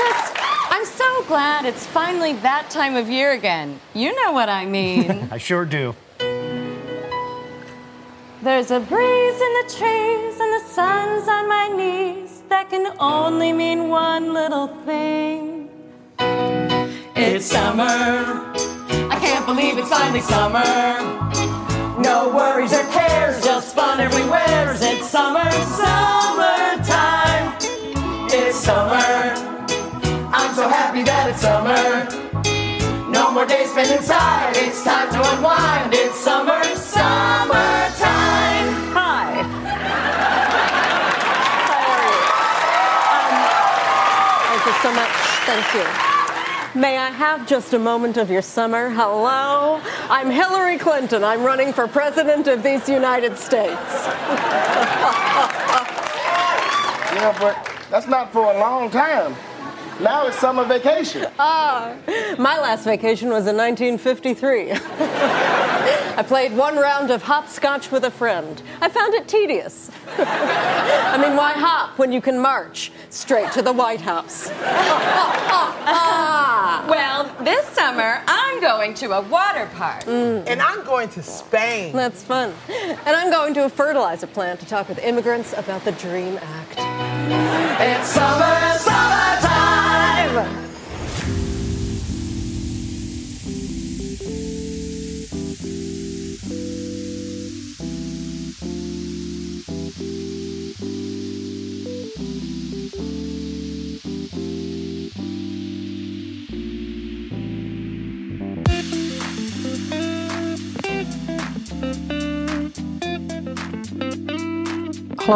[0.00, 0.32] just,
[0.70, 3.80] I'm so glad it's finally that time of year again.
[3.94, 5.28] You know what I mean.
[5.30, 5.94] I sure do.
[8.42, 12.42] There's a breeze in the trees and the sun's on my knees.
[12.48, 15.68] That can only mean one little thing.
[17.14, 17.84] It's summer.
[17.84, 20.62] I can't believe it's finally summer.
[22.00, 24.74] No worries or cares, just fun everywhere.
[24.80, 27.58] It's summer, summertime.
[28.32, 29.49] It's summer.
[30.60, 32.04] I'm so happy that it's summer.
[33.10, 34.52] No more days spent inside.
[34.56, 35.94] It's time to unwind.
[35.94, 38.68] It's summer, summertime.
[38.92, 39.40] Hi.
[43.20, 43.36] Um,
[44.52, 45.14] thank you so much.
[45.48, 45.86] Thank you.
[46.78, 48.90] May I have just a moment of your summer?
[48.90, 49.80] Hello?
[50.10, 51.24] I'm Hillary Clinton.
[51.24, 53.80] I'm running for President of these United States.
[57.10, 57.56] Yeah, but
[57.90, 59.34] that's not for a long time.
[60.00, 61.26] Now it's summer vacation.
[61.38, 61.94] Ah,
[62.38, 64.72] my last vacation was in 1953.
[64.72, 68.62] I played one round of hopscotch with a friend.
[68.80, 69.90] I found it tedious.
[70.16, 74.48] I mean, why hop when you can march straight to the White House?
[75.92, 76.86] Ah.
[76.88, 80.06] Well, this summer I'm going to a water park.
[80.06, 81.92] And I'm going to Spain.
[81.92, 82.54] That's fun.
[82.70, 86.78] And I'm going to a fertilizer plant to talk with immigrants about the DREAM Act.
[87.82, 89.69] It's summer, summertime.
[90.30, 90.46] Hello，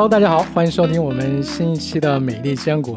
[0.08, 2.96] 大家好，欢迎收听我们新一期的美丽坚果。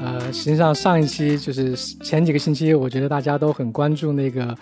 [0.00, 4.56] 呃，实际上上一期就是前几个星期，我觉得大家都很关注那个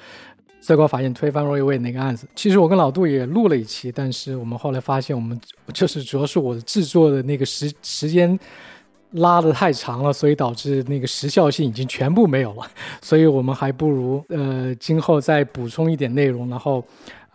[0.60, 2.26] 最高法院推翻 Roe v 那个案子。
[2.34, 5.38] 其实我跟老杜也录了一期，但是我们后来发现，我们
[5.74, 8.38] 就是主要是我的制作的那个时时间
[9.12, 12.62] 拉的太长了，所以导致那个时效性已经全部没有了。
[13.02, 16.82] 所以我们还不如呃今后再补充一点内容，然后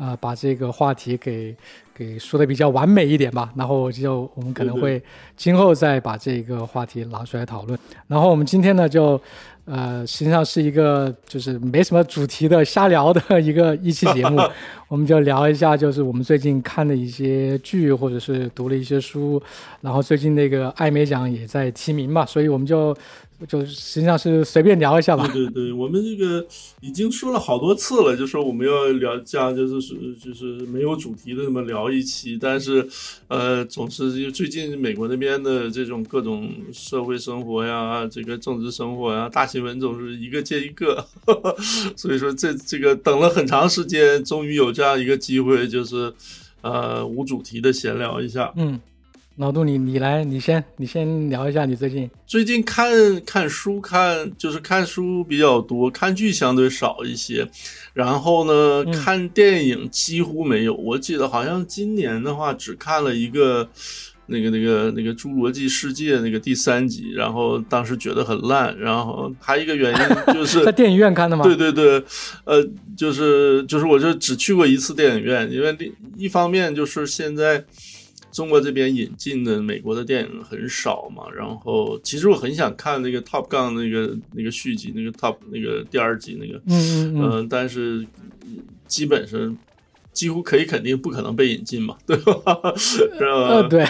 [0.01, 1.55] 呃把这个话题给
[1.93, 3.53] 给说的比较完美一点吧。
[3.55, 5.01] 然后就我们可能会
[5.37, 7.79] 今后再把这个话题拿出来讨论。
[8.07, 9.21] 然后我们今天呢就。
[9.65, 14.41] 呃，实际上是一个就是没什么主题的瞎聊的一个一期节目，
[14.89, 19.41] 我们就聊一下，就是我们最近看的一些剧，或者是读了一些书，
[19.79, 22.93] 然后最近那个艾美奖也在提名嘛，所以我们就
[23.47, 25.27] 就实际上是随便聊一下吧。
[25.27, 26.45] 对对对，我们这个
[26.81, 32.87] 已经说了好多次了，就说我们要聊这样，就是是就是没有主题的这么聊一期，但是
[33.27, 41.05] 呃，总是最近美国那边的这种各种社会生活呀，这个政治生活呀，大新闻总是一个接一个，
[41.97, 46.13] 所以说这这个等了很长时间，终于有这样一个机会，就是
[46.61, 48.51] 呃无主题的闲聊一下。
[48.55, 48.79] 嗯，
[49.37, 52.09] 老杜你你来，你先你先聊一下你最近。
[52.27, 52.91] 最近看
[53.25, 57.47] 看书看就是看书比较多，看剧相对少一些。
[57.93, 60.75] 然后呢，看电影几乎没有。
[60.75, 63.67] 我记得好像今年的话只看了一个
[64.25, 68.77] 那个那个那个《侏罗纪世界》那个第三集，然后当时觉得很烂。
[68.77, 71.45] 然后还有一个原因就是 在电影院看的吗？
[71.45, 72.03] 对对对，
[72.43, 72.63] 呃，
[72.97, 77.63] 就是就是我就只去过一次电影院，因为另一方面就是现在。
[78.31, 88.05] 中国这边引进的美国的电影很少嘛，然后其实我很想看那个 Top Gun 那个那个续集，那个 Top 那个第二集那个，嗯嗯嗯，但是
[88.87, 89.57] 基本上
[90.13, 92.33] 几乎可以肯定不可能被引进嘛， 对吧？
[92.77, 93.25] 是吧？
[93.25, 93.85] 呃，对，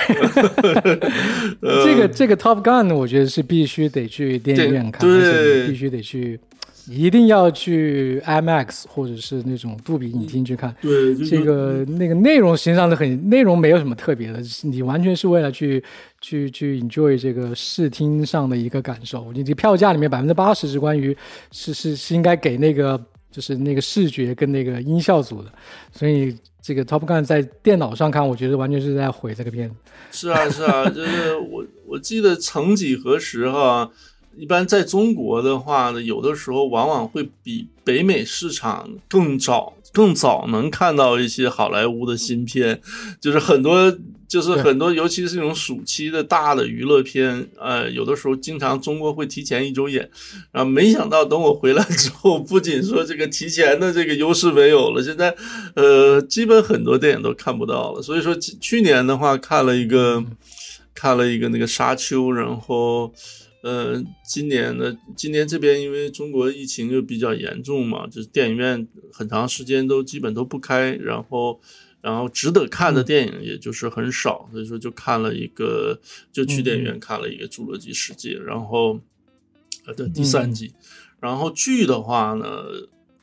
[1.83, 6.39] 这个这个 Top Gun 我觉得是必须得去电影院看，对必须得去。
[6.87, 10.75] 一定要去 IMAX 或者是那种杜比影厅去看。
[10.81, 15.83] 对，这个那个内容实际上是很内容没有什么特别的，你完全是为了去
[16.19, 19.31] 去去 enjoy 这个视听上的一个感受。
[19.33, 21.15] 你这票价里面百分之八十是关于
[21.51, 22.99] 是是是应该给那个
[23.31, 25.51] 就是那个视觉跟那个音效组的，
[25.91, 29.75] 所以这个 Top Gun 在电脑上看，我觉得完全是在毁这个片子。
[30.11, 33.91] 是啊是啊，就是我我记得曾几何时哈。
[34.41, 42.81] 一般在中国的话呢，有的时候往往会比北美市场更早、更早能看到一些好莱坞的新片，
[43.19, 43.95] 就是很多，
[44.27, 50.09] 就是很多，尤其是这种暑期的大的娱乐片，呃，有的时候经常中国会提前一周演，
[50.51, 55.35] 然后，没想到等我回来之后，不仅说这个提前的这个优势没有了，现在，
[55.75, 58.01] 呃，基本很多电影都看不到了。
[58.01, 60.25] 所以说，去年的话看了一个，
[60.95, 63.13] 看了一个那个沙丘，然后。
[63.61, 71.59] 呃，今年呢，今年这边因为中国疫情又比较严重嘛，就是电影院很长时间都基本都不开，然后，
[72.01, 75.99] 然后值得看的电影也就是很少，所以说就看了一个，
[76.31, 78.99] 就去电影院看了一个《侏罗纪世界》，然后，
[79.85, 80.73] 呃的第三季，
[81.19, 82.65] 然后剧的话呢，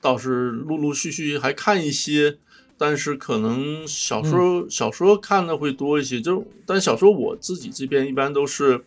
[0.01, 2.39] 倒是陆陆续续还看一些。
[2.81, 8.81] 但是可能小说小说看的会多一些，就但小说我自己这边一般都是，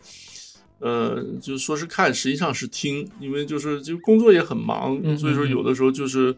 [0.82, 6.34] 呃，就说是看，实际上是听，因为就是就工作也很忙，所以说有的时候就是，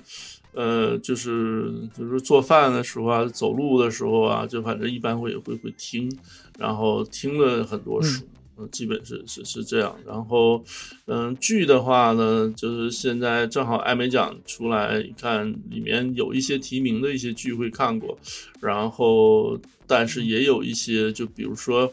[0.52, 6.14] 呃，就是就是做饭的时候啊，走路的时候啊，就反正一般会会会听，
[6.58, 8.22] 然后听了很多书。
[8.56, 9.96] 嗯，基本是是是这样。
[10.06, 10.62] 然后，
[11.06, 18.16] 嗯，剧的话呢，就是现在正好艾美奖出来，看里面有一些提名的一些剧会看过。
[18.60, 19.58] 然后，
[19.88, 21.92] 但是也有一些，就比如说，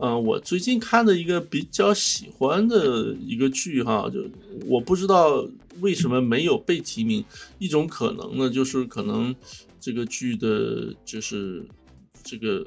[0.00, 4.24] 嗯，我最近看的一个比较喜欢的一个剧哈，就
[4.66, 5.46] 我不知道
[5.80, 7.24] 为什么没有被提名。
[7.58, 9.34] 一种可能呢，就是可能
[9.80, 11.64] 这个剧的，就是
[12.22, 12.66] 这个。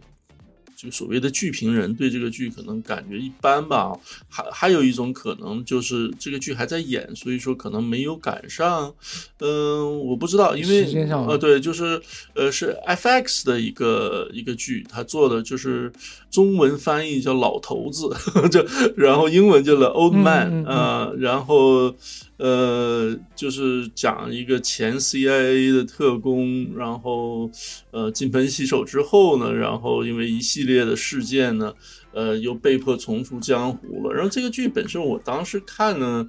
[0.82, 3.94] 就所谓的剧评人对这个剧可能感觉一般吧，
[4.28, 8.92] 还还有一种可能就是这个剧还在演，所以说可能没有赶上。
[9.40, 12.02] 嗯，我不知道，因为呃，对，就是
[12.34, 15.92] 呃，是 FX 的一个一个剧，他做的就是
[16.32, 18.10] 中文翻译叫老头子，
[18.50, 18.66] 就
[18.98, 21.94] 然后英文叫 The Old Man 啊，然后。
[22.42, 27.48] 呃，就是讲一个前 CIA 的特工，然后
[27.92, 31.72] 呃金盆洗手之后呢，然后因为一系列的事件呢，
[32.12, 34.12] 呃又被迫重出江湖了。
[34.12, 36.28] 然后这个剧本身，我当时看呢，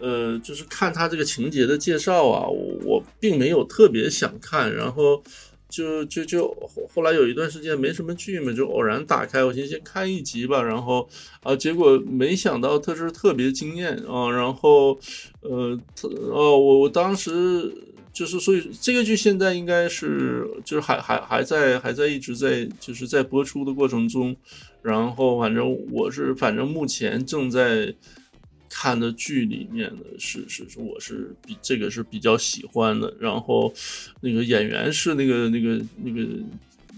[0.00, 2.48] 呃，就是看他这个情节的介绍啊，
[2.84, 5.22] 我并没有特别想看，然后。
[5.74, 11.08] 就就就后后来有一段时间没什么剧嘛，就偶然打开，我先先看一集吧，然后
[11.42, 14.96] 啊，结果没想到特是特别惊艳啊，然后
[15.40, 15.76] 呃，
[16.30, 17.74] 哦，我我当时
[18.12, 24.36] 就是所以这个剧现在应该是就是还还还在还在一直在就是在播出的过程中，
[24.80, 27.92] 然后反正我是反正目前正在。
[28.76, 33.14] 看的剧里面的是是是，我是比这个是比较喜欢的。
[33.20, 33.72] 然后
[34.20, 36.28] 那个演员是那个那个那个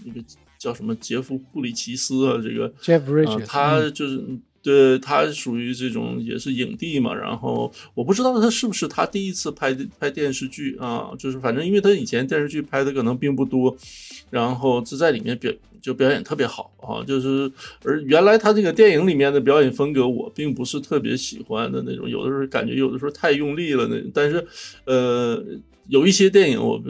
[0.03, 0.19] 那个
[0.57, 4.19] 叫什么杰夫布里奇斯啊，这个 Jeff Bridges，他就是。
[4.67, 13.73] 对他属于这种也是影帝嘛，然后我不知道他是不是他第一次拍拍电视剧啊，就是反正因为他以前电视剧拍的可能并不多，
[14.29, 15.49] 然后就在里面表
[15.81, 17.49] 就表演特别好啊，就是
[17.85, 24.45] 而原来他这个电影里面的表演风格我并不是特别喜欢的那种，有的时候感觉有的时候太用力了那种，但是
[24.83, 25.41] 呃
[25.87, 26.83] 有一些电影我。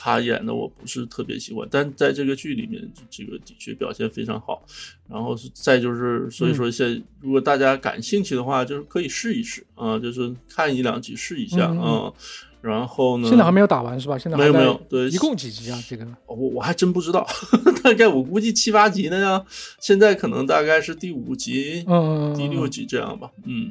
[0.00, 2.80] 他演的我不是特别喜欢，但在这个剧里面，
[3.10, 4.64] 这个的确表现非常好。
[5.08, 12.12] 然后再就是，所以说现如果大家感兴趣的话，就是可以试一试啊，就是看一两集试一下啊。
[12.60, 13.28] 然后呢？
[13.28, 14.16] 现在还没有打完是吧？
[14.16, 14.80] 现在没有没有。
[14.88, 15.82] 对，一共几集啊？
[15.88, 17.26] 这个我我还真不知道，
[17.82, 19.44] 大概我估计七八集呢呀。
[19.80, 23.30] 现在可能大概是第五集、嗯，第六集这样吧。
[23.44, 23.70] 嗯，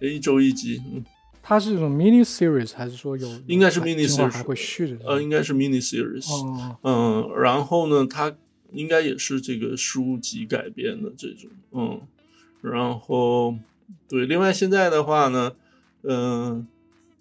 [0.00, 1.04] 一周一集，嗯。
[1.42, 3.28] 它是一种 mini series 还是说有？
[3.46, 4.98] 应该是 mini series，还会续的。
[5.04, 6.26] 呃，应该是 mini series。
[6.82, 8.36] 嗯，然后呢，它
[8.72, 11.50] 应该也是这个书籍改编的这种。
[11.72, 12.00] 嗯，
[12.60, 13.56] 然后
[14.08, 15.52] 对，另外现在的话呢，
[16.02, 16.66] 嗯，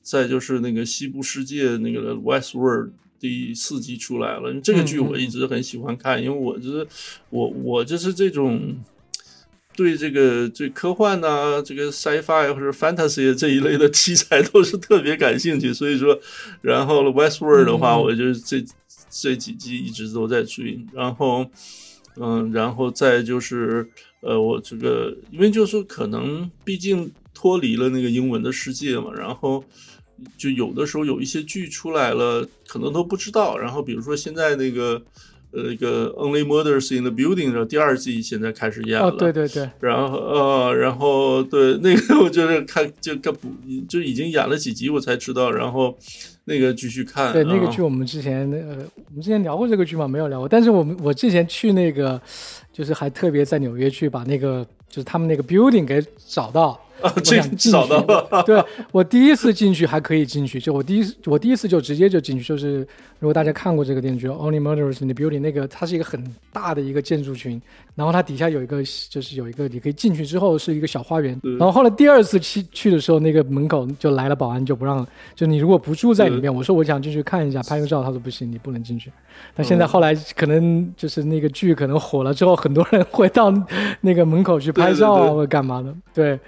[0.02, 4.54] 再就是那个西部世界那个 West World 第四集出来了。
[4.62, 6.88] 这个剧我一直很喜欢看，因为我就是
[7.30, 8.78] 我我就是这种。
[9.80, 16.20] 对这个这科幻呐，这个 sci-fi 或者 fantasy 这一类的题材 都是特别感兴趣，所以说，
[16.60, 18.62] 然后 Westworld 的话，我就这
[19.10, 21.46] 这几季一直都在追，然后，
[22.18, 29.64] 嗯，然后再就是，呃，我这个因为就是可能毕竟脱离了那个英文的世界嘛，然后
[30.38, 35.02] 就有的时候有一些剧出来了，可能都不知道，然后比如说现在那个。
[35.52, 43.50] 呃，一个 Only Murders in the Building，然后第二季现在开始演了，对对对，然后呃，然后对 那个我就是看就看不
[43.88, 45.98] 就已经演了几集我才知道，然后
[46.46, 47.34] 那个继续看。
[47.34, 50.08] 对那个剧我们之前呃我们之前聊过这个剧吗？
[50.08, 52.22] 没有聊过，但是我们我之前去那个
[52.72, 56.80] 就是还特别在纽约去把那个就是他们那个 Building 给找到。
[57.02, 58.44] 啊，这找到了。
[58.46, 62.80] 对我第一次进去还可以进去，就我第一次我第一次就直接就进去，就是
[63.20, 67.62] 如果大家看过这个电视剧《Only Murders in the Building》，那个它是一个很大的一个建筑群，
[67.96, 79.12] 然后它底下有一个就是有一个你可以进去之后是一个小花园，然后后来第二次去去的时候，那个门口就来了保安就不让，就你如果不住在里面，我说我想进去看一下拍个照，他说不行，你不能进去。
[79.56, 83.54] 但现在后来可能就是那个剧可能火了之后，很多人会到
[84.02, 86.40] 那个门口去拍照或者干嘛的，对。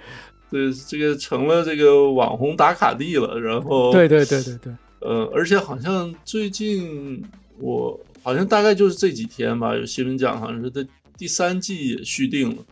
[0.52, 3.40] 对，这个成了这个网红打卡地了。
[3.40, 7.20] 然后，对对对对对，呃，而且好像最近
[7.58, 12.62] 我好像大概就是这几天吧，有新闻讲，好像是它第三季也续订了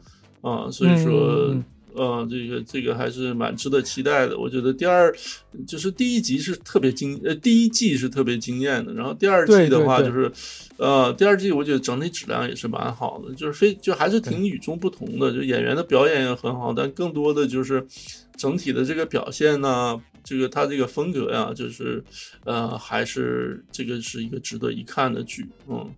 [0.42, 1.48] 啊，所以说。
[1.48, 4.38] 嗯嗯呃，这个这个还是蛮值得期待的。
[4.38, 5.14] 我觉得第二
[5.66, 8.92] 就是第一集是特别惊，呃，第一季是特别惊艳的。
[8.94, 10.32] 然后第二季的话，对对就是
[10.76, 15.32] 呃，第二季我觉得整体质量也是蛮好的，就是非就还是挺与众不同的。
[15.32, 17.86] 就演员的表演也很好，但更多的就是
[18.36, 22.02] 整体的这个表现呢，这个他这个风格呀，就是
[22.44, 25.90] 呃，还是这个是一个值得一看的剧，嗯。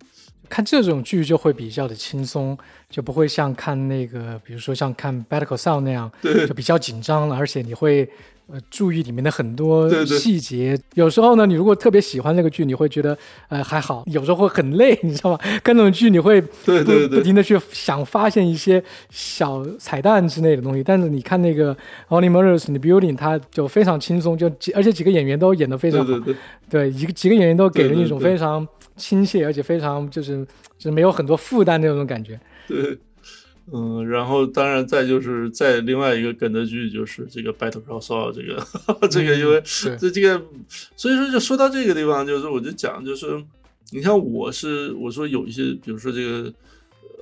[0.53, 2.55] 看这种剧就会比较的轻松，
[2.87, 6.11] 就不会像看那个，比如说像看《Better Call Saul》那样，
[6.47, 8.07] 就比较紧张了，而且你会
[8.45, 10.79] 呃注意里面的很多对对细节。
[10.93, 13.17] 有时候呢，你如果特别喜欢那个剧，你会觉得
[13.49, 15.39] 呃还好；有时候会很累，你知道吗？
[15.63, 16.71] 看那种剧你会不
[17.09, 20.83] 不停的去想发现一些小彩蛋之类的东西。
[20.83, 21.75] 但是你看那个
[22.09, 26.13] 《Only Murders in the Building》，它就非常轻松，就几而且几个演员都演得非常好。
[26.69, 30.45] 对一个几个演员都给人一种非常亲切，而且非常就是
[30.77, 32.39] 就是没有很多负担的那种感觉。
[32.67, 32.97] 对，
[33.71, 38.63] 嗯，然后当然再就是再另外一个跟的剧就是这个《Battle Royale》这个
[39.07, 40.41] 这个，因为对这这个，
[40.95, 43.43] 所以说就说到这个地方，就是我就讲就是，
[43.91, 46.53] 你像我是我说有一些，比如说这个。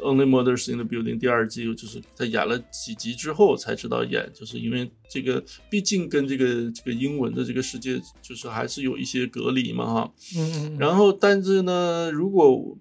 [0.03, 12.77] Only Murders in the Building 第二季就是他演了几集之后才知道演，就是因为这个毕竟跟这个这个英文的这个世界就是还是有一些隔离嘛哈，嗯嗯，然后，但是呢，如果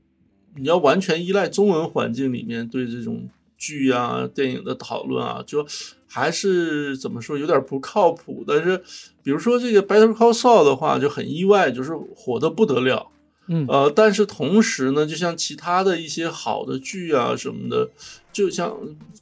[0.56, 5.66] 你要完全依赖中文环境里面对这种剧啊、电影的讨论啊，就
[6.06, 8.42] 还是怎么说有点不靠谱。
[8.46, 8.82] 但是，
[9.22, 13.10] 比如说这个《Better Call Saul》的话，就很意外，就是火的不得了。
[13.52, 17.90] 嗯呃，但是同时呢，就像其他的一些好的剧啊什么的，
[18.32, 18.72] 就像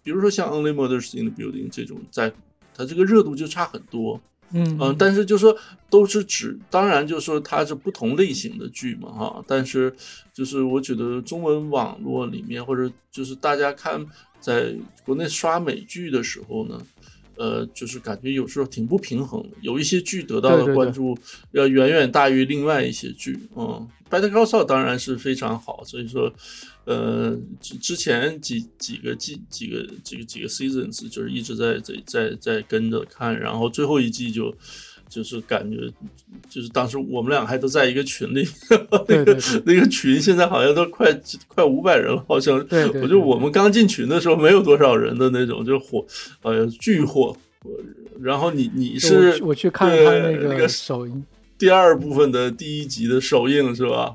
[0.02, 2.30] 比如说像《Only Murders in the Building》这种，在
[2.76, 4.20] 它这个热度就差很多。
[4.50, 5.56] 嗯嗯，但是就说
[5.90, 9.44] 都是指，当然就是说它是不同类型的剧嘛，哈。
[9.46, 9.94] 但是
[10.32, 14.06] 就是我觉得中文网络里面，或者就是大家看
[14.40, 16.80] 在国内刷美剧的时候呢，
[17.38, 21.16] 呃，就是感觉有时候挺不平衡的，有一些剧得到的关注
[21.52, 23.88] 要远远大于另外一些剧，嗯。
[24.10, 26.32] Better Call Saul 当然是非常好，所以说，
[26.86, 34.50] 呃，之之前几几个季几个几个几个 seasons 就是一直在在在在跟着看，然后最后一季就
[35.08, 35.78] 就是感觉
[36.48, 41.08] 就是当时我们俩还都在一个群里，那个对对对 那个群现在好像都快
[41.46, 46.04] 快五百人了，好像对对我就我们刚进群的时候没有多少人的那种，就火，
[46.42, 47.36] 哎呀巨火。
[48.20, 51.24] 然后你你是我我去看了他对那那个首映。
[51.58, 54.14] 第二部分的第一集的首映是吧？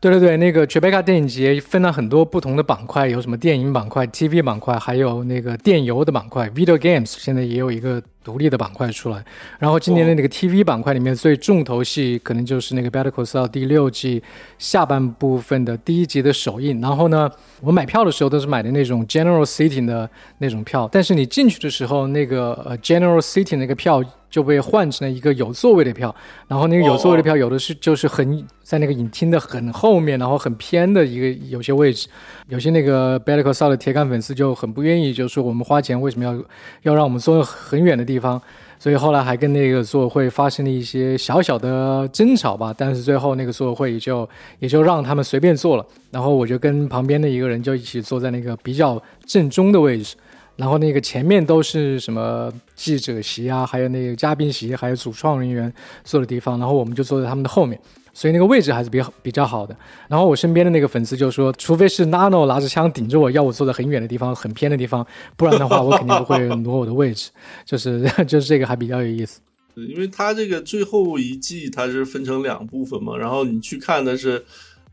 [0.00, 9.24] 对对对，那个 Tribeca 电影节分了很多不同的板块，有什么电影板块、TV 板块，还有那个电游的板块，Video Games 现在也有一个独立的板块出来。
[9.58, 14.20] 然后今年的那个 TV 板块里面最重头戏可能就是那个《Better Call Saul》第六季
[14.58, 16.80] 下半部分的第一集的首映。
[16.80, 24.02] 然后呢，我买票的时候都是买的那种 General Sitting 的那种票，但是你进去的时候，那个呃 General Sitting 那个票
[24.34, 26.12] 就被换成了一个有座位的票，
[26.48, 32.08] 然后那个有座位的票有的是就是很在那个影厅的很后面，然后很偏的一个有些位置，
[32.48, 36.36] 有些那个 Better Call Saul 的铁杆粉丝就很不愿意，就说我们花钱为什么要
[36.82, 38.42] 要让我们坐很远的地方？
[38.76, 50.16] 所以后来还跟那个组委会发生了一些小小的争吵吧，但是最后那个组委会也就也就让他们随便坐了，然后我就跟旁边的一个人就一起坐在那个比较正中的位置。
[50.56, 55.72] 然后那个前面都是什么记者席啊，还有那个嘉宾席，还有主创人员
[56.04, 57.76] 坐的地方，然后我们就坐在他们的后面，
[58.12, 59.76] 所以那个位置还是比较比较好的。
[60.08, 65.04] 然后我身边的那个粉丝就说，除非是 Nano 拿着枪顶着我，要我坐在很远的地方、很偏的地方，
[65.36, 67.30] 不然的话我肯定不会挪我的位置。
[67.64, 69.40] 就是 就是这个还比较有意思。
[69.74, 74.44] 因为它这个最后一季它是分成两部分嘛，然后你去看的是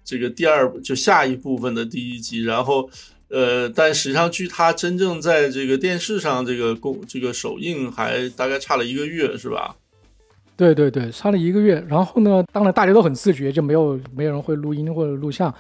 [0.04, 2.90] 这个第二就下一部分的第一集，然后。
[3.32, 9.74] 呃，但实际上，距它真正在这个电视上这个公这个首映还大概差了一个月，是吧？
[10.58, 11.82] 对对对，差了一个月。
[11.88, 15.54] 然后呢，当然大家都很自觉，就没有没有人会录音或者录像。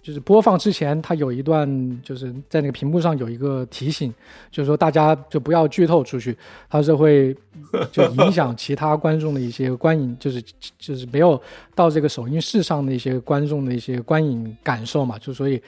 [0.00, 1.68] 就是播放之前，它有一段
[2.02, 4.10] 就是在那个屏幕上有一个提醒，
[4.50, 6.34] 就是说大家就不要剧透出去，
[6.70, 7.36] 它是会
[7.92, 10.42] 就影响其他观众的一些观影，就是
[10.78, 11.38] 就是没有
[11.74, 15.60] 到这个首映式上的一些观众的一些观影感受嘛，就所以。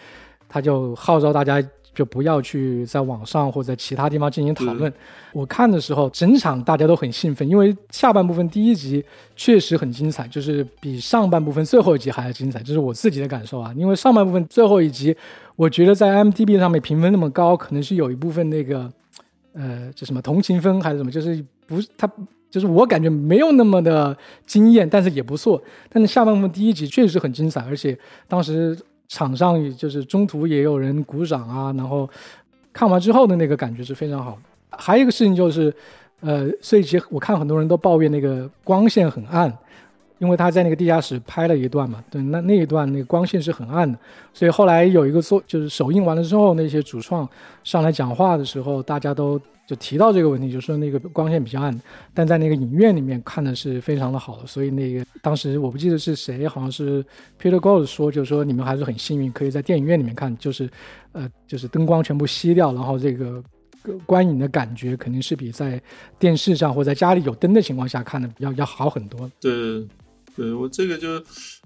[0.50, 1.62] 他就号召大家
[1.94, 4.92] 就不要去在网上或者其他地方进行讨论。
[5.32, 9.04] 我看的时候，整场大家都很兴奋，因为下半部分第一集
[9.34, 13.72] 确实很精彩，就是比上半部分最后一集还要精彩，这是我自己的感受啊。
[13.76, 15.16] 因为上半部分最后一集，
[15.56, 18.90] 我觉得在 m d b 上面评分那么高，可能是有一部分那个
[19.52, 22.10] 呃，就什么同情分还是什么，就是不是他
[22.50, 24.16] 就是我感觉没有那么的
[24.46, 25.60] 惊艳，但是也不错。
[25.88, 28.76] 但是下半部分第一集确实很精彩，而且当时
[29.10, 32.08] 场上就是中途也有人鼓掌啊，然后
[32.72, 34.38] 看完之后的那个感觉是非常好。
[34.70, 35.70] 还有一个事情就是，
[36.20, 39.54] 呃，这一集我看很多人都抱怨那个光线很暗。
[40.20, 43.98] 因为他在那个地下室拍了一段嘛，对，那那一段那个光线是很暗的，
[44.34, 47.26] 所以后来有一个做就是首映完了之后，那些主创
[47.64, 49.40] 上来讲话的时候，大家都
[49.70, 51.80] 就提到这个问题，就说那个光线比较暗，
[52.12, 57.04] 但在那个影院里面看的是非常的好，所以那个当时我不记得是谁，好像是
[57.40, 60.68] Peter Gold 说，就是说你们还是很幸运，可以在电影院里面看，就是
[61.12, 63.40] 呃就是灯光全部熄掉，然后这个
[64.04, 65.80] 观影的感觉肯定是比在
[66.18, 69.30] 电视上或在家里有灯的情况下看的要要好很多。
[69.40, 69.86] 对。
[70.36, 71.22] 对我这个就，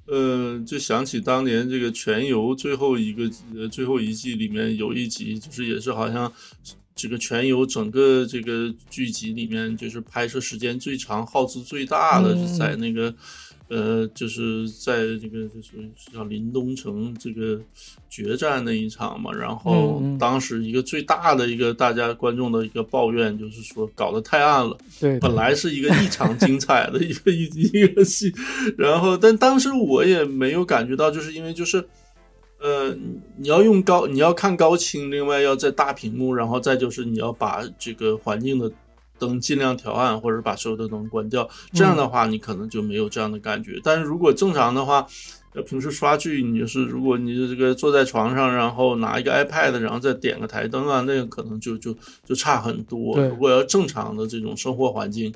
[0.07, 6.33] 呃，就想起当年这个《全游》最后一个呃最后一季里面有一集，就是也是好像
[6.95, 13.15] 这个《全游》整个这个剧集里面，就是拍摄时间最长、耗资最大的是在那个。
[13.69, 17.59] 呃，就是在这个就是叫林东城这个
[18.11, 24.77] 决战那一场嘛，然后当时一个最大的一个大家观众的一个抱怨就是说搞得太暗了。
[25.01, 28.31] 对，本来是一个异常精彩的一个一一个戏，
[28.77, 31.83] 然后但当时我也没有感觉到，就是因为就是
[32.65, 32.97] 呃，
[33.37, 38.73] 你要用高，你要看高清，另外要在大屏幕，然后再就是你要把这个环境的。
[39.17, 41.49] 灯尽量调暗，或者把所有的灯关掉。
[41.73, 43.81] 这样的话，你可能就没有这样的感觉。
[43.85, 45.07] 但是如果正常的话，
[45.55, 53.17] 要平时刷剧，你就是如果你这个坐在床上，然后拿一个 iPad，然后再点个台灯啊，那个可能就就就差很多。
[53.29, 55.33] 如果要正常的这种生活环境，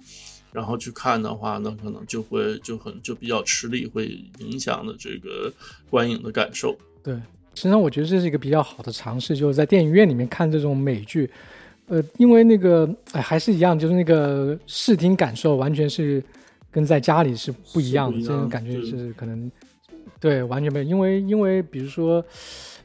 [0.52, 4.06] 然后去看的话，那可能就会就很就比较吃力，会
[4.40, 5.50] 影响的这个
[5.88, 6.76] 观影的感受。
[7.08, 7.14] 对，
[7.54, 11.30] 实际上我觉得这是一个比较好的尝试，就是在电影院里面看这种美剧。
[11.86, 16.22] 呃，因为那个哎，还是一样，就是那个视听感受完全是
[16.70, 19.50] 跟在家里是不一样的，这种感觉是可能
[20.20, 20.84] 对完全没有。
[20.84, 22.22] 因为因为比如说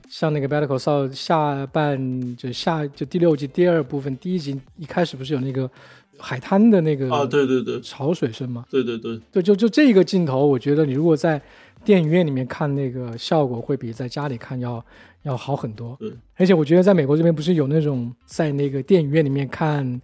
[0.08, 5.70] 像那个《Better Call Saul》下半就下就第六季第二部分第一集一开始不是有那个
[6.18, 8.64] 海滩的那个啊，对对对，潮水声吗？
[8.70, 11.42] 对对对对，就就这个镜头，我觉得你如果在
[11.84, 14.84] 电影院里面看那个效果会比在家里看要。
[15.24, 20.02] 要好很多，对，而且我觉得在美国这边不是有那种在那个电影院里面看，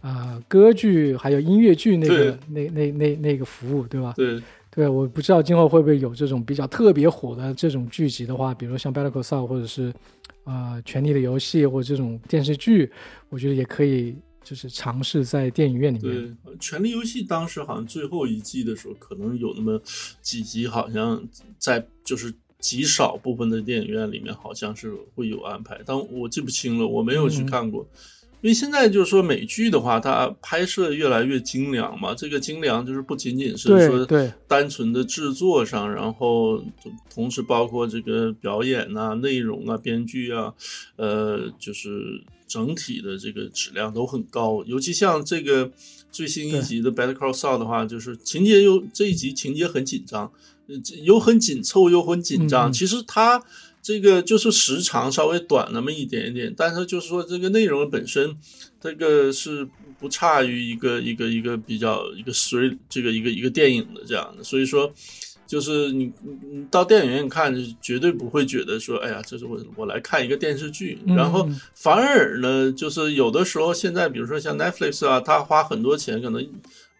[0.00, 4.14] 啊，歌剧还有音乐剧那个那那那那个服务，对吧？
[4.16, 4.40] 对，
[4.70, 9.92] 对，我不知道今后会不会有这种比较特别火的这种剧集的话，比如像《Better Call Saul》或者是
[10.44, 12.88] 啊《权力的游戏》或者这种电视剧，
[13.28, 16.36] 我觉得也可以就是尝试在电影院里面。
[16.44, 19.80] 对，《权力游戏》当时好像最后一季的时候，可能有那么
[20.20, 21.22] 几集，好像
[21.58, 22.32] 在就是。
[22.62, 27.88] 极少部分的电影院里面好像是会有安排，但我记不清了，我没有去看过。
[28.42, 32.14] 因为现在就是说美剧的话，它拍摄越来越精良嘛。
[32.14, 34.06] 这个精良就是不仅仅是说
[34.46, 36.62] 单纯的制作上，然后
[37.08, 40.52] 同时包括这个表演啊、内容啊、编剧啊，
[40.96, 44.62] 呃，就是整体的这个质量都很高。
[44.66, 45.70] 尤其像这个
[46.10, 50.30] 最新一集的《Better Call Saul》的话，就是情节又这一集情节很紧张。
[51.02, 52.72] 又很紧凑，又很紧张。
[52.72, 53.42] 其实它
[53.82, 58.36] 这个就是时长稍微短那么一点点，但是就是说这个内容本身，
[58.80, 64.44] 这个是不差于一个一个一个比较一个随这个一个一个电影的这样的。
[64.44, 64.94] 所以说，
[65.50, 70.96] 就是你你到电影院看，绝对不会觉得说，哎呀，这是我我来看一个电视剧。
[71.04, 76.48] 然后反而呢，就是有的时候现在，比如说像 Netflix 啊，他花很多钱，可能。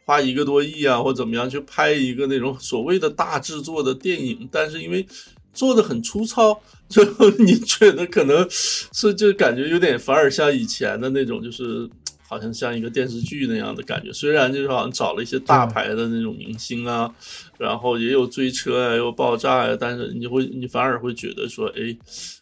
[0.06, 5.06] 花一个多亿啊，或怎么样去拍一个那种所谓的大制作的电影，但是因为
[5.52, 6.58] 做的很粗糙，
[6.88, 11.88] 最后 你觉得可能是就感觉有点反而像以前的那种，就是
[12.30, 14.12] 好像像一个电视剧那样的感觉。
[14.12, 17.12] 虽然就是好像找了一些大牌的那种明星啊，
[17.58, 21.96] 然后也有追车呀，有爆炸呀，但是你会你反而会觉得说，哎，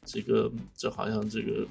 [0.04, 1.66] 这个这好像这个。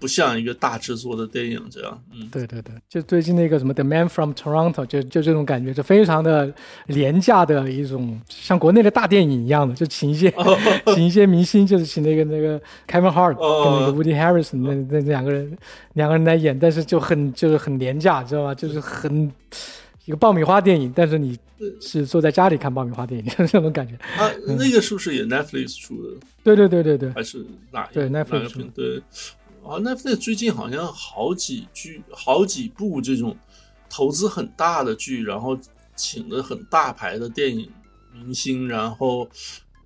[0.00, 6.52] 不像一个大制作的电影这样，嗯，对对对，就最近那个什么《The Man from Toronto》，就就这种感觉，就非常的
[6.86, 10.32] 廉价的一种，像国内的大电影一样的，就请一些
[10.94, 12.58] 请一些明星，就是请那个那个
[12.88, 15.58] Kevin Hart 跟那个 Woody Harrison 那那两个人
[15.92, 18.54] 两个人来演，但是就很就是很廉价，知道吧？
[18.54, 19.30] 就是很
[20.06, 21.38] 一个爆米花电影，但是你
[21.80, 23.94] 是坐在家里看爆米花电影，就 是这种感觉。
[24.16, 26.08] 啊，那个是不是也 Netflix 出的？
[26.42, 29.02] 对对对对对，还是哪对 Netflix 对。
[29.64, 33.36] 啊，那那最近好像好几剧、好几部这种
[33.88, 35.58] 投资很大的剧，然后
[35.94, 37.70] 请了很大牌的电影
[38.12, 39.28] 明星，然后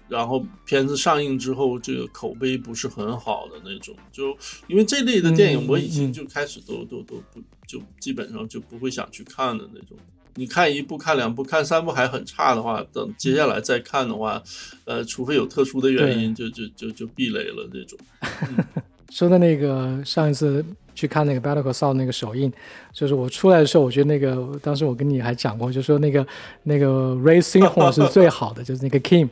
[0.09, 4.37] 然后片子上映之后，这个口碑不是很好的那种，就
[4.69, 9.97] 因为这类的电影，我已经就开始都都都不就基本上就不会想去看的那种。
[10.37, 14.43] 你看一部、看两部、看三部还很差的话，等接下来再看的话，
[14.85, 17.99] 呃，除非有特殊的原因，就就就就避雷了这种。
[19.15, 22.53] 说的那个上一次去看那个《Battle Call》那个首映，
[22.93, 26.27] 就是我出来的时候，我觉得那个当时我跟你还讲过，就说那个
[26.65, 29.29] 那个 Ray Singhorn 是最好的， 就是那个 Kim。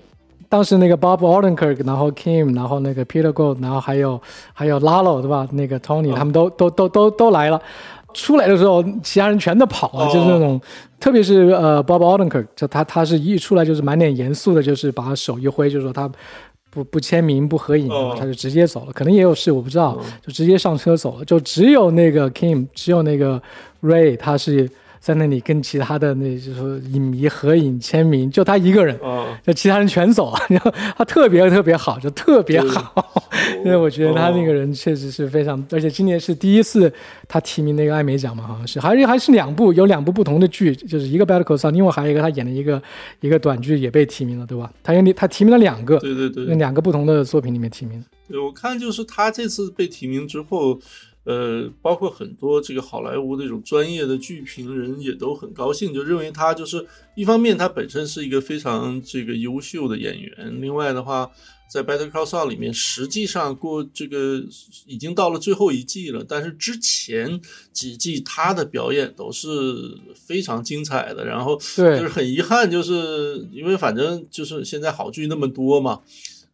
[0.49, 5.49] 当时那个 Bob Odenkirk，然后 Kim，然后那个 Peter Gold，然后还有还有 Lalo 对吧？
[5.51, 7.61] 那个 Tony 他们都都都都都来了。
[8.15, 10.61] 出来的时候，其他人全都跑了，就是那种，
[11.01, 16.09] 特别是呃，Bob Odenkirk，就他他是一出来就是满脸严肃的，就是把手一挥，就是说他
[16.73, 18.93] 不不签名不合影，他就直接走了。
[18.93, 21.25] 可能也有事，我不知道，就直接上车走了。
[21.25, 23.41] 就只有那个 Kim，只有那个
[23.83, 24.69] Ray，他是。
[25.03, 28.97] 在那里跟其他的那就是影迷合影签名，就他一个人，
[29.45, 30.39] 就其他人全走了。
[30.49, 33.21] 然后他特别特别好，就特别好，
[33.65, 36.91] 因为我觉得他那个人确实是非常，而且今年是第一次
[37.27, 42.81] 他提名那个艾美奖嘛，好像是，还是还是两部，有两部不同的剧，就是一个《Better Call Saul》，另外还有一个他演的一个
[43.19, 44.73] 一个短剧也被提名了，对吧？
[44.85, 48.01] 他有他提名了两个，对对对，两个不同的作品里面提名。
[48.29, 50.79] 对，我看就是他这次被提名之后。
[51.25, 61.31] 呃，包括很多这个好莱坞这种专业的剧评人也都很高兴，就认为他就是一方面他本身是一个非常这个优秀的演员，另外的话，
[61.71, 64.43] 在《Better Call Saul》里面，实际上过这个
[64.87, 67.41] 已经到了最后一季了，但是之前
[67.73, 69.49] 几季他的表演都是
[70.17, 76.01] 非常精彩的，然后就是很遗憾，就是因为反正就是现在好剧那么多嘛。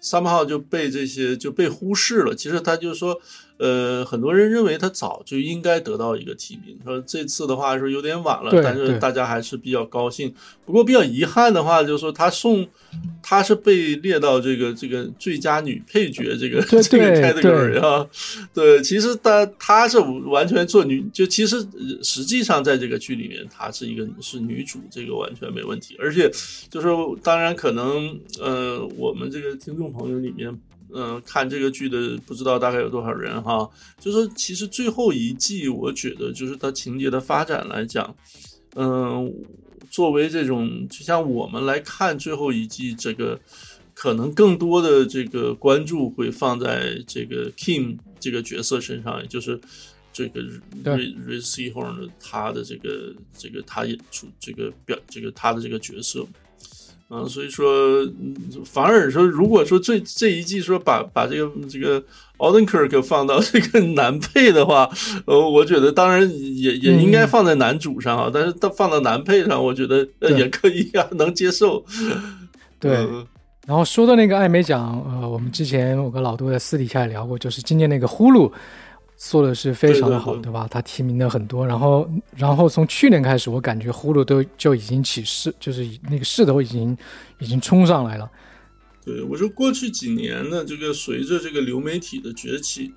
[0.00, 2.33] 三号就被这些就被忽视了。
[2.33, 3.20] 其实他就说，
[3.59, 6.79] 呃，很多人认为他早就应该得到一个提名。
[6.85, 10.33] 说这次的话是有点晚了，但是大家还是比较高兴。
[10.64, 12.64] 不过比较遗憾的话，就是说他送，
[13.21, 18.07] 他是被列到这个这个最佳女配角这个 这个 category 啊。
[18.55, 21.57] 对，其实他他是完全做女，就其实
[22.03, 25.97] 实际上在这个剧里面，她是一个是女主，这个完全没问题。
[25.99, 26.31] 而且
[26.71, 26.87] 就是
[27.23, 29.88] 当然可能，呃，我们这个听众。
[29.88, 30.55] 朋友里面，
[30.94, 33.68] 嗯，看这个剧的不知道大概有多少人哈。
[34.01, 38.16] 就说其实最后一季，我觉得就是它情节的发展来讲，
[38.74, 39.33] 嗯，
[39.90, 43.38] 作为这种就像我们来看最后一季，这个
[43.94, 49.61] 可能更多的这个关注会放在这个 Kim 这个角色身上，也就是
[50.12, 50.40] 这个
[50.85, 56.27] Re Rece Horn 的他的这个这个他演出这个表这个他的这个角色。
[57.11, 58.07] 嗯，所以说，
[58.66, 62.03] 反而说，如果说这这一季说把把这个这个
[62.37, 64.87] 奥登克克放到这个 男配的话，
[65.25, 71.83] 呃，我觉得当然也也应该放在男主上啊，但是他放到男配上，我觉得也可以啊， 能接受。
[72.79, 72.92] 对，
[73.66, 78.53] 然后说到那个艾美奖，呃，我们之前我跟老杜在私底下也聊过，就是今年那个呼噜。
[79.18, 80.68] 做的是非常的好，对吧？
[80.70, 86.96] 他提名的很多，然后，然后从去年开始，我感觉呼噜都就已经起势，就是那个势头已经
[87.40, 88.31] 已经冲上来了。
[89.04, 92.94] 对，我说过去几年呢，这个随着这个流媒体的崛起，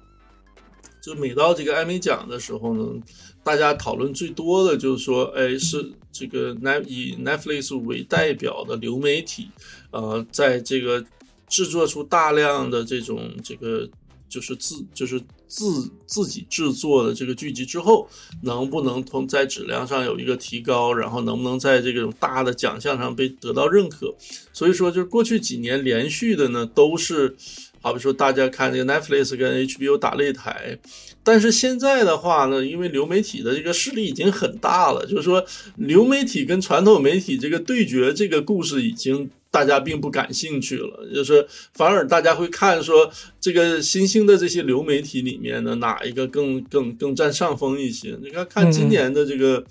[1.01, 3.01] 就每到这个艾美奖的时候呢，
[3.43, 6.55] 大家讨论最多的就是说，哎，是这个
[6.86, 9.49] 以 Netflix 为代表的流媒体，
[9.89, 11.03] 呃，在这个
[11.47, 13.89] 制作出大量的这种这个。
[14.31, 18.07] 就是自就是自自己制作的这个剧集之后，
[18.43, 24.15] 能不能从在质量上有一个提高，然后能不能在这种大的奖项上被得到认可？
[24.53, 27.35] 所以说，就是过去几年连续的呢，都是
[27.81, 30.79] 好比说大家看这个 Netflix 跟 HBO 打擂台，
[31.21, 35.43] 但是现在的话呢，因为流媒体的这个势力已经很大了，就是说
[35.75, 39.29] 流媒体跟传统媒体这个对决这个故事已经。
[39.51, 48.17] 大家并不感兴趣了，就是反而大家会看说这个新兴的这些流媒体里面呢哪一个更更更占上风一些？
[48.23, 49.61] 你看看今年的这个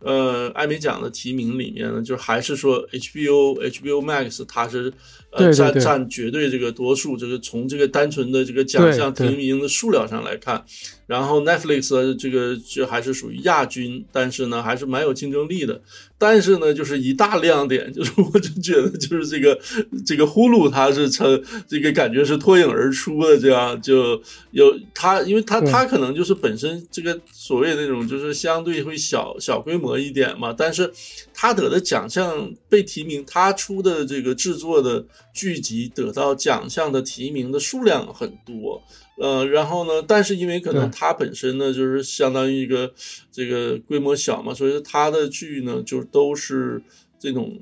[0.00, 4.92] 呃艾美奖的提名里面呢，就还是说 HBO HBO Max 它是
[5.32, 10.64] 呃占占绝对这个多数，就是从这个单纯的这个奖项提名的数量上来看。
[11.06, 15.78] 然后 Netflix 这个就还是属于亚军，但是呢还是蛮有竞争力的。
[16.16, 19.58] 但是呢，就是一大亮点，就是 我就觉得就是这个
[20.06, 30.90] 这个呼噜它是成这个感觉是脱颖而出的，这样就有它，因为它它可能就是本身这个所谓那种就是相对会小小规模一点嘛，但是
[31.34, 38.82] 它得的奖项被提名，它出的这个制作的剧集得到奖项的提名的数量很多。
[39.18, 40.02] 呃，然后呢？
[40.06, 42.92] 但是因为可能它本身呢，就是相当于一个
[43.30, 46.82] 这个规模小嘛，所以它的剧呢，就都是
[47.18, 47.58] 这种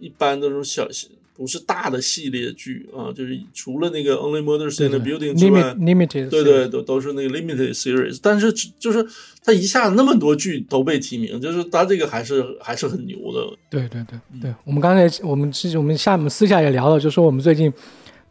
[0.00, 0.90] 一般的这种小
[1.36, 9.04] 不是大的系列剧啊，就是除了那个 Only Murders in the 对 Building 之外 limit，limited，对对，都都是那个 limited series，但是就是
[9.44, 13.56] 他一下那么多剧都被提名，就是他这个还是还是很牛的。
[13.68, 17.72] 对对对对，我们刚才我们之前我们下面私下也聊了，就说我们最近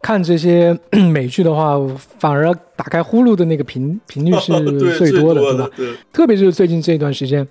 [0.02, 0.78] 看这些
[1.12, 1.78] 美剧的话，
[2.20, 4.54] 反而打开呼噜的那个频频率是，
[4.98, 7.46] 最多的，对的吧？，对，特别就是最近这段时间，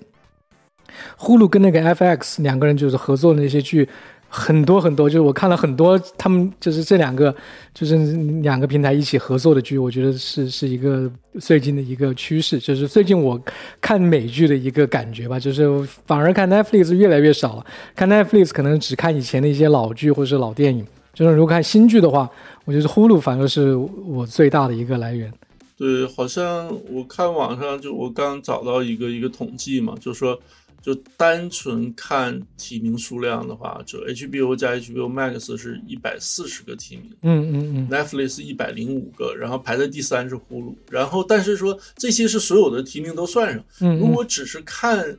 [1.17, 3.88] 呼噜跟那个 FX 两个人就是合作的那些剧
[4.35, 7.35] 很多很多，就是我看了很多他们就是这两个
[7.75, 7.97] 就是
[8.40, 13.38] 两个平台一起合作的剧，我觉得是是一个最近的一个趋势，就是最近我
[13.79, 15.68] 看美剧的一个感觉吧，就是
[16.07, 22.27] 反而看 Netflix 越来越少了，看 Netflix 可能只看以前的一些老剧或者是老电影，就是如果看新剧的话，
[22.64, 25.31] 我觉得呼噜反而是我最大的一个来源。
[25.77, 30.38] 对，好像我看网上就我刚找到一个一个统计嘛，就说
[30.83, 44.01] 就单纯看提名数量的话，就 HBO 加 HBO Max 是一百四十个提名嗯嗯嗯，，Netflix 一百零五个，然后排在第三是呼噜，然后但是说这些是所有的提名都算上，嗯嗯。
[44.01, 45.16] 如果只是看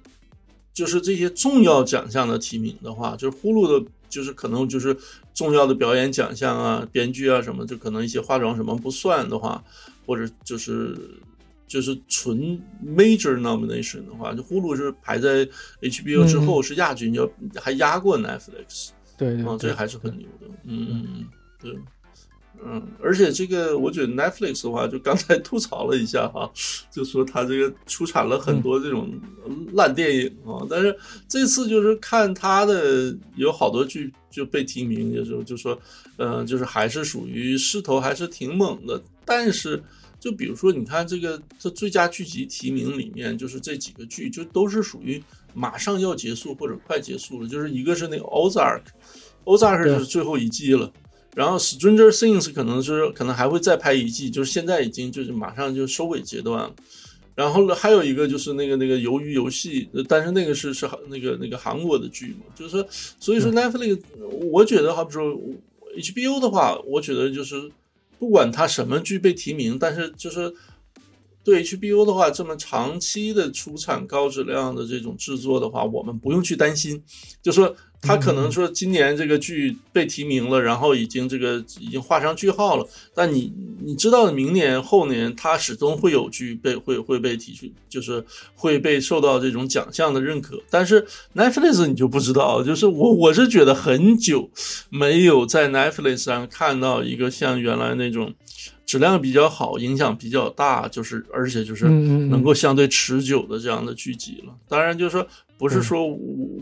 [0.74, 4.96] 就是这些重要奖项的提名的话，就是呼噜的，就是可能就是
[5.34, 9.64] 重要的表演奖项啊、编剧啊什么，就可能一些化妆什么不算的话，
[10.06, 10.98] 或者就是
[11.68, 15.48] 就是纯 major nomination 的话，就呼噜是排在
[15.82, 19.58] HBO 之后是亚军，要还压过 Netflix 啊，对对对。
[19.58, 20.48] 这还是很牛的。
[20.66, 21.26] 嗯嗯嗯，
[21.62, 21.76] 对。
[22.66, 26.50] 嗯，而且这个我觉得 Netflix 的话，就刚才吐槽了一下哈，
[26.90, 29.20] 就说它这个出产了很多这种
[29.74, 30.96] 烂电影啊，但是
[31.28, 35.78] 这次就是看它的有好多剧就被提名，就是就说，
[36.16, 39.84] 呃，就是还是属于势头还是挺猛的，但是
[40.24, 45.22] 就比如说你看这个这最佳剧集提名里面，就是这几个剧就都是属于
[45.54, 50.90] 马上要结束或者快结束了，就是一个是那个 Ozark，Ozark 对是最后一季了。
[51.36, 56.74] 然后 Stranger Things 可能是可能还会再拍一季，就是现在已经就是马上就收尾阶段了。
[57.36, 62.88] 然后呢，还有一个就是那个那个鱿鱼游戏，呃但是那个是是那个那个韩国的剧嘛，就是说，
[63.20, 64.00] 所以说 Netflix，
[64.50, 65.38] 我觉得好比说
[65.98, 67.70] HBO 的话，我觉得就是
[68.24, 70.54] 不管他什么剧被提名，但是就是
[71.44, 77.04] 对 HBO 的话，这么长期的出产高质量的这种制作的话，我们不用去担心，
[77.42, 82.86] 就说他可能说今年这个剧被提名了，然后已经这个已经画上句号了，
[83.16, 88.24] 但你你知道明年后年他始终会有剧被会会被提出，就是
[88.56, 90.62] 会被受到这种奖项的认可。
[90.70, 94.50] 但是 Netflix 你就不知道，就是我我是觉得很久
[94.90, 98.34] 没有在 Netflix 上看到一个像原来那种
[98.86, 104.54] 质量比较好、影响比较大，就是而且就是能够相对持久的这样的剧集了。
[104.68, 105.26] 当然，就是说
[105.58, 106.08] 不是说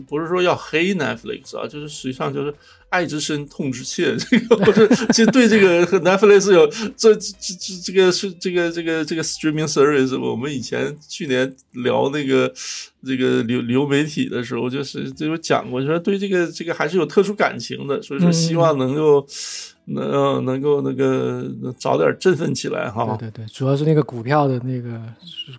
[0.08, 2.54] 不是说要黑 Netflix 啊，就是实际上就是
[2.88, 4.16] 爱之深，痛之切。
[4.16, 12.52] 这个 不是，其实对这个 Netflix 有这这这这个是这个这个这个 streaming service，我们以前去年聊那个
[13.04, 19.26] 这个流流媒体的时候，就是就有讲过，就说对这个这个还是有特殊感情的，所以说希望能够。
[19.86, 21.44] 能能够那个
[21.76, 25.00] 早点振奋起来哈，对对对，主要是那个股票的那个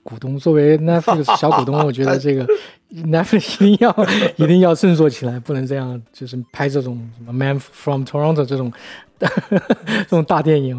[0.01, 2.47] 股东，作为 Netflix 小股东，我觉得这个
[2.93, 4.07] Netflix 一定要
[4.37, 8.71] 一定要振作起来，不能这样，就是拍这种什么 Man from Toronto 这种
[9.19, 10.77] 这种大电影。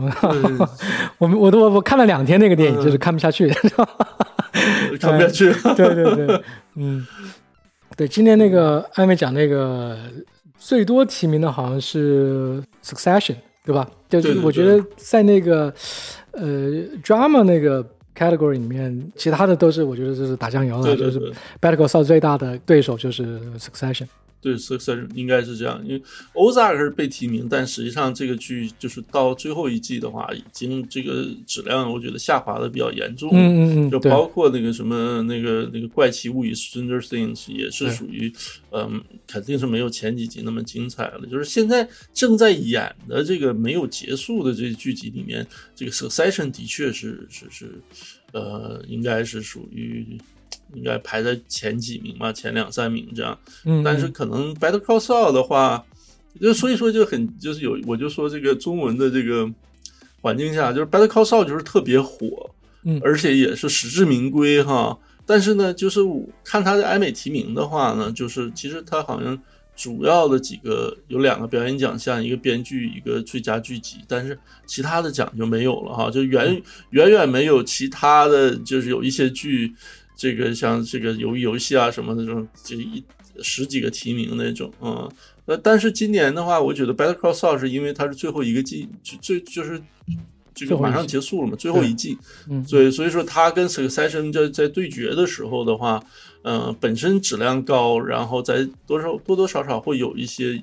[1.18, 3.48] 我们我都我看了两天那个电影，就是看不下去，
[4.98, 5.52] 看不下去。
[5.76, 6.42] 对对对，
[6.76, 7.06] 嗯，
[7.96, 9.96] 对，今天那个艾美讲那个
[10.66, 13.86] 最多提名的好像是 Succession，对吧？
[14.08, 15.70] 就是我觉得在那个
[16.30, 16.70] 呃
[17.02, 17.84] drama 那个
[18.16, 21.20] category 里面，其他的都是我觉得就是打酱油了，就是
[21.60, 24.06] Better Call Saul 最大的对手就是 Succession。
[24.44, 26.02] 对，Succession 应该是这样，因为
[26.34, 33.30] Ozark 是被提名，但实际上这个剧就是到最后一季的话，已经这个质量我觉得下滑的比较严重。
[33.32, 38.30] 嗯嗯嗯，就包括那个什么那个那个怪奇物语 Stranger Things 也是属于，
[38.70, 41.26] 嗯，肯定是没有前几集那么精彩了。
[41.26, 47.80] 就是现在正在演的这个没有结束的这剧集里面，这个 Succession 的确是是是，
[48.32, 50.06] 呃，应该是属于。
[50.74, 53.38] 应该排在前几名吧，前两三名这样。
[53.64, 55.84] 嗯，但是可能 Better Call Saul 的话，
[56.40, 59.48] 就所以说就很就是有，我就说这个中文的这个
[60.20, 62.50] 环境下，就是 Better Call Saul 就是特别火，
[62.82, 64.98] 嗯，而且也是实至名归哈。
[65.26, 66.00] 但是呢，就是
[66.42, 69.40] 看他的艾美提名的话呢，就是其实他好像
[69.74, 79.74] 主要的几个有两个表演奖项，一个编剧，一个最佳剧集，但是其他的奖就没有了哈，就远远远没有其他的就是有一些剧。
[80.16, 83.02] 这个像这个鱿鱼游戏啊什么的这种，就一
[83.42, 85.10] 十几个提名那种，嗯，
[85.46, 89.82] 呃，但是今年的话，我觉得《Better Call Saul》是因为它是最后一个季，就最就是
[90.54, 92.16] 这个马上结束了嘛，最后一季，
[92.48, 92.64] 嗯。
[92.64, 96.00] 所以所以说它跟《Succession》在在对决的时候的话，
[96.42, 100.62] 呃，本身质量高，然后在多少多多少少会有一些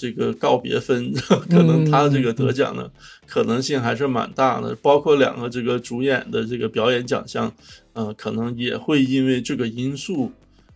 [0.00, 1.12] 这个告别分，
[1.50, 2.90] 可能他这个得奖的
[3.26, 7.52] 可能性还是蛮大的，包括两个这个主演的这个表演奖项，
[7.92, 10.32] 呃，可能也会因为这个因素。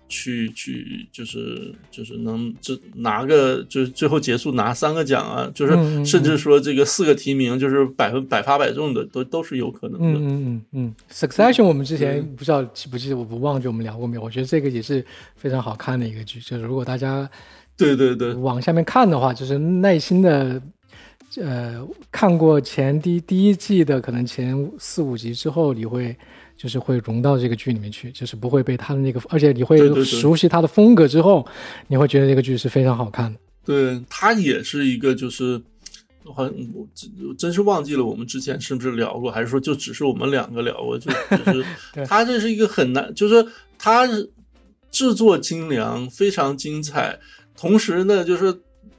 [0.06, 5.72] 去去就是就是能这拿个就是最后结束拿三个奖啊，就是
[6.04, 10.06] 甚至说这个四个提名就是百分百发百中的都都是有可能的。
[10.06, 14.22] 嗯嗯嗯嗯，Succession 我们之前不知道记不记得，我不忘记我们聊过没有？
[14.22, 15.04] 我觉得这个也是
[15.37, 17.28] 非常好看的一个剧，就是如果大家
[17.76, 20.60] 对对对，往下面看的话，就是耐心的，
[21.37, 26.16] 呃，看过前第第一季的可能前四五集之后，你会
[26.56, 31.46] 就是会融到这个剧里面去，就是不会被他的那个，而且你会熟悉他的风格之后，
[31.88, 33.38] 你会觉得这个剧是非常好看的。
[33.64, 35.62] 对，他也是一个就是。
[36.34, 40.98] 好像我真我真是忘记了我们之前是不是聊过，还是说就只是我们两个聊过？
[40.98, 41.62] 就就是
[42.08, 44.08] 他这是一个很难，就是他
[44.90, 47.20] 制作精良，非常精彩，
[47.56, 48.54] 同时呢，就是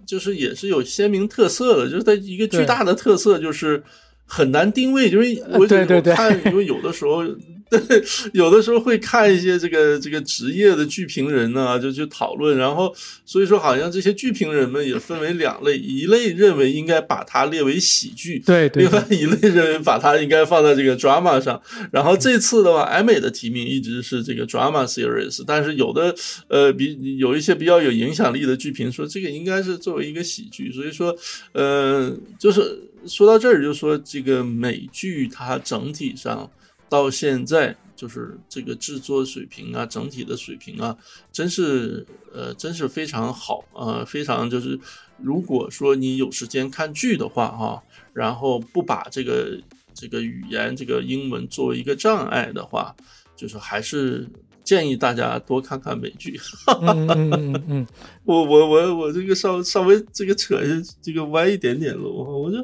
[0.05, 3.83] 就是也是有鲜明特色的，就是它一个巨大的特色就是
[4.25, 7.23] 很难定位，就是我呃对对对我看，因为有的时候。
[7.67, 7.81] 对，
[8.33, 21.59] 有的时候会看一些这个这个职业的剧评人呢、就去讨论，然后所以说好像这些剧评人们也分为两类，一类认为应该把它列为喜剧，对对另外一类认为把它应该放在这个 drama 上。
[21.91, 26.13] 然后这次的话，艾美的提名一直是这个 drama series，但是有的
[26.47, 31.13] 呃比有一些比较有影响力的剧评说这个应该是作为一个喜剧，所以说
[31.53, 36.49] 呃就是说到这儿就说这个美剧它整体上。
[36.87, 40.95] 到现在就是这个制作水平啊，整体的水平啊，
[41.31, 44.79] 真是呃，真是非常好啊、呃，非常就是，
[45.17, 49.59] 如果说你有时间看剧的话哈、然后不把这个
[49.95, 52.95] 这个语言这个英文作为一个障碍的话，
[53.35, 54.29] 就是还是
[54.65, 56.38] 建议大家多看看美剧。
[56.82, 57.88] 嗯嗯嗯嗯，
[58.25, 60.60] 我我我我这个稍稍微这个扯
[61.01, 62.58] 这个歪一点点了，我就。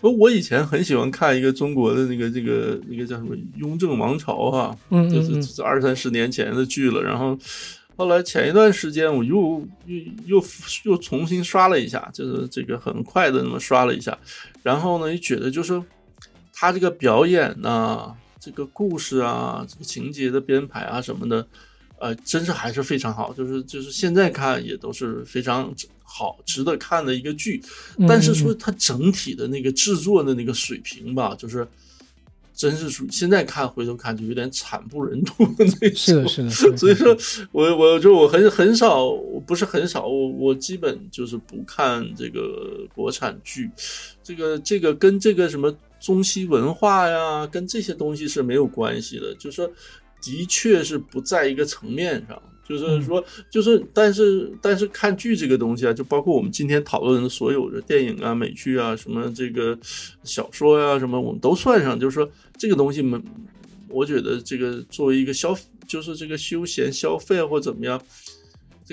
[0.00, 7.00] 我我以前很喜欢看一个中国的那个这个那个叫什么《雍正王朝》哈，嗯是是二三十年前的剧了。
[7.00, 7.38] 然后
[7.94, 9.96] 后来前一段时间我又又
[10.26, 10.44] 又
[10.86, 14.18] 又重新刷了一下，就是这个很快的那么刷了一下。
[14.64, 15.80] 然后呢，也觉得就是
[16.52, 18.12] 他这个表演呐、
[18.44, 21.46] 这个故事啊，这个情节的编排啊什么的，
[22.00, 23.32] 呃，真是还是非常好。
[23.32, 27.62] 就是就是现在看也都是非常好、值得看的一个剧。
[28.08, 31.64] 但是说它整体的那个制作的那个水平吧，就是
[32.52, 35.96] 真是属于现在看回头看就有点惨不忍睹的那种。
[35.96, 36.76] 是的，是的，是 的。
[36.76, 37.16] 所以说
[37.52, 39.12] 我我就我很很少，
[39.46, 43.70] 不是很少，我我基本就是不看这个国产剧，
[44.20, 49.70] 这个这个跟这个什么中西文化呀，跟这些东西是没有关系的，就是说
[50.20, 52.42] 的确是不在一个层面上。
[52.64, 59.76] 就是说，就是，但是，但是看剧这个东西啊，就包括我们今天讨论的所有的电影啊、美剧啊、什么这个
[60.22, 61.98] 小说呀、什么，我们都算上。
[61.98, 63.20] 就是说，这个东西们，
[63.88, 65.54] 我觉得这个作为一个消，
[65.88, 68.00] 就是这个休闲消费或怎么样，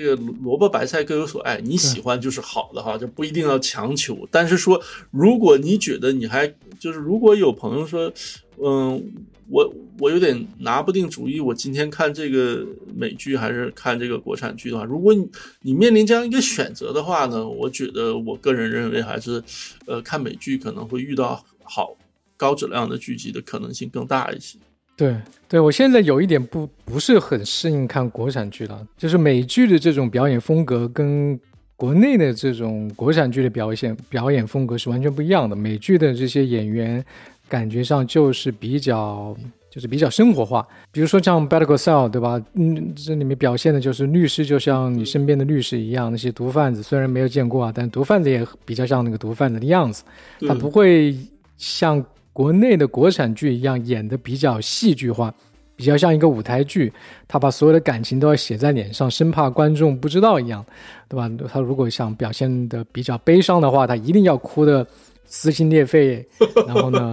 [0.00, 4.26] 这个萝卜白菜各有所爱，你喜欢就是好的哈，就不一定要强求。
[4.30, 6.46] 但是说，如果你觉得你还
[6.78, 8.12] 就是，如果有朋友说，
[8.56, 9.12] 嗯。
[9.52, 15.28] 我我有点拿不定主意，我今天看这个美剧还是看这个国产剧的话，如果你
[15.62, 19.42] 你面临这样一个选择的话呢，我觉得我个人认为还是，
[19.86, 21.96] 呃，看美剧可能会遇到好
[22.36, 24.56] 高质量的剧集的可能性更大一些。
[25.00, 25.16] 对
[25.48, 31.38] 对，我现在有一点不不是很适应看国产剧了，就是美剧的这种表演风格跟
[31.74, 35.56] 国内的这种国产剧的表现表演风格是完全不一样的。
[35.56, 37.04] 美剧的这些演员。
[37.48, 39.36] 感觉上就是比较，
[39.68, 40.64] 就是比较生活化。
[40.92, 42.40] 比如说像《Better Call Saul》，对吧？
[42.52, 50.04] 嗯，这里面表现的就是律师就像你身边的律师一样，那些毒贩子虽然没有见过啊，但毒贩子也比较像那个毒贩子的样子。
[50.46, 51.16] 他不会
[51.56, 52.00] 像
[52.32, 55.32] 国内的国产剧一样演的比较戏剧化，
[55.76, 56.92] 比较像一个舞台剧。
[57.28, 60.64] 他把所有的感情都要写在脸上，生怕观众不知道一样，
[61.08, 61.30] 对吧？
[61.48, 64.86] 他如果想表现的比较悲伤的话，他一定要哭的。
[65.32, 66.26] 撕心裂肺，
[66.66, 67.12] 然后呢，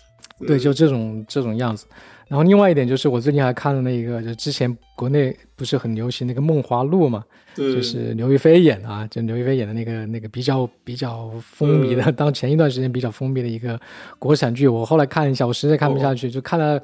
[0.48, 1.84] 对，就这种这种样子。
[2.28, 7.24] 然后另外一点就是我最近还看了那个，就之前国内不是很流行那个《梦华录》嘛，
[7.54, 13.80] 对，就是刘亦菲演的啊，就刘亦菲演的那个那个比较比较风靡的，当前一段时间比较风靡的一个
[14.18, 14.68] 国产剧。
[14.68, 16.78] 我后来看一下，我实在看不下去，就看了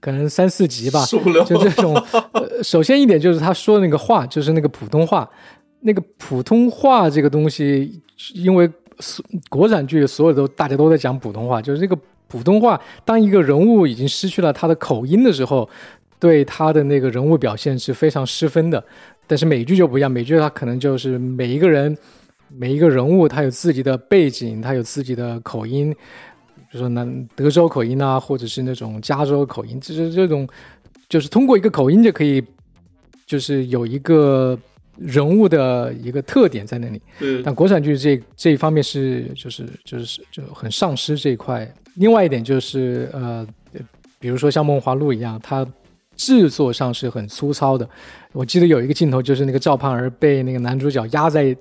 [0.00, 1.02] 可能三四集吧。
[1.06, 1.94] 就这种，
[2.32, 5.26] 呃，首先一点就是他说的那个话，就是那个普通话，
[5.80, 8.02] 那个普通话这个东西，
[8.34, 8.70] 因为
[9.48, 11.98] 国产剧所有都大家都在讲普通话，就是这个。
[12.30, 15.68] 普通话，当一个人物已经失去了他的口音的时候，
[16.18, 18.82] 对他的那个人物表现是非常失分的。
[19.26, 21.94] 但是美剧就不一样，美剧它可能就是每一个人、
[22.48, 30.48] 每一个人物，他有自己的背景，他有自己的口音，比如说南德州口音啊，或者是那种加州口音，就是这种，
[31.08, 32.42] 就是通过一个口音就可以，
[33.26, 34.58] 就是有一个。
[34.96, 37.00] 人物的一个特点在那里，
[37.42, 41.66] 但国产剧这这一方面是就是就是就很丧失这一块。
[41.94, 43.46] 另外一点就是呃，
[44.18, 45.66] 比如说像《梦华录》一样，它
[46.16, 47.88] 制作上是很粗糙的。
[48.32, 51.56] 我记得有一个镜头就是那个赵盼儿被那个男主角压在，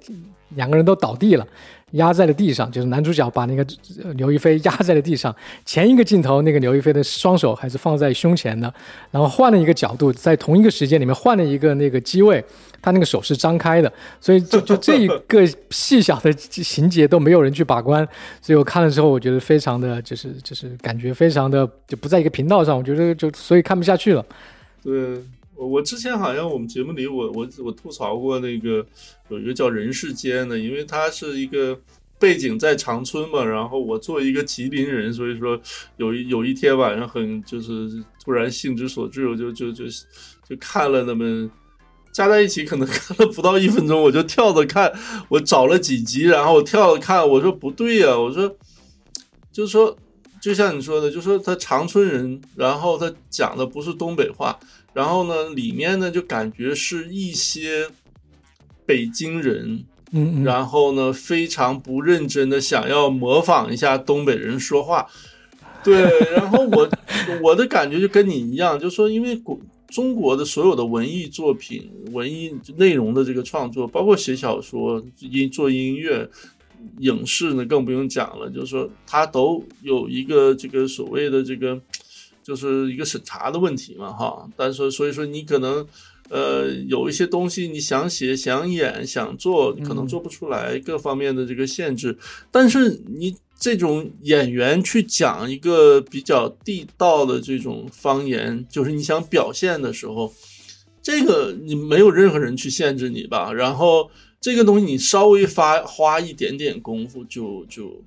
[0.55, 1.45] 两个人都倒地了。
[1.93, 3.65] 压在了地上，就是男主角把那个
[4.13, 5.35] 刘亦菲压在了地上。
[5.65, 8.71] 前一个镜头，那个刘亦菲的双手还是放在胸前的，
[9.09, 12.45] 然后换了一个角度，在同一个时间里面换了一个那个机位，
[12.79, 13.91] 他那个手是张开的，
[14.21, 18.07] 所以就 就这一个细小的情节都没有人去把关，
[18.39, 24.23] 所以我看了之后，我觉得非常的就是就是感觉非常的就不在一个频道上，我觉得就所以看不下去了。
[24.83, 25.17] 对。
[25.67, 28.85] 我之前好像我们节目里我我我吐槽过那个
[29.27, 31.77] 有一个叫人世间的，因为它是一个
[32.17, 35.59] 背景在长春嘛，然后我作为一个吉林人，所以说
[35.97, 39.83] 有一有一天晚上很就是突然兴致所致，我就就就
[40.47, 41.49] 就看了那么
[42.13, 44.91] 加在一起可能 看了不到一分钟，我就跳着看，
[45.27, 48.55] 我找了几集，然后我跳着看，我说不对呀，我说
[49.51, 49.97] 就是说
[50.41, 54.57] 就像你说的，就说他长春人，然后他讲的不是东北话。
[54.91, 57.87] 然后呢，里面呢就感觉是一些
[58.85, 65.07] 北京人，嗯，然后呢非常不认真的想要模仿一下东北人说话，
[65.83, 66.01] 对，
[66.33, 66.89] 然后我
[67.43, 69.59] 我的感觉就跟你一样，就说因为国
[69.89, 76.27] 中国的所有的文艺作品、文艺内容的这个创作，包括写小说、音做音乐、
[76.97, 81.79] 影视呢，更不用讲了，就是说它都有一个这个所谓的这个。
[82.49, 85.85] 就是一个审查的问题嘛，哈，但是所以说你可能，
[86.29, 92.17] 呃，有一些东西你想写、想演、想做，可能做不出来，各方面的这个限制。
[92.49, 100.33] 但是你这种演员去讲一个比较地道的这种方言，就是你想表现的时候，
[101.03, 103.53] 这个你没有任何人去限制你吧？
[103.53, 104.09] 然后
[104.41, 108.01] 这个东西你稍微发花一点点功夫，就就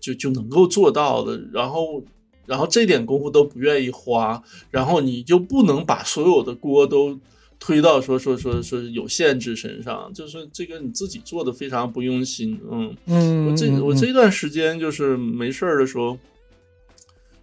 [0.00, 1.40] 就就能够做到的。
[1.52, 2.02] 然后。
[2.46, 7.18] 然后这点功夫都不愿意花，然后你就不能把所有的锅都
[7.58, 16.16] 推到说说说说有限制身上，就是这个你自己做的非常不用心，嗯嗯，我这我这段时间就是没事儿的时候。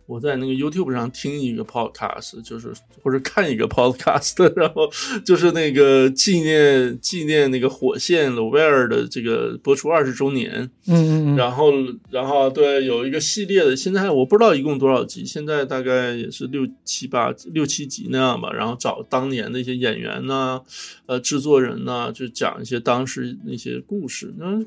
[0.05, 4.89] 我在那个 YouTube 上听一个 Podcast，就是或者看一个 Podcast， 然后
[5.25, 11.71] 就是那个纪念纪念那个火线 l o w e r 的这个播出二十周年，嗯嗯，然后
[12.09, 20.61] 然后对有一个系列的，现在我不知道一共多少集，现在大概也是六七八六七集那样吧，然后找当年的一些演员呐，
[21.05, 24.63] 呃制作人呐，就讲一些当时那些故事，那。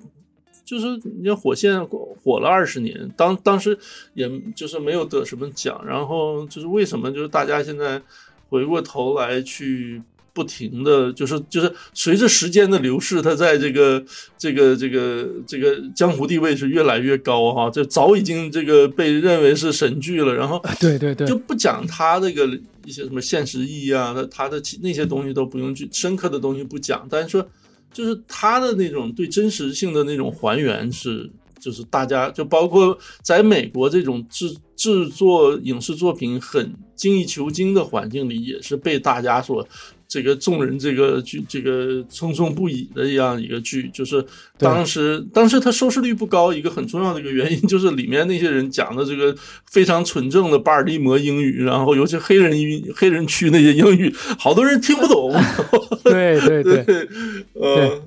[0.66, 3.78] 就是你像火线火了二十年，当当时
[4.14, 8.02] 也就是没有得什么奖，然后就是为什么就是大家现在
[8.48, 10.02] 回过头来去
[10.32, 14.04] 不停的就是就是随着时间的流逝，它在这个
[14.36, 22.44] 这个这个这个江湖地位是越来越高哈，这早已经这个被认为是神剧了，然后对对对，就不讲它这个
[22.84, 27.46] 一些什么现实意义啊，它它的那些东西都不用去深刻的东西不讲，但是说。
[27.96, 39.66] 就是他的那种对真实性的那种还原是，就是大家就包括在美国这种制制作影视作品很精益求精的环境里，也是被大家所。
[40.08, 44.24] 这个众人这个剧这个称颂不已的这样一个剧，就是
[44.56, 49.34] 当时当时它收视率不高，一个很重要的一个原因就是里面那些人讲的这个
[49.70, 55.34] 非常纯正的巴尔的摩英语，然后尤其黑人英黑人区那些英语，好多人听不懂。
[56.04, 57.08] 对对 对，
[57.54, 58.02] 呃，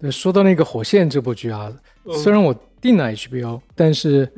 [0.00, 1.72] 对，说到那个《火线》这部剧啊，
[2.22, 4.28] 虽然我订了 HBO，但是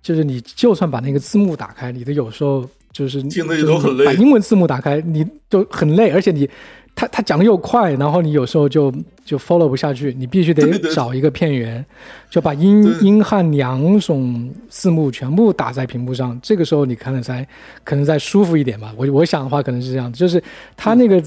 [0.00, 2.68] 就是你就算把那个字幕打开，你的有时候。
[2.92, 6.48] 就是听的都很累，把英文字幕打开，你就很累，而且你
[6.94, 8.92] 他他讲的又快，然后你有时候就
[9.24, 11.84] 就 follow 不下去，你必须得找一个片源，
[12.28, 17.46] 就把英英汉两种字幕全部打在屏幕上，这个时候你看了才
[17.82, 18.92] 可能再舒服一点吧。
[18.96, 20.42] 我我想的话可能是这样，就是
[20.76, 21.22] 他那个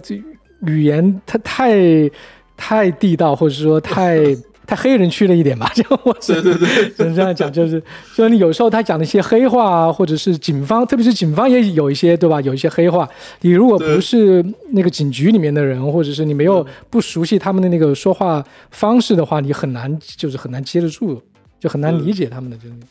[0.67, 2.09] 语言他太
[2.55, 4.19] 太地道，或者说太
[4.65, 7.81] 太黑人区了一点吧， 就我是对对对，只能这样讲，就是
[8.15, 12.41] 就是你有时候他讲的一些黑话啊，或者是警方，特别是警方也有一些对吧？
[12.41, 13.07] 有一些黑话，
[13.41, 21.21] 你如果不是那个警局里面的人，或者是你没有不熟悉他们的那个说话方式的话，你很难就是很难接得住，
[21.59, 22.77] 就很难理解他们的这种。
[22.81, 22.87] 嗯，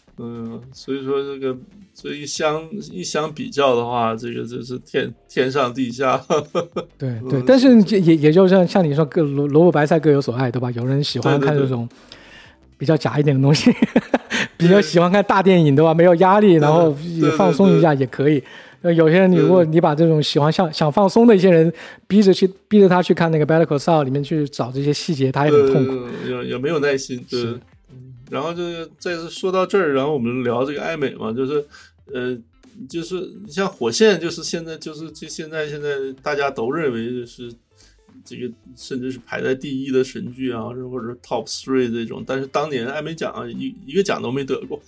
[0.73, 1.57] 所以说这个
[1.93, 2.63] 这一相
[2.93, 6.21] 一相比较的话，这个真是天天上地下。
[6.97, 10.71] 对对，但是也也也就像像你说，各萝萝卜白菜各有所爱，对吧？
[10.71, 11.89] 有人喜欢看这种
[12.79, 13.73] 比较假一点的东西，
[14.57, 15.93] 比较喜欢看大电影，对吧？
[15.93, 18.43] 没有压力，然后也放松一下也可以。
[18.83, 21.73] 呃，有些人，你如果你把这种喜欢想想放松的一些人，
[22.07, 25.93] 逼着去逼着他去看那个《Better Call Saul》里面去找这些细节，他也很痛苦。
[25.93, 27.25] 呃，也也没有耐心。
[27.31, 27.61] 对，是嗯
[28.31, 31.65] 然后就是再次说到这儿，然后我们聊这个爱美嘛，就是
[32.13, 32.37] 呃，
[32.89, 35.91] 就是像火线，就是现在就是这现在现在
[36.23, 37.53] 大家都认为是
[38.25, 44.81] 这个甚至是排在第一的神剧啊，或者是 top three 这种，但是当年艾美奖啊一一个奖都没得过。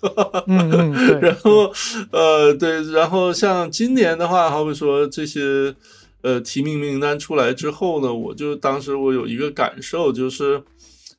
[0.46, 1.36] 嗯嗯，对 然。
[1.36, 1.72] 后
[2.10, 5.74] 呃对，然后像今年的话，好比说这些
[6.22, 10.62] 呃提名名单出来之后呢，我就当时我有一个感受就是。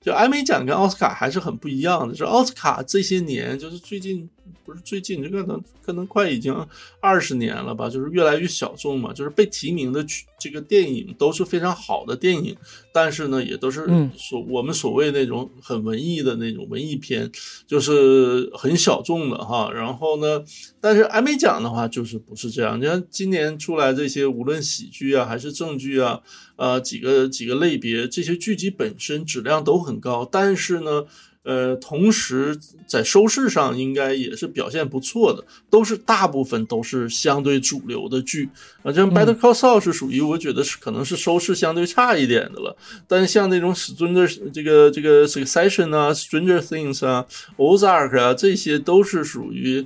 [0.02, 4.30] 就艾美奖跟奥斯卡还是很不一样的，就奥斯卡这些年，就是最近
[4.64, 6.56] 不是最近，这可能可能快已经
[7.02, 12.56] 二十年了吧，就是越来越小众嘛，就是被提名的剧这个电影都是非常好的电影，
[12.94, 17.30] 但是呢，也都是嗯所我们所谓那种很文艺的那种文艺片，
[17.66, 19.70] 就是很小众的哈。
[19.74, 20.42] 然后呢，
[20.80, 26.22] 但是艾美奖的话就是不是这样，你看今年出来这些，无论喜剧啊还是正剧啊，
[26.58, 31.06] 呃几个几个类别，这些剧集本身质量都很高，但是呢。
[31.44, 38.50] 呃，同时在收视上应该也是表现不错的，都是大部分都是相对主流的剧
[38.84, 38.92] 啊。
[38.92, 42.76] 像《Better Call Saul》是属于我觉得是可能是收视相对差一点的了，
[43.08, 49.86] 但是像那种 Stranger 这个这个 Succession 啊、Stranger Things 啊、Ozark 啊，这些都是属于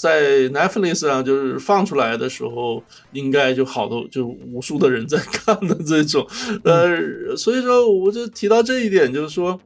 [0.00, 2.82] 在 Netflix 上就是放出来的时候，
[3.12, 6.26] 应该就好多就无数的人在看的这种，
[6.64, 9.60] 呃，所以说我就提到这一点，就是说。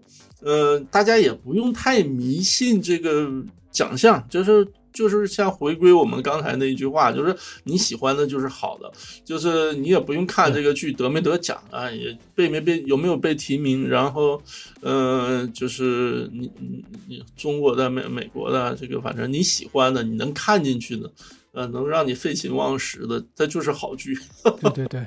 [0.46, 3.30] 呃，大家也不用太迷信这个
[3.70, 8.90] 奖项，就是就是像回归我们刚才那一句话，就是你喜欢的就是好的，
[9.24, 14.40] 就是你也不用看这个剧得没得奖啊，也被没被有没有被提名，然后
[14.80, 21.10] 呃，就是你你你中国的美美国的这个，反正你喜欢的，你能看进去的，
[21.52, 24.16] 呃，能让你废寝忘食的，它就是好剧。
[24.62, 25.06] 对对对，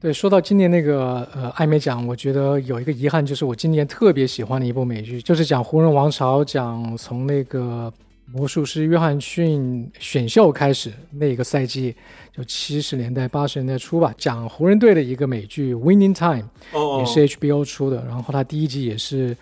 [0.00, 7.90] 对，说到今年那个呃艾美奖，我觉得有一个遗憾，就是我今年特别喜欢的一部美剧，就是讲湖人王朝，讲从那个
[8.32, 11.94] 魔术师约翰逊选秀开始那个赛季，
[12.34, 19.36] 就七十年代八十年代初吧，讲湖人队的一个美剧《Winning Time》，哦，也是 HBO 出的，然后它第一集也是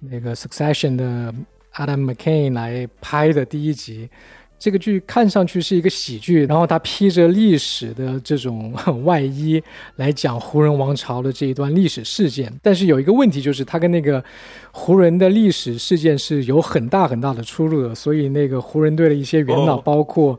[0.00, 1.34] 那个 Succession 的
[1.74, 4.08] Adam McCain 来拍的第一集。
[4.58, 8.72] 这个剧看上去是一个喜剧，然后它披着历史的这种
[9.04, 9.62] 外衣
[9.96, 12.52] 来讲湖人王朝的这一段历史事件。
[12.62, 14.22] 但是有一个问题，就是它跟那个
[14.72, 20.38] 湖人的历史事件是有很大很大的出入的，所以那个湖人队的一些元老，哦包括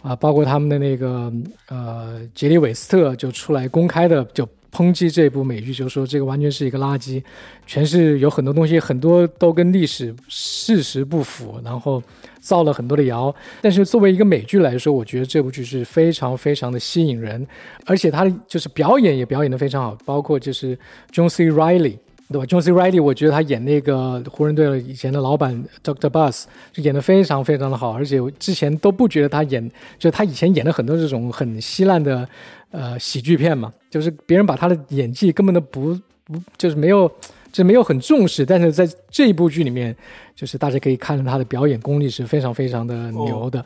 [0.00, 1.30] 啊、包括他们的那个
[1.68, 7.22] 呃杰里韦斯特就出来公开的就抨击这部美剧，就说这个完全是一个垃圾，
[7.66, 12.02] 全是有很多东西很多都跟历史事实不符，然后
[12.48, 13.34] 造了很多的谣。
[13.60, 17.46] 但是作为一个美剧来说，我觉得这部剧是非常非常的吸引人，
[17.84, 20.76] 而且它就是表演也表演的非常好，包括就是
[21.12, 21.50] John C.
[21.50, 21.96] Riley。
[22.30, 22.70] 对吧？John C.
[22.70, 26.10] Riley，我觉得他演那个湖人队的以前的老板 Dr.
[26.10, 26.44] Bus
[26.74, 29.66] 就演得非常非常的好，而且我之前都不觉得他演，
[29.98, 32.28] 就是他以前演了很多这种很稀烂的
[32.70, 37.10] 呃喜剧片嘛，就是别人把他的演技根本都不不就是没有
[37.50, 39.94] 就是没有很重视，但是在这一部剧里面，
[40.34, 43.64] 就是大家可以看到他的表演功力是非常非常的牛的。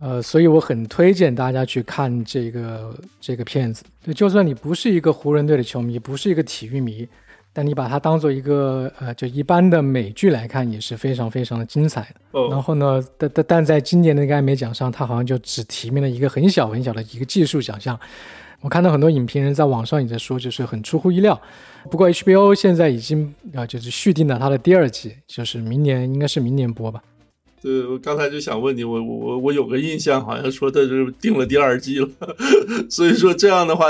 [0.00, 3.84] 呃，所以我很推荐大家去看这个这个片子。
[4.04, 7.08] 对，就算你不是一个湖人队的球迷，不是一个体育迷，
[7.52, 12.40] 但你把它当做一个呃就一般的美剧来看，也是非常非常的精彩的。
[12.50, 17.98] 然哦，后呢，但但但在今年的那个艾美奖上，他好像就只提名了一个很小很小的一个技术奖项。
[18.60, 21.40] 我看到很多影评人在网上也在说，就是很出乎意料。
[21.90, 27.02] 不过 HBO 现在已经啊、呃就是续订了它的第二季，就是明年应该是明年播吧。
[27.60, 32.08] 对，我刚才就想问你，我我我有个印象，好像说他是定了第二季了，
[32.90, 33.86] 所以说这样的话，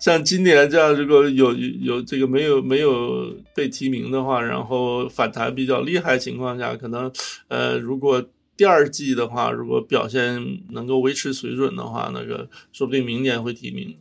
[0.00, 7.10] 像今年这样，如果有有这个没有没有被提名的话，然后反弹比较厉害情况下，可能
[7.48, 8.24] 呃，如果
[8.56, 10.40] 第二季的话，如果表现
[10.70, 13.96] 能够维持水准的话，那个说不定明年会提名。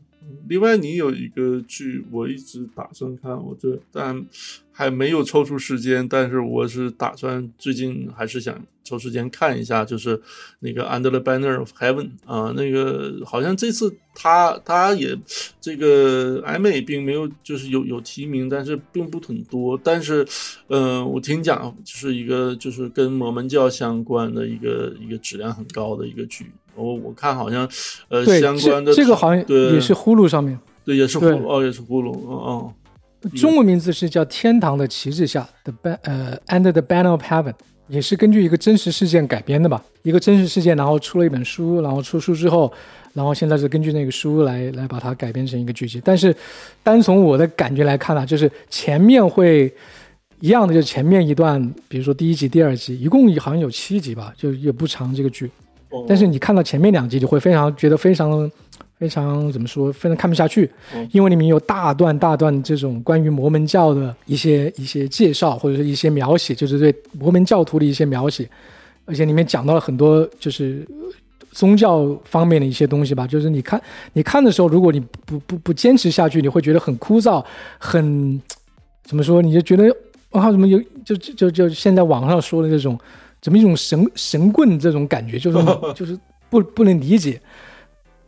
[0.48, 4.26] 另外，你有一个剧，我一直打算看，我这但
[4.72, 8.62] 还没有抽出时间，但是我是打算最近还是想。
[8.88, 10.22] 抽时间看一下，就是
[10.60, 15.18] 那个《Under the Banner of Heaven》啊，那个好像这次他他也
[15.60, 19.76] 这个艾美并没有就是有有提名，但是并不很多。
[19.84, 20.24] 但是，
[20.68, 26.46] 嗯，我听讲就是一个就是跟摩门教相关的一个一个质量很高的一个剧。
[26.76, 27.68] 我我看好像
[28.10, 32.74] 呃相关的这个好像也是呼噜上面，对，也是呼噜哦，也是呼噜哦哦。
[33.36, 37.52] 中文名字是叫《天堂的旗帜下》的 Ban 呃《Under the Banner of Heaven》。
[37.88, 42.74] 也是根据一个真实事件改编的吧，一个真实事件，然后出了一本书，然后出书之后，
[43.14, 46.02] 然后现在是根据那个书来来把它改编成一个剧集。
[46.04, 46.36] 但是，
[46.82, 49.72] 单从我的感觉来看呢，就是前面会
[50.40, 55.52] 一样的，就前面一段，比如说第一集、第二集，一共好像有七集吧，就也不长这个剧。
[56.08, 58.50] 但是你看到前面两集，就会非常觉得非常。
[58.98, 60.72] 非常怎么说，非常看不下去，
[61.12, 68.50] 因为里面有大段大段这种关于摩门教的一些一些介绍，或者是一些描写，就是对摩门教徒的一些描写，
[69.04, 70.88] 而且里面讲到了很多就是
[71.52, 73.28] 宗教方面的一些东西吧。
[73.28, 73.80] 就是你看
[74.14, 77.44] 你看的时候，如果你不不不坚持下去，你会觉得很枯燥，
[77.78, 78.42] 很
[79.04, 79.94] 怎么说，你就觉得
[80.30, 82.98] 啊，怎么有就就就现在网上说的这种
[83.46, 85.58] 怎么一种神神棍这种感觉，就是
[85.94, 86.18] 就是
[86.50, 87.40] 不不能理解。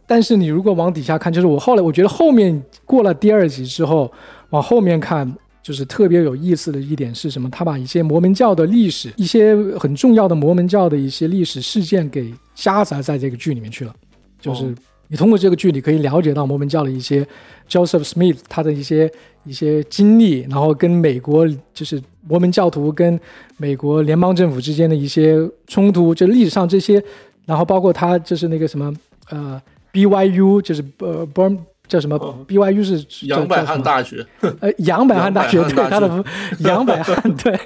[0.06, 4.12] 但是你如果往底下看，就是我后来我觉得后面过了第二集之后，
[4.52, 7.50] 往后面看，就是特别有意思的一点是什么？
[7.50, 13.96] 他把一些摩门教的历史，一些很重要的摩门教的一些历史事件给夹杂在这个剧里面去了。
[14.40, 14.72] 就是
[15.08, 17.28] 你通过这个剧，你可以了解到摩门教的一些
[17.68, 19.12] Joseph Smith 他的一些
[19.46, 23.20] 一些经历，然后跟美国就是摩门教徒跟
[23.58, 27.04] 美国联邦政府之间的一些冲突，就历史上这些，
[27.46, 28.94] 然后包括他就是那个什么
[29.30, 29.62] 呃。
[29.90, 31.42] B Y U 就是呃不
[31.88, 34.26] 叫什么 B Y U 是杨百翰大学，
[34.60, 36.24] 呃杨百翰大学对他的
[36.60, 37.58] 杨百翰对，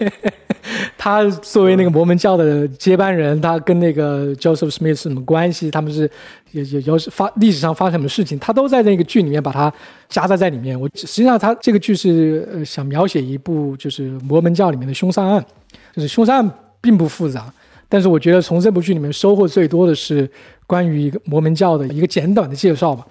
[0.97, 5.71] 他作为那个摩门教的接班人，他跟那个 Joseph Smith 是什么关系？
[5.71, 6.09] 他们是
[6.51, 8.37] 有有有发历史上发生什么事情？
[8.37, 9.73] 他都在那个剧里面把它
[10.07, 10.79] 夹杂在里面。
[10.79, 15.43] 我实际上他这个剧是呃想描写一部就是摩门教里面的凶杀案，
[15.95, 17.51] 就是凶杀案并不复杂。
[17.89, 20.29] 但是我觉得从这部剧里面收获最多的是
[20.65, 23.05] 关于一个摩门教的一个简短的介绍吧。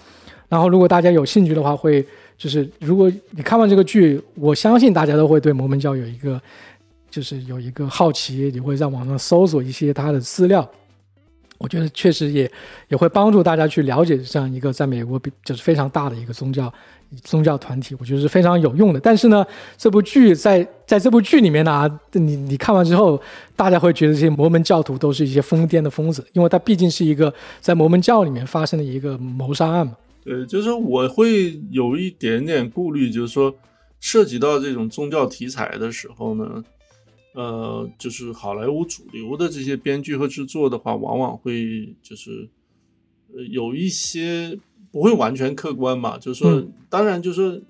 [0.50, 2.04] 然后如果大家有兴趣的话，会
[2.36, 6.38] 就是如果你看完这个剧，我相信大家都会对摩门教有一个
[7.10, 10.68] 就是有一个好奇，你会在网上搜索一些他的资料。
[11.56, 12.50] 我觉得确实也
[12.88, 16.72] 也会帮助大家去了解这样一个在美国就是非常大的一个宗教
[17.22, 18.98] 宗教团体，我觉得是非常有用的。
[18.98, 19.46] 但是呢，
[19.76, 23.20] 这部剧在在这部剧里面呢，你你看完之后，
[23.54, 29.92] 大家会觉得这些摩门教徒都是一些疯癫的疯子，因为它毕竟是一个在摩门教里面发生的一个谋杀案嘛。
[30.22, 33.54] 对，就是我会有一点点顾虑，就是说
[33.98, 36.64] 涉及到这种宗教题材的时候呢。
[37.32, 42.48] 呃，就是好莱坞主流的这些编剧和制作的话，往往会就是
[43.32, 44.58] 呃有一些
[44.90, 47.62] 不会完全客观嘛，就是说，当然就是。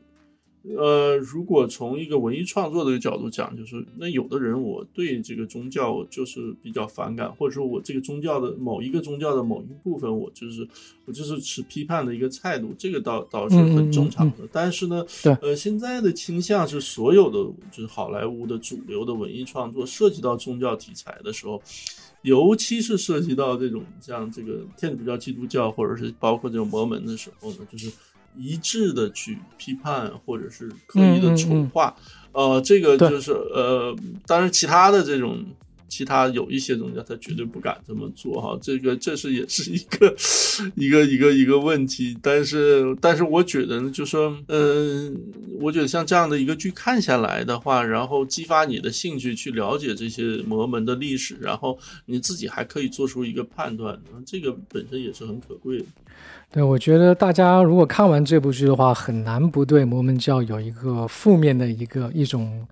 [0.77, 10.67] 呃，如果从一个文艺创作的角度讲，就是那有的人我对这个宗教就是比较反感，或者说我这个宗教的某一个宗教的某一部分，我就是
[11.05, 14.37] 我就是持批判的一个态度，这个倒倒是很正常的。
[14.53, 15.05] 但是呢，
[15.41, 17.39] 呃，现在的倾向是所有的
[17.71, 21.63] 就是好莱坞的主流的文艺创作涉及到宗教题材的时候，
[22.23, 27.91] 尤其是涉及到这种像这个天主教、基督教，或者是包括这种摩门的时候呢，就是。
[28.37, 31.95] 一致的去批判，或者是刻意的丑化，
[32.33, 35.45] 呃，这个就是呃，当然其他的这种。
[35.93, 40.15] 其他有一些宗教，他绝对不敢这么做哈，这个这是也是一个
[40.77, 42.17] 一个一个一个问题。
[42.23, 45.21] 但是，但是我觉得呢，就说，嗯，
[45.59, 51.77] 我觉得像这样的一个剧看下来的话，然后激发你的兴趣去了解这些魔门的历史，然后
[52.07, 55.85] 你自己还可以做出一个判断，这个本身也是很可贵的。
[56.53, 62.67] 对，我觉得大家如果看完这部剧的话，很难不对摩门教有一个负面的一个一种。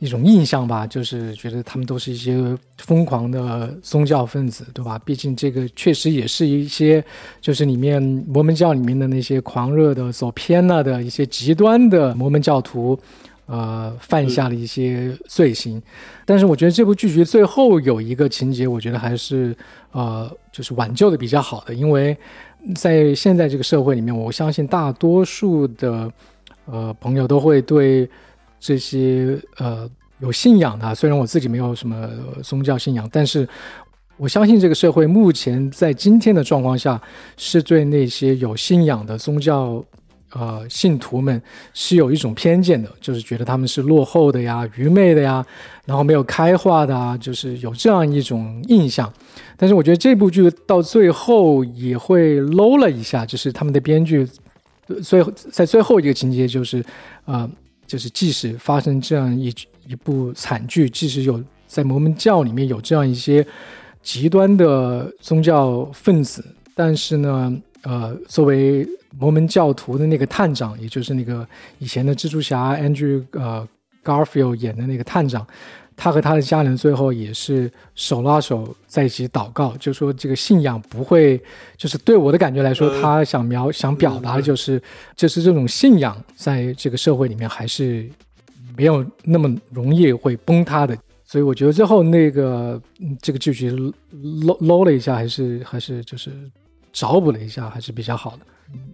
[0.00, 4.96] 一种印象吧，就是觉得他们都是一些疯狂的宗教分子，对吧？
[5.00, 7.04] 毕竟这个确实也是一些，
[7.40, 12.96] 就是里面摩门教里面的那些狂热的、走偏了的一些极端的摩门教徒，
[13.46, 15.82] 呃犯下了一些罪行。
[16.24, 19.52] 但是我觉得这部剧集最后有一个情节，我觉得还是
[19.90, 22.16] 呃就是挽救的比较好的，因为
[22.74, 26.12] 在现在这个社会里面，我相信大多数的
[26.66, 28.08] 呃朋友都会对
[28.60, 29.88] 这些呃
[30.18, 32.08] 有信仰的，虽然我自己没有什么
[32.42, 33.48] 宗教信仰，但是
[34.16, 37.00] 我相信这个社会目前在今天的状况下，
[37.36, 39.82] 是对那些有信仰的宗教
[40.32, 41.40] 呃信徒们
[41.72, 45.44] 是有一种偏见的，就是觉得他们是落后的呀、愚昧的呀，
[45.84, 49.12] 然后没有开化的啊，就是有这样一种印象。
[49.56, 54.28] 但是我觉得这部剧到最后也会 low 了一下，就是他们的编剧
[55.02, 56.84] 最后在最后一个情节就是，
[57.24, 57.50] 呃，
[57.86, 59.52] 就是即使发生这样一
[59.86, 63.44] 一部惨剧，即使有在摩门教里面有这样一些
[64.02, 67.52] 极端的宗教分子，但是呢，
[67.82, 68.86] 呃，作为
[69.18, 71.46] 摩门教徒的那个探长，也就是那个
[71.78, 73.66] 以前的蜘蛛侠 Andrew 呃
[74.04, 75.46] Garfield 演的那个探长，
[75.96, 81.40] 他和他的家人最后也是手拉手在一起祷告，就说这个信仰不会，
[81.76, 84.80] 就是对我的感觉来说，呃他想描想表达的就是，
[85.16, 88.08] 就是这种信仰在这个社会里面还是
[88.76, 90.96] 没有那么容易会崩塌的。
[91.24, 93.68] 所以我觉得最后那个嗯这个剧集
[94.44, 96.30] 搂搂了一下，还是还是就是
[96.98, 98.46] 找补了一下，还是比较好的。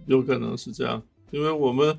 [0.05, 1.01] 有可能是这样，
[1.35, 1.93] 因为我们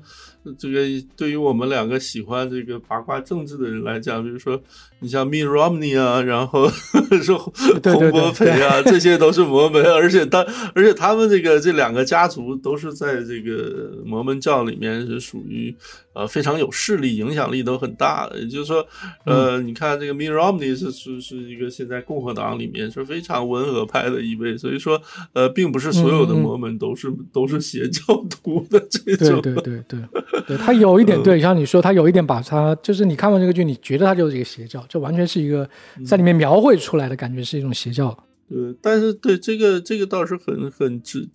[0.57, 0.81] 这个
[1.15, 4.59] 对于我们两个喜欢这个八卦政治的人来讲，比如说
[4.99, 6.67] 你像 Mitt Romney 啊，然后
[7.21, 15.75] 说洪博培啊，这些都是摩门，而且他而且他们这个这两个家族都是在这个摩门教里面是属于
[16.13, 18.39] 呃非常有势力、影响力都很大的。
[18.39, 18.83] 也就是说，
[19.25, 24.99] 呃，你看这个 Mitt Romney 是是是一个现在共和党里面是非常温和派的一位，所以说
[25.33, 29.53] 呃，并不是所有的摩门都是、都是邪教 徒的这对。
[29.53, 29.99] 对对对
[30.47, 35.69] 对，他有一点对，像你说，他有一点把他就是你看完这个剧，你觉得他就是一个邪教，就完全是一个
[36.05, 38.17] 在里面描绘出来的感觉是一种邪教。
[38.49, 41.27] 对，但是对这个这个倒是很很值，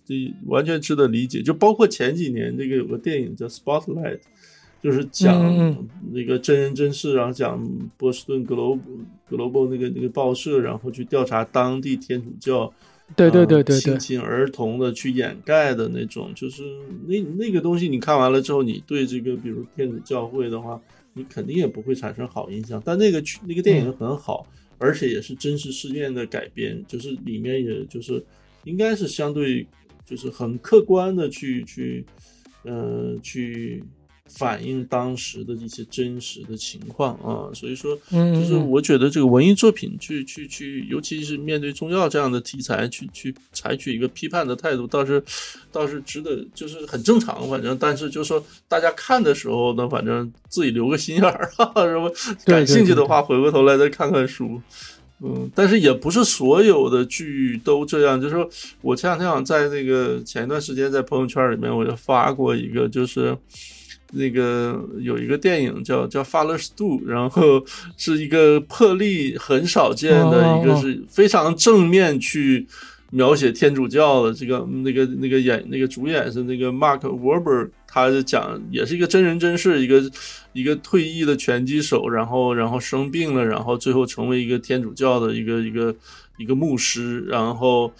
[0.47, 1.43] 完全值得理解。
[1.43, 4.17] 就包括前几年这个有个电影叫《Spotlight》，
[4.81, 5.77] 就是讲
[6.11, 7.63] 那个真人真事，然后讲
[7.97, 8.79] 波士顿 Globe
[9.29, 12.73] Global 那个那个报社，然后去调查当地天主教
[13.15, 16.63] 对对呃对对对性侵儿童的去掩盖的那种，就是
[17.07, 20.79] 那那个东西，你看完了之后，你对这个比如天主教会的话，
[21.13, 22.81] 你肯定也不会产生好印象。
[22.83, 24.45] 但那个去那个电影很好，
[24.77, 28.23] 而且也是真实事件的改编，就是里面也就是
[28.63, 29.65] 应该是相对
[30.05, 32.05] 就是很客观的去去
[32.63, 33.83] 呃去
[34.29, 45.21] 反映当时的一些真实的情况啊，所以说，嗯就是嗯我觉得这个文艺作品去去去，尤其是面对宗教这样的题材，去去采取一个批判的态度，倒是
[45.71, 47.47] 倒是值得，就是很正常。
[47.49, 52.11] 反正，但是就是说，大家看的时候呢，反正自己留个心眼儿，哈哈，什么
[52.45, 54.59] 感兴趣的话，回过头来再看看书。
[55.25, 58.19] 嗯，但是也不是所有的剧都这样。
[58.19, 58.49] 就是说
[58.81, 63.37] 我前两天好像在那个前一段时间在朋友圈里面，我就发过一个，就是
[64.13, 67.63] 那个有一个电影叫叫《Father's Do》，然后
[67.97, 72.67] 是一个破例很少见的一个是非常正面去
[73.11, 80.03] 描写天主教的这个那个那个演那个主演是那个 Mark Wahlberg，他是讲也是一个真人真事，一个
[80.53, 85.95] 一个退役的拳击手，然后然后生病了，然后最后成为一个天主教的一个一个
[86.37, 87.91] 一个牧师，然后。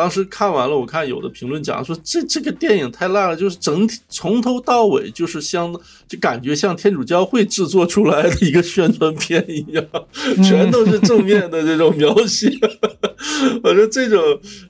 [0.00, 5.70] 当时看完了，我看有的评论讲说这这个电影太烂了，就是整体从头到尾就是相
[6.08, 9.84] 就感觉像天主教会制作出来的一个宣传片一样，
[10.42, 12.50] 全都是正面的这种描写。
[13.62, 14.18] 我说这种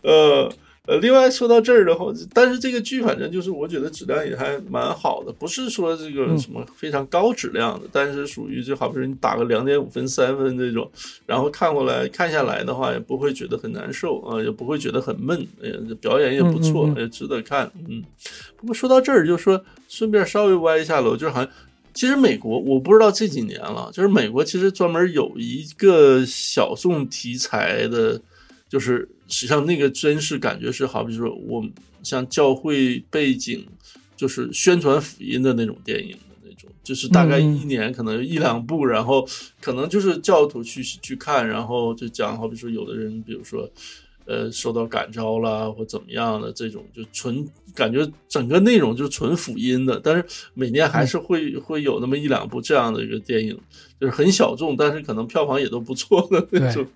[0.02, 0.52] 呃
[0.90, 10.90] 呃，另外说到这儿的话，但是这个剧反正就是我觉得质量也还蛮好的，不是说这个什么非常高质量的，但是属于就好比说你打个两点五分、三分这种，
[11.26, 17.70] 然后看过来看下来的话，也不会觉得很难受啊、也不会觉得很闷，呃，表演也不错，嗯嗯嗯也值得看。
[17.88, 18.02] 嗯，
[18.56, 21.48] 不过说到这儿，就说顺便稍微歪一下楼，就是好像。
[21.92, 28.18] 其实美国我不知道这几年了，就是美国其实专门有一个小众题材的，
[28.68, 31.72] 就是实际上那个真是感觉是好比说我们
[32.02, 33.66] 像教会背景，
[34.16, 39.26] 就是宣传福音的那种电影的那种，就是大概嗯一年可能一两部，然后
[39.60, 43.66] 可能就是教徒去去看，然后就讲好比说有的人，比如说。
[44.26, 50.24] 呃，受到感召啦，或怎么样的这种，就纯感觉整个内容就是纯福音的，但是
[50.54, 53.58] 每年还是会、会有那么一两部这样的一个电影，
[54.00, 56.86] 就是很小众，但是可能票房也都不错的那种。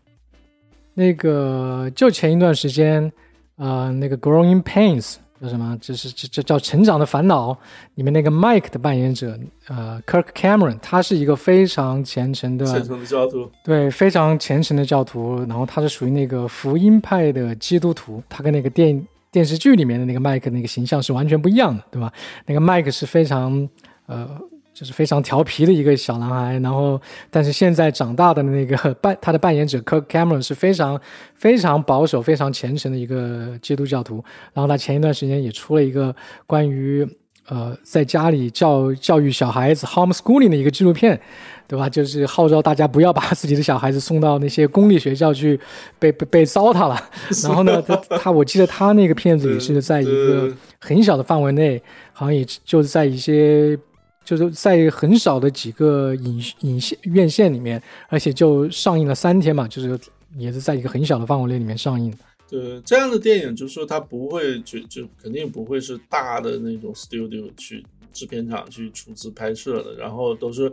[0.95, 3.13] 那个就前一段时间，
[3.57, 5.03] 呃，那个《Growing Pains》
[5.43, 5.77] 叫什么？
[5.81, 7.53] 就是这这叫《成长的烦恼》
[7.97, 9.39] 里面那个 Mike 的扮演者，
[9.69, 15.41] 呃，Kirk Cameron，他是一个非常虔诚的，虔诚的教徒，对，非常虔诚的教徒。
[15.49, 22.13] 然后他是属于那个福音派的基督徒，他跟那个电电视剧里面的那个 Mike 那个形象是完全不一样的，对吧？
[22.47, 23.69] 那个 Mike 是非常
[24.07, 24.41] 呃。
[24.75, 27.01] 就是非常调皮的一个小男孩，然后，
[27.31, 31.01] 但是现在长大的那个扮他的扮演者 Kirk Cameron 是非常
[31.37, 34.23] 非常保守、非常虔诚的一个基督教徒。
[34.53, 36.13] 然后他前一段时间也出了一个
[36.45, 37.07] 关于
[37.49, 41.21] 呃在家里教教育小孩子 homeschooling 的一个纪录片，
[41.69, 41.89] 对吧？
[41.89, 45.59] 就是号召大家不要把 自己的小孩子送到那些公立学校去
[46.01, 47.01] 被被被糟蹋了。
[47.45, 51.81] 然后呢，他他我记得他那个片子也是在一个很小的范围内，
[52.13, 53.79] 好像也就是在一些。
[54.25, 59.99] 就是在很少的几个影影线院线里面，而且就上映了三天嘛，就是
[60.39, 62.13] 也是在一个很小的范围内里面上映。
[62.49, 70.73] 对这样的电影，就是说它不会就就肯定不会是大的那种 studio 去制片厂去出资拍摄的，然后都是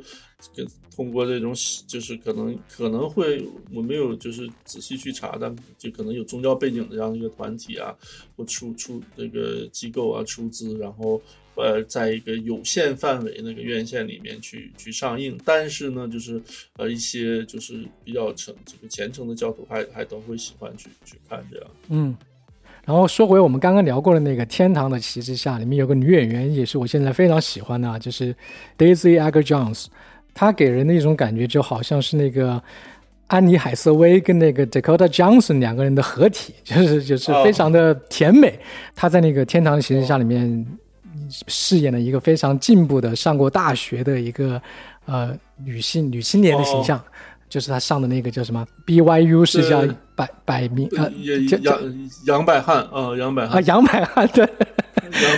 [0.55, 1.53] 跟通过这种
[1.87, 3.43] 就是可能可能会
[3.73, 7.93] 我没有就是仔细去查，但就可能有宗教背景的这样一个团体啊，
[8.35, 11.21] 或出出这个机构啊出资，然后。
[11.55, 16.41] 呃，在一个有限范围那个院线里面去去上映，但是呢，就是
[16.77, 21.67] 呃一些就是比较诚这个虔诚的教徒还还都会喜欢去去看这样。
[21.89, 22.15] 嗯，
[22.85, 28.33] 然后说回我们刚刚聊过的那个《天堂的旗帜下》，里面有个女演员也是我现在非常喜欢的，就是
[28.77, 29.87] Daisy Edgar Jones，
[30.33, 32.63] 她给人的一种感觉就好像是那个
[33.27, 38.57] 安妮海瑟薇跟那个 Dakota Johnson 两个人的合体，就是就是非常的甜美。
[38.95, 40.65] 她在那个《天堂的旗帜下》里面。
[41.47, 44.61] 饰演了一个非常进步的上过大学的一个
[45.05, 47.01] 呃女性女青年的形象，
[47.49, 49.83] 就是她上的那个叫什么 BYU 是叫
[50.15, 51.11] 百百名呃
[51.61, 51.79] 杨
[52.27, 53.57] 杨百翰啊杨百翰。
[53.57, 54.47] 啊杨百翰对。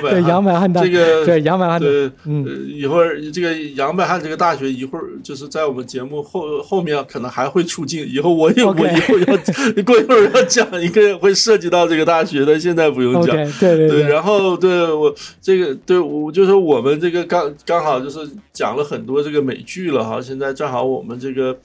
[0.02, 2.46] 对杨百翰大这个对杨百翰对嗯。
[2.68, 9.38] 一会儿这个杨百翰这个大学一会儿就是在我们节目后后面可能还会出镜，以后我也我以后要
[9.84, 13.36] 过一会儿要讲一个会涉及到这个大学的，现在不用讲。
[13.60, 18.20] 对对对，然后对我这个对我就是我们这个刚刚好就是
[18.52, 21.58] 讲了很多这个美剧了哈，现在正好我们这个。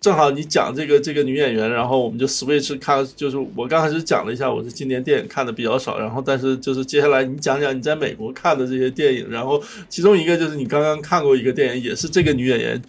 [0.00, 12.80] 正好你讲这个这个女演员，然后我们就 switch 看，就是我刚开始讲了一下，我是今年电影看的比较少，然后但是就是接下来你讲讲你在美国看的这些电影，然后其中一个就是你刚刚看过一个电影，也是这个女演员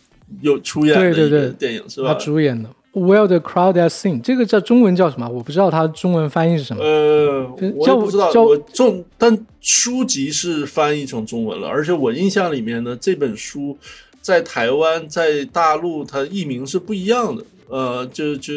[0.41, 2.13] 有出演的一个电影，是吧？
[2.13, 2.69] 她主演的
[3.01, 5.27] 《Where the Crowd Is Sing》，这个叫中文叫什么？
[5.27, 6.83] 我不知道它中文翻译是什么。
[6.83, 7.43] 呃，
[7.73, 13.75] 我不知道，我中但书籍是翻译成中文了，而且我印象里面呢，这本书。
[14.21, 18.53] 在台湾，在大陆，它译名是不一样的，呃，就就，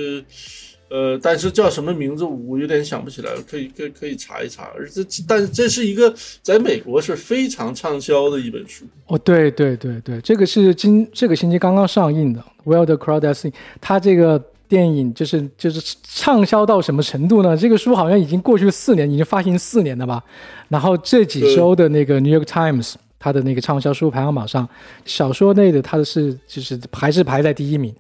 [0.91, 4.71] 呃，但是叫什么名字，我有点想不起来了，可以可以可以查一查。
[4.77, 8.85] 而这，但是这是一个在美国是非常畅销的一本书。
[9.07, 13.51] 哦，对对对对，这个是今这个星期刚刚上映的《Where the Crowd Is Sing》，
[13.81, 17.57] 它这个电影就是就是畅销到什么程度呢？
[17.57, 20.23] 这个书好像已经过去四年，已经发行四年了吧？
[20.69, 22.93] 然后这几周的那个《New York Times》。
[23.23, 24.69] 他的那个畅销书排行榜上，
[25.05, 27.95] 小说类的它的是就是还是排在第一名，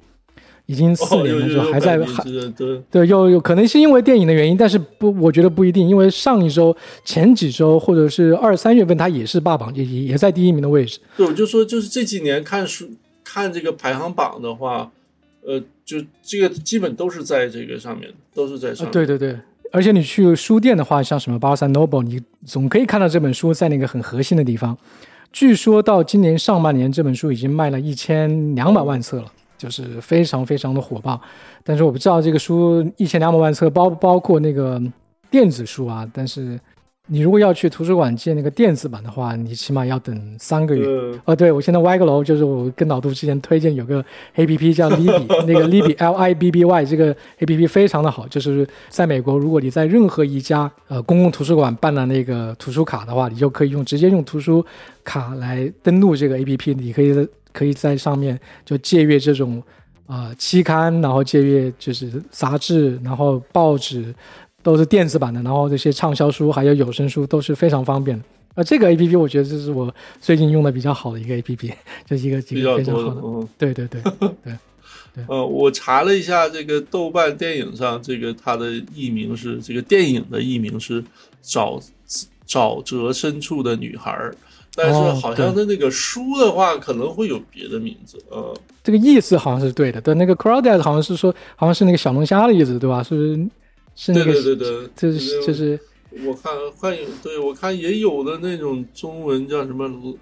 [0.66, 2.24] 已经四年了，就还在还
[2.90, 10.98] 对，有有可能是因为电影的原因，但是不，我觉得不一定，因为上一周、前几周或者是二三月份，它也是霸榜，也也在第一名的位置。
[11.16, 12.90] 对，我就说，就是这几年看书
[13.22, 14.90] 看这个排行榜的话，
[15.46, 18.92] 呃，就这个基本都是在这个上面，都是在上面。
[18.92, 19.38] 对对对。
[19.74, 24.76] 而且你去书店的话，像什么 Barnes Noble，你总可以看到这本书在那个很核心的地方。
[25.32, 31.20] 据说到今年上半年，这本书已经卖了一千两百万册了，就是非常非常的火爆。
[31.64, 34.80] 但是我不知道这个书一千两百万册包不包括那个
[35.30, 36.08] 电子书啊？
[36.12, 36.60] 但是。
[37.12, 40.86] 你如果要去图书馆借那个电子版的话，你起码要等三个月。
[41.26, 44.02] 哦，对，我现在歪个楼，就是我跟老杜之前推荐有个
[44.36, 47.66] A P P 叫 Libby，那个 Libby L I B B Y 这个 A P P
[47.66, 54.64] 非常的好，就是在美国，如果你在任何一家呃公共图书馆办了那个图书卡的话，你就可以用直接用图书
[55.04, 59.62] 卡来登录这个 A P P，你可以可以在上面就借阅这种
[60.06, 64.14] 啊期刊，然后借阅就是杂志，然后报纸。
[64.62, 68.24] 都是电子版的，然后这些畅销书还有有声书都是非常方便的。
[68.54, 71.72] 呃，这个 A P P 我觉得这是我最近用的比较好的一个 A P P，
[72.06, 73.20] 这是一个比较非常好的。
[73.22, 74.54] 嗯，对对对对对。
[75.26, 81.04] 呃，我查了一下这个豆瓣电影上，这个它的译名是这个电影的译名是
[81.44, 81.82] 沼
[82.48, 84.30] 沼泽深处的女孩，
[84.74, 88.16] 但是好像它那个书的话可能会有别的名字。
[88.30, 90.00] 呃，这个意思好像是对的。
[90.00, 93.02] 对，那个 Crawdad 好像是说好像是那个小龙虾的意思，对吧？
[93.02, 93.22] 是不
[93.94, 94.12] 是？
[94.12, 95.80] 是那个，对对对，就是就是
[96.26, 100.14] 我看还有对我看也有的那种中文叫什么，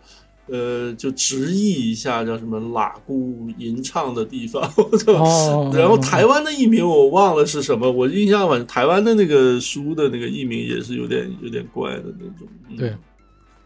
[0.47, 4.63] 呃，就直译一下叫什么“喇姑吟唱的地方”，
[5.07, 12.49] 哦 然后台湾的译名我忘了是什么，我印象反正台湾的那个书的那个译名也是有点有点怪的那种。
[12.69, 12.95] 嗯对，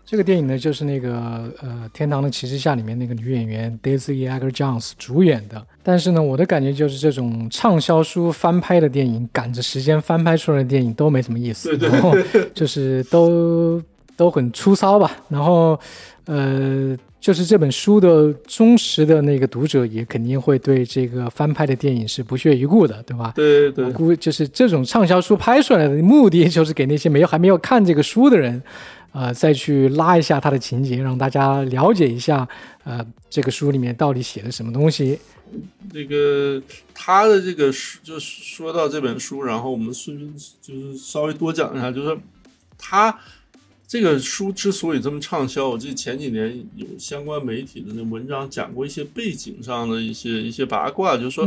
[0.06, 5.64] 这个电影呢，就是那个呃《天堂的旗帜下》里面那个女演员 Daisy Edgar Jones 主演的。
[5.82, 12.14] 但是呢，我的感觉就是这种畅销书翻拍的电影，赶着时间翻拍出来的电影都没什么意思，然后
[12.54, 13.82] 就是都
[14.16, 15.10] 都很粗糙吧。
[15.28, 15.78] 然后
[16.26, 23.32] 呃，就是这本书的忠实的那个读者也肯定会对这个翻拍的电影是不屑一顾的，对吧？
[23.34, 28.62] 对对我估就是这种畅销书拍出来的目的，就是给那些没有还没有看这个书的人，
[29.14, 32.46] 呃，再去拉一下它的情节，让大家了解一下，
[32.82, 35.18] 呃，这个书里面到底写的什么东西。
[35.92, 36.60] 那个
[36.92, 42.18] 他的这个书，就说到这本书，然后我们顺便就是稍微多讲一下，就是
[42.76, 43.16] 他
[43.94, 51.46] 这个书之所以这么畅销，我记得前几年有相关媒体的那文章讲过一些背景上的一些一些八卦，就是说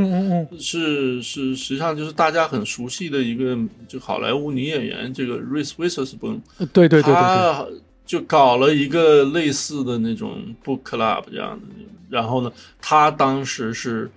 [0.57, 7.67] 是是实际上就是大家很熟悉的一个就好莱坞女演员这个 Reese Witherspoon，嗯，对对对对对，他
[8.05, 11.65] 就搞了一个类似的那种 book club 这样的，
[12.09, 14.09] 然后呢，他当时是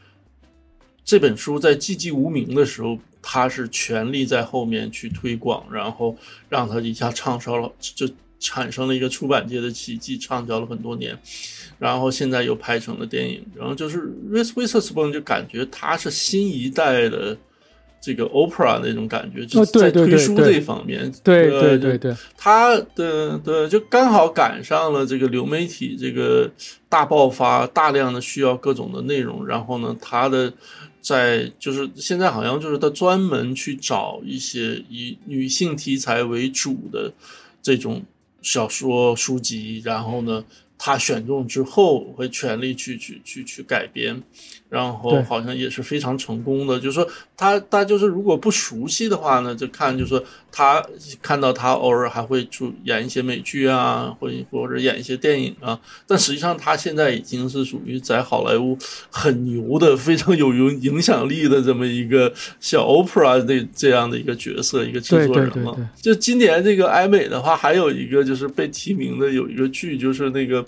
[1.10, 6.16] 这本书在寂寂无名的时候，他是全力在后面去推广，然后
[6.48, 8.08] 让他一下畅销了，就
[8.38, 11.18] 产生了一个出版界的奇迹，畅销了很多年。
[11.80, 17.36] 然后现在又拍成了电影，然后就是 Reese Witherspoon 就感觉他是新一代的
[18.00, 26.48] 这个 opera 那种感觉，就是在推书这方面，对对对，他的对就刚好赶上了这个流媒体这个
[26.88, 30.52] 大爆发，大量的需要各种的内容，然后呢，他的
[31.00, 37.12] 在就是现在好像就是他专门去找一些以女性题材为主的
[37.62, 38.02] 这种
[38.42, 40.44] 小说书籍，然后呢，
[40.78, 44.22] 他选中之后会全力去去去去改编，
[44.70, 46.80] 然后好像也是非常成功的。
[46.80, 47.06] 就是说
[47.36, 50.82] 他他就是如果不熟悉的话呢，就看就是说他
[51.20, 58.78] 看到他偶尔还会出演一些美剧啊，或或者演一些电影啊，但实际上他现在已经是属于在好莱坞
[59.10, 65.76] 很牛的、非常有影影响力的这么一个小 opera 这这样的一个角色，一个制作人了。
[66.00, 70.64] 就今年这个艾美的话，还有一个就是被提名的有一个剧，就是那个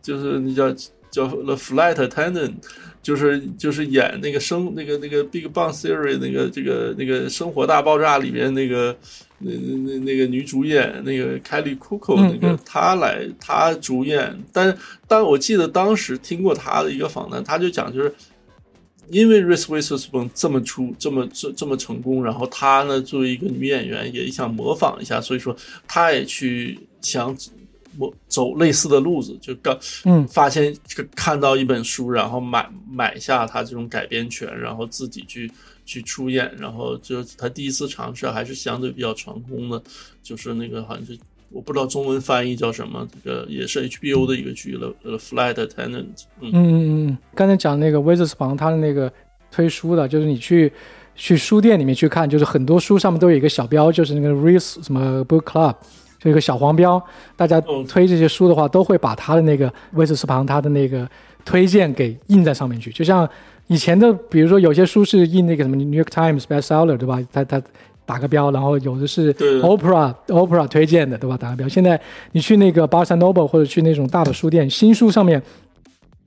[0.00, 0.74] 就是那叫
[1.12, 2.54] 叫 The Flight Attendant。
[3.02, 8.96] 就是就是演那个生那个那个 Big Bang Theory 那个这个那个生活大爆炸里面那个
[9.38, 18.14] 那那那那个女主演那个 Kelly c u c o 那个嗯她来她主演，但但我记得当时听过她的一个访谈，她就讲就是。
[19.10, 25.54] 因为 Reese Witherspoon 这么出这么这这么成功，然后她呢作为一个女演员也想模仿一下，所以说
[25.88, 27.36] 她也去想
[27.96, 30.26] 模走类似的路子，就刚嗯。
[30.28, 35.50] 发现这个看到一本书，然后买买下它这种改编权，然后自己去
[35.84, 39.82] 去出演，然后就他第一次尝试还是相对比较成功的，
[40.22, 41.18] 就是那个好像是
[41.50, 46.06] 我不知道中文翻译叫什么，这个也是 HBO 的一个剧了，呃，Flight Attendant，
[46.40, 46.50] 嗯。
[46.50, 49.12] 嗯嗯嗯，刚才讲那个 w i z e r s 旁他的那个
[49.50, 50.72] 推书的，就是你去
[51.14, 55.74] 去书店里面去看，就是很多书上面都有一个小标，就是那个 Reese 什么 Book Club，
[56.22, 57.02] 就一个小黄标。
[57.36, 61.08] 大家哦推这些书的话，都会把他的那个威斯斯旁他的那个
[61.44, 63.28] 推荐给印在上面去，就像
[63.66, 67.20] 以前的，比如说有些书是印那个什么 New York Times bestseller，对吧？
[67.32, 67.62] 他他
[68.04, 71.36] 打个标，然后有的是 Opera Opera 推荐的，对吧？
[71.36, 71.68] 打个标。
[71.68, 71.98] 现在
[72.32, 75.40] 你去那个 Barnes Noble 或者去那种大的书店，新书上面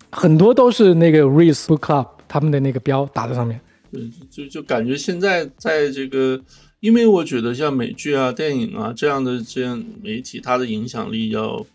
[0.10, 3.60] 很多都是那个 Reese Book Club 他们的那个标打在上面。
[3.92, 6.40] 对，就就感觉现在在这个，
[6.86, 11.66] 因为我觉得像美剧啊、电影啊这样的这样媒体，它的影响力要，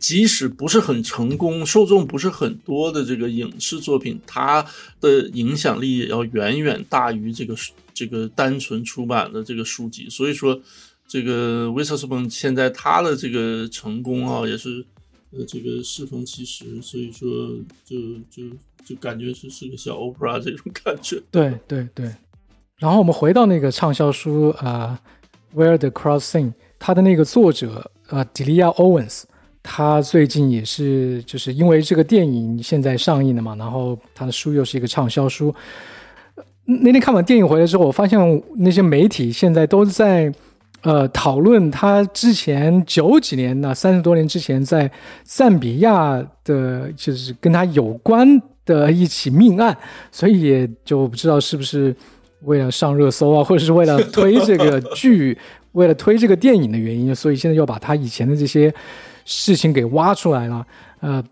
[0.00, 4.66] 即使不是很成功、受众不是很多的这个影视作品，它
[5.00, 7.54] 的影响力也要远远大于这个
[7.94, 10.08] 这个单纯出版的这个书籍。
[10.10, 10.60] 所以说，
[11.06, 14.84] 这个威瑟斯本现在他的这个成功啊，也是
[15.30, 17.96] 呃这个适逢其时，所以说就
[18.28, 18.42] 就
[18.84, 21.22] 就感觉是是个小 opera 这种感觉。
[21.30, 22.12] 对对对。
[22.82, 24.98] 然后我们回到那个畅销书啊、
[25.54, 26.46] w h e r e the Cross Sing》，
[26.80, 29.22] 它的那个作者呃 Delia Owens，
[29.62, 35.54] 他最近也是就是因为这个电影现在上映了嘛，然后他的书又是一个畅销书。
[36.64, 38.18] 那天看完电影回来之后，我发现
[38.56, 40.32] 那些媒体现在都在
[40.82, 44.90] 呃讨论他之前九几年呢，三十多年之前在
[45.22, 49.76] 赞比亚的，就是跟他有关的一起命案，
[50.10, 51.94] 所以也就不知道是不是
[52.44, 55.36] 为了上热搜啊，或者是为了推这个剧，
[55.72, 58.72] 为了推这个电影的原因，所以现在又把他以前的这些
[59.24, 60.66] 事情给挖出来了。
[61.00, 61.22] 呃，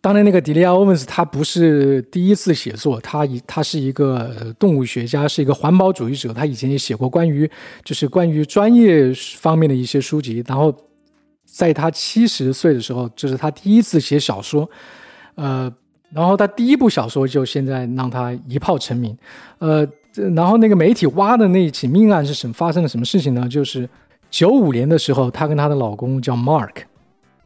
[0.00, 7.48] 当年那个迪利亚·欧文斯他不是第一次写作，他以他是一个动物学家，是一个环保主义者，他以前也写过关于
[7.84, 10.44] 就是关于专业方面的一些书籍。
[10.46, 10.74] 然后
[11.44, 14.68] 在他七十岁的时候，这是他第一次写小说，
[15.36, 15.72] 呃，
[16.12, 19.16] 然后他第一部小说就现在让他一炮成名，
[19.58, 19.86] 呃。
[20.34, 23.48] 然后那个媒体挖的那一起命案是什么发生了什么事情呢？
[23.48, 23.88] 就是
[24.30, 26.70] 九五年的时候，她跟她的老公叫 Mark，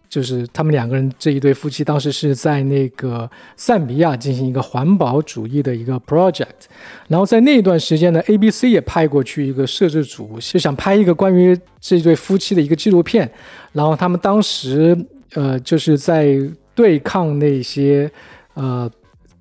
[0.08, 6.66] 就是他们两个人这一对夫妻当时是在那个赞比亚进行一个环保主义的一个 project。
[7.08, 13.30] 然后在那段时间呢，ABC 也派过去一个摄制组，就想拍一个关于这对夫妻的一个纪录片。
[13.72, 14.96] 然后他们当时
[15.34, 16.36] 呃就是在
[16.74, 18.10] 对抗那些
[18.54, 18.90] 呃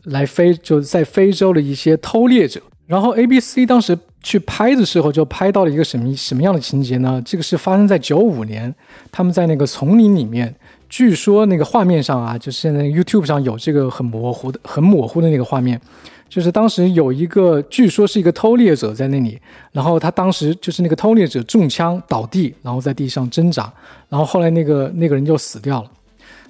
[0.06, 2.62] 来非就在非洲的一些偷猎者。
[2.92, 7.22] 然后 A B C 当时去拍的时候，就拍到了一个什么什么样的情节呢？
[7.26, 8.76] 这个是发生在九五年，
[9.14, 10.54] 他们在那个丛林里面，
[10.90, 15.80] 据说那个画面上啊，就是现在 YouTube 上有这个很模糊的、很模糊的那个画面，
[16.28, 19.40] 就是当时有一个，据说是一个偷猎者在那里，
[19.72, 23.72] 然后他当时就是那个偷猎者中枪倒地，然后在地上挣扎，
[24.10, 25.90] 然后后来那个那个人就死掉了。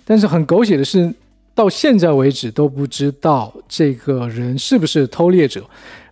[0.03, 1.13] 但是很狗血的是，
[1.53, 5.63] 到现在为止都不知道这个人是不是偷猎者。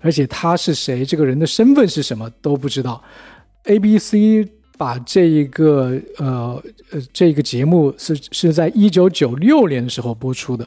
[0.01, 3.01] 而且他是谁，这个人的身份是什么都不知道。
[3.65, 4.47] A B C
[4.77, 10.65] 把这一个呃呃这个节目是是在一九九六年的时候播出的，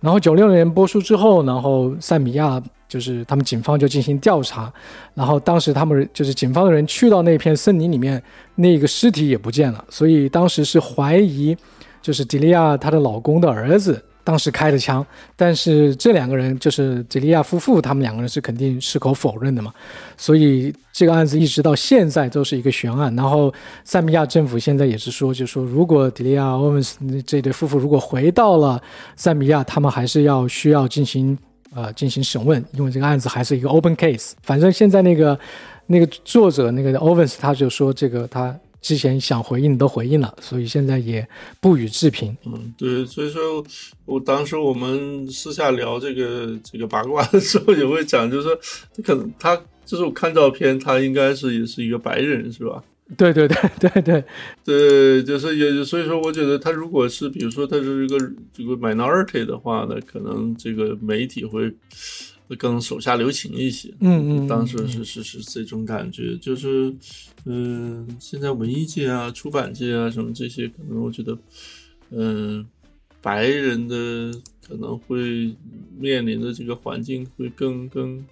[0.00, 4.72] 然后九六年播出之后，然后塞米亚就是他们警方就进行调查，
[5.14, 8.22] 然后当时他们就是警方的人去到那片森林里面，
[8.54, 11.54] 那个尸体也不见了，所以当时是怀疑
[12.00, 14.02] 就是迪利亚她的老公的儿子。
[14.24, 15.04] 当时开的枪，
[15.34, 19.72] 但是这两个人就是吉利亚夫妇，他们两个人是肯定矢口否认的嘛，
[20.16, 23.14] 所以这个案子一直到现在都是一个悬案。
[23.16, 23.52] 然后
[23.82, 28.80] 赞比亚政府现在也是说，就说如果迪利亚欧文斯这对夫妇如果回到了
[29.16, 31.36] 赞比亚，他们还是要需要进行
[31.74, 34.32] 呃进行审问，因为这个案子还是一个 open case。
[34.42, 35.38] 反正现在那个
[35.86, 38.56] 那个作者那个欧文斯他就说这个他。
[38.82, 41.26] 之前想回应都回应了，所以现在也
[41.60, 42.36] 不予置评。
[42.44, 43.64] 嗯，对，所以说
[44.04, 48.58] 我当时我们私下聊这个这个八卦的时候，也会讲，就是说
[49.02, 49.56] 可能他
[49.86, 52.82] 就是我看照片，他应该是也是一个白人，是吧？
[53.16, 54.24] 对对对对对
[54.64, 58.18] 对，就是也所以说，我觉得他如果是比如说他是一个
[58.52, 61.72] 这个 minority 的话呢，可能这个媒体会。
[62.56, 66.94] 更手下留情一些，嗯嗯，当时是是是这种感觉，就是，
[67.44, 71.38] 嗯，现在文艺界啊、出版界啊什么这些，可能我觉得，
[72.10, 72.66] 嗯，
[73.20, 74.32] 白人的
[74.66, 75.54] 可能会
[75.98, 78.24] 面临的这个环境会更更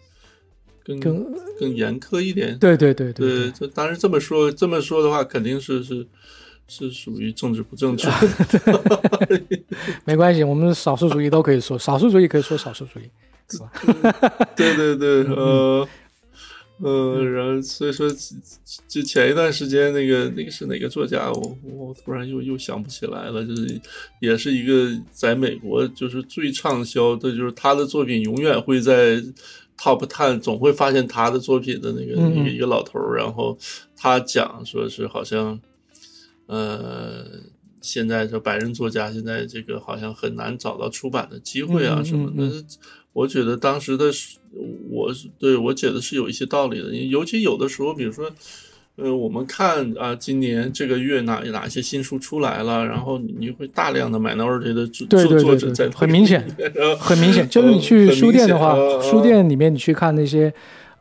[0.82, 2.58] 更更更严苛一点。
[2.58, 6.06] 对对对对，这当然这么说这么说的话，肯定是是
[6.66, 8.08] 是属于政治不正确。
[10.04, 13.04] 没关系，我们少数主义都可以说，少数主义可以说少数主义。
[14.56, 15.88] 对对对，呃，
[16.78, 18.08] 呃，然后所以说，
[18.88, 23.80] 就前一段时间那个那个是哪个作家，我我突然又又想不起来了，就是
[24.20, 29.16] 也是一个在美国就是最畅销的，就是他的作品永远会在
[29.78, 33.56] top ten，总会发现他的作品的那个一个一个老头儿，然后
[33.96, 35.60] 他讲说是好像，
[36.46, 37.26] 呃。
[37.82, 42.62] 现在这白人作家现在这个好像很难找到出版的机会啊什么的，
[43.12, 44.06] 我觉得当时的
[44.90, 48.30] 我是对我觉得是有一些道理的，尤其有的时候，比如说，
[48.96, 55.06] 呃，我们看啊，今年这个月哪哪些新书出来了，然后你会大量的买到这些的作
[55.38, 56.46] 作者在，很明显，
[56.98, 60.52] 很明显，就是你去书店的话，书店里面你去看那些。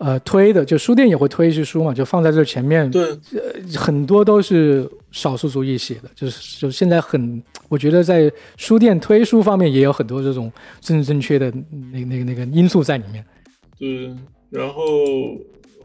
[0.01, 2.89] 呃，推的就书店也会推一些书嘛，就放在这前面。
[2.89, 3.03] 对，
[3.34, 10.51] 呃，很多都是少数族裔写的，就是就现在很，我觉得在书店推书方面也有很多这种
[10.82, 11.51] 政治正确的
[11.91, 13.26] 那那个那个因素在里面。
[13.78, 14.14] 对，
[14.49, 14.84] 然后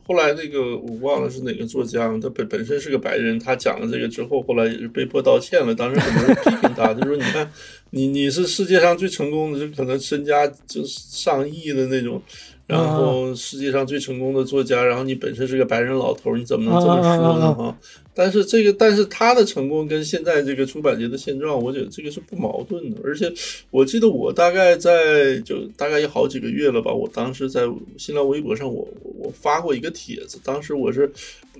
[0.06, 5.74] 后来那个我忘了是哪个作家，他本本身是个白人，他讲了这个之后，后来也是被迫道歉了。
[5.74, 7.50] 当时很多人批评他， 就说你看，
[7.90, 12.20] 你你是世界上最成功的，就可能身家就是上亿的那种。
[12.66, 17.54] 然后世界上最成功的作家，然后你本身是个白人老头，你怎么能这么说呢？
[17.54, 17.78] 哈，
[18.14, 22.98] 但是这个，但是他的成功跟现在这个出版界的现状，我觉得这个是不矛盾的。
[23.04, 23.30] 而且
[23.70, 27.68] 我记得我大概在就大概有好几个月了吧，我当时在
[27.98, 28.88] 新浪微博上，我
[29.18, 31.12] 我发过一个帖子，当时我是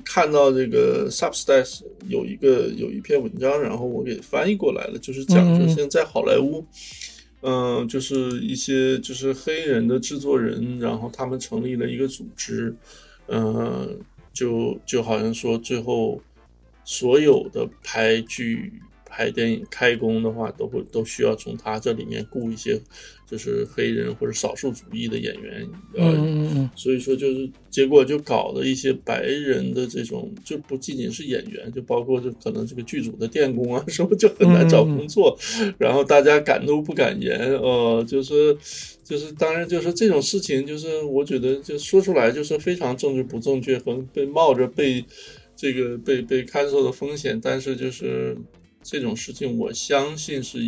[0.06, 6.60] 看到这个 Substack 有一个有一篇文章，然后我给翻译过来了，就是讲说现在好莱坞。
[6.60, 7.13] 嗯，
[7.46, 12.74] 嗯就是一些就是黑人的制作人，然后他们成立了一个组织，
[13.28, 13.98] 嗯，
[14.32, 16.22] 就就好像说最后
[16.84, 18.72] 所有的拍剧。
[19.14, 22.76] 拍电影开工的话，都会都需要从他这里面雇一些，
[23.30, 25.64] 就是黑人或者少数主义的演员。
[25.94, 26.70] 嗯嗯嗯。
[26.74, 35.38] 所以说，就是结果就搞了一些白人的这种，就不仅仅是演员，就包括就可能这个剧组的电工啊什么，就很难找工作。
[35.78, 38.56] 然后大家敢怒不敢言，呃，就是
[39.04, 45.04] 就是当然就是这种事情，就是我觉得就说出来就是非常政治不正确和被冒着被
[45.54, 48.36] 这个被被 cancel 的风险，但是就是。
[48.84, 50.58] 这种事情，我相信是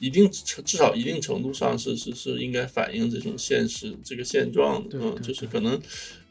[0.00, 0.28] 一定
[0.64, 5.78] 至少一定程度上是是是应该反映这种现实这个现状的，嗯，就是可能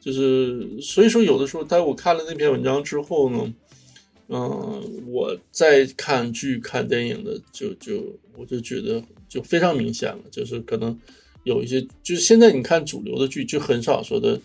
[0.02, 3.54] 就是所以说有的时候，当我看了那篇文章之后呢，
[4.30, 11.00] 嗯，我在看剧看电影的就就我就觉得就非常明显了，就是可能
[11.44, 14.42] 有一些就是现在你看主流的剧就很少说的。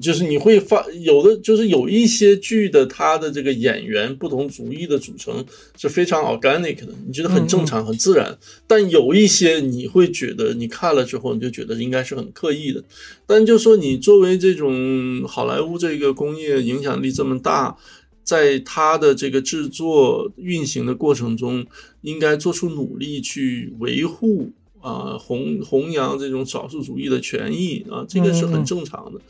[0.00, 5.44] 就是你会发有的，就是有一些剧的它的这个演员不同族裔的组成
[5.76, 8.36] 是非常 organic 的，你觉得很正常、很自然。
[8.66, 12.82] 但有一些你会觉得你看了之后，你就觉得应该是很刻意的。
[13.26, 17.76] 但就说你作为这种好莱坞这个工业影响力这么大，
[18.24, 21.66] 在它的这个制作运行的过程中，
[22.02, 24.50] 应该做出努力去维护
[24.80, 29.20] 啊弘弘扬这种少数主义的权益啊，这个是很正常的。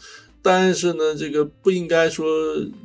[0.43, 2.27] 但是呢，这个不应该说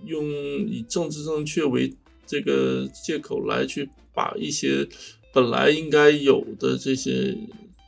[0.06, 0.30] 用
[0.68, 1.92] 以政治正确为
[2.26, 4.88] 这个借口来去把一些
[5.34, 7.36] 本来应该有的这些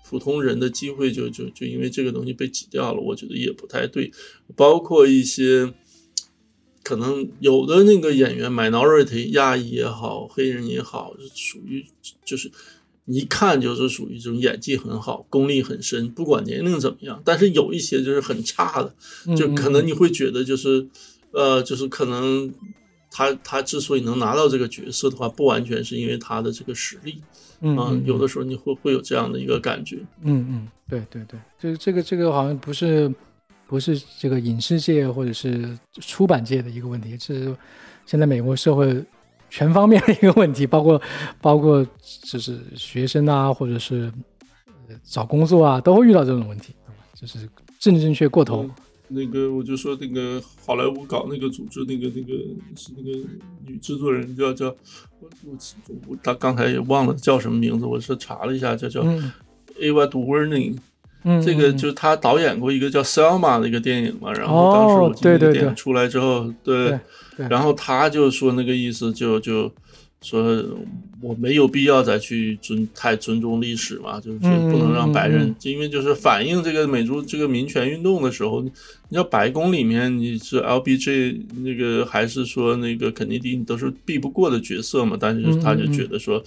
[0.07, 4.11] 普通人的机会就就就因为这个东西被挤掉了，我觉得也不太对。
[4.55, 5.71] 包括一些
[6.83, 11.85] 可能有的那个演员，minority 亚裔也好，黑人也好，属于
[12.25, 12.51] 就是。
[13.11, 17.19] 一看就是属于这种演技很好、功力很深，不管年龄怎么样。
[17.25, 20.87] 但是有一些就是很差的，就可能你会觉得就是，
[21.31, 22.53] 呃，就是可能
[23.09, 27.19] 他他之所以能拿到这个角色的话，不完全是因为他的这个实力，
[27.61, 29.97] 嗯，有的时候你会会有这样的一个感觉。
[30.21, 33.11] 嗯嗯，对对对，这这个这个好像不是
[33.65, 37.57] 不是这个影视界或者是出版界的一个问题，是
[38.05, 39.03] 现在美国社会。
[39.49, 41.01] 全方面的一个问题，包括
[41.41, 41.85] 包括
[42.23, 44.11] 就是学生啊，或者是
[45.03, 46.73] 找工作啊，都会遇到这种问题，
[47.13, 47.39] 就是
[47.79, 48.69] 政治正确过头。
[49.07, 52.33] 那个我就说那个好莱坞搞那个组织，那个那个
[52.75, 53.17] 是那个
[53.65, 54.67] 女制作人叫叫
[55.19, 55.57] 我我
[56.07, 59.01] 我他刚才也忘了叫什么名字，我是查了一下，叫叫
[59.81, 60.77] Ava DuVernay。
[61.23, 66.97] 嗯，这个就是他导演过一个叫《Selma》的一个电影嘛，然后当时我记得电影出来之后，对，
[67.47, 69.71] 然后他就说那个意思，就就
[70.21, 70.63] 说
[71.21, 78.71] 我没有必要再去尊太尊重历史嘛，就是不能让白人，因为就是反映这个美洲这个民权运动的时候，你
[79.11, 86.43] 要白宫里面你是 LBJ 那个还是说那个肯尼迪，你都是避不过的角色嘛，但是他就觉得说。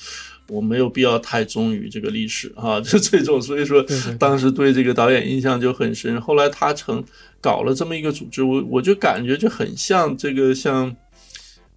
[0.52, 3.82] 我没有必要太忠于这个历史啊， 就这种，所以说
[4.18, 6.20] 当时对这个导演印象就很深。
[6.20, 7.02] 后来他成
[7.40, 10.94] 搞了这么一个组织，我我就感觉就很像这个像，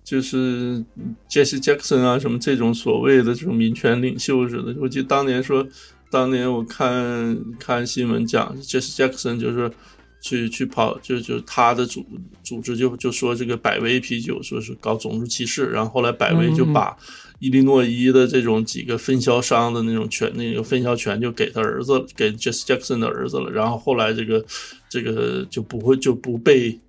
[0.03, 0.84] 就是
[1.30, 4.76] Jesse Jackson 啊什么这种所谓的这种民权领袖似的。
[4.81, 5.65] 我记得当年说，
[6.11, 9.72] 当年我看看新闻讲 Jesse Jackson 就是
[10.19, 12.06] 去去跑，就就他的组
[12.43, 16.95] 组织就就说这个百威啤酒说是搞种族歧视，然后后来百威就把。
[17.40, 23.49] 伊利诺伊的这种几个分销商的那种权，那个分销权就给他儿子，给 Jesse Jackson 的儿子了。
[23.52, 24.45] 然后后来这个
[24.90, 26.80] 这个就不会就不被。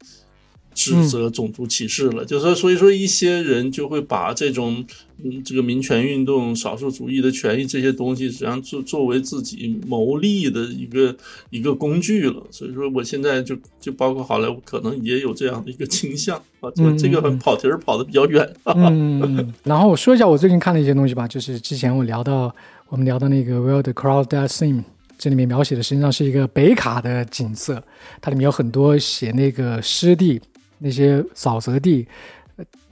[0.76, 4.84] 指责种族歧视了，就是说所以说一些人就会把这种
[5.24, 11.16] 嗯这个民权运动、少数主义的权益这些东西，实际上作作为自己谋利的一个
[11.48, 12.42] 一个工具了。
[12.50, 18.46] 所以说我现在就就包括好莱坞，可能也有这样的一个倾向啊，这个跑题儿跑的比较远。
[18.66, 22.54] 嗯，然后我说一下我最近看的一些东西吧，就是之前我聊到
[22.90, 24.74] 我们聊到那个《Where the Crowd That Sing》，
[25.16, 27.82] 这里面描写的实际上是一个北卡的景色，
[28.20, 30.38] 它里面有很多写那个湿地。
[30.78, 32.06] 那些沼泽地，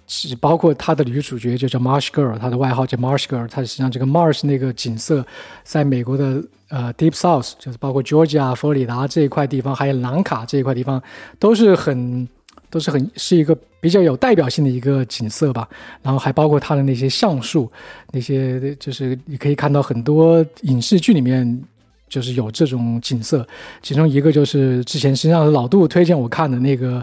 [0.06, 3.48] 是包括他的女主角就叫 Marsh Girl，她的外号叫 Marsh Girl。
[3.48, 5.24] 她实际上这个 Marsh 那个景色，
[5.62, 11.02] 在美国的呃 Deep South，就是包括 Georgia、佛罗里达这一块地方，还有南卡这一块地方，
[11.38, 12.28] 都是很
[12.68, 15.66] 都是很是一个比较有代表性的一个景色吧。
[16.02, 17.72] 然后还包括它的那些橡树，
[18.12, 21.62] 那些就是你可以看到很多影视剧里面
[22.10, 23.46] 就是有这种景色。
[23.80, 27.02] 其中一个就是之前实际上是老杜推荐我看的那个。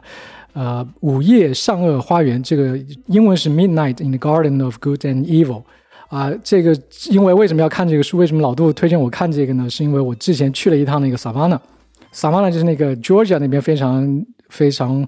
[0.53, 5.63] 呃，午夜善恶花园，这个英文是 Midnight in the Garden of Good and Evil，
[6.09, 6.77] 啊，这个
[7.09, 8.17] 因为为什么要看这个书？
[8.17, 9.69] 为什么老杜推荐我看这个呢？
[9.69, 15.01] 是因为我之前去了一趟那个 Savannah，Savannah 就是那个 Georgia 那边非常非常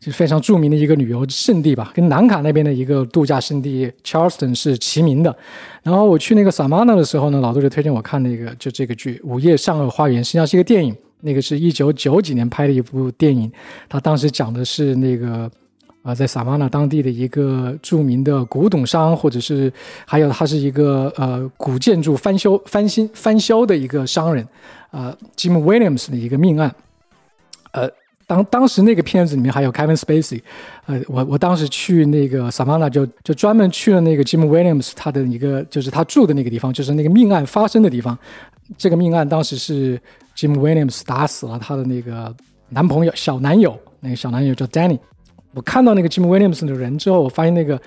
[0.00, 5.36] 就是非常著名的一个旅游胜地吧，跟南卡那边的一个度假胜地 Charleston 是齐名的。
[5.84, 13.50] 然后我去那个 Samana 的时候呢，老杜就推荐我看那个就这个剧《午夜上颚花园》，实际上是一个电影，那个是一九九几年拍的一部电影，
[13.88, 15.50] 他当时讲的是那个。
[16.04, 19.70] 啊，在萨曼纳当地的一个著名的古董商，或者是
[20.06, 24.46] 还有他是一个呃古建筑翻修翻新翻修的一个商人，
[24.92, 26.72] 呃，Jim Williams 的一个命案。
[27.72, 27.90] 呃，
[28.28, 30.40] 当当时那个片子里面还有 Kevin Spacey，
[30.86, 38.16] 呃，我我当时去那个萨曼纳就就专门去了那个 Jim Williams 他的一个就是他住的那个地方，就是那个命案发生的地方。
[38.76, 39.98] 这个命案当时是
[40.36, 42.34] Jim Williams 打死了他的那个
[42.68, 44.98] 男朋友小男友，那个小男友叫 Danny。
[45.54, 47.80] 我看到那个 Jim Williams 的人之后，我发现那个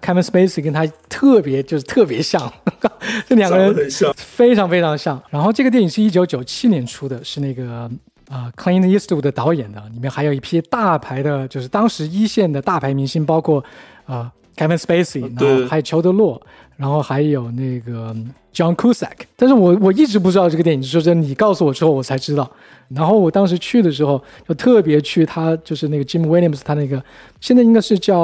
[0.00, 2.50] Kevin Spacey 跟他特别就是特别像，
[3.28, 3.74] 这两个人
[4.16, 5.20] 非常非常像。
[5.28, 7.90] 然后这个电影是一九九七年出的，是那个
[8.28, 13.62] 啊 Clint Eastwood 的导演的，里面还有一批大牌的，就是当时一线的大牌明星，包括
[14.06, 16.40] 啊 Kevin Spacey，然后还有乔德洛，
[16.76, 18.12] 然后还有那个
[18.52, 19.18] John Cusack。
[19.36, 22.50] 但是我我一直不知道这个电影，就是，你告诉我之后我才知道。
[22.88, 27.02] 然后我当时去的时候，就特别去他就是那个 Jim Williams，他那个
[27.38, 28.16] 现在应该是叫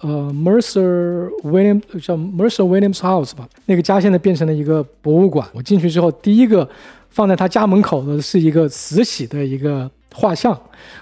[0.00, 3.48] 呃 Mercer Williams，叫 Mercer Williams House 吧。
[3.66, 5.48] 那个家现在变成了一个博物馆。
[5.54, 6.68] 我进去之后，第一个
[7.08, 9.88] 放在他家门口的是一个慈禧的一个
[10.18, 10.58] 画像。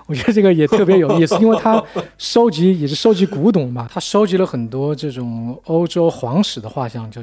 [0.06, 1.82] 我觉得这个也特别有意思，因为他
[2.18, 7.20] 收集也是收集古董嘛，他收集了很多这种欧洲皇室的画像，就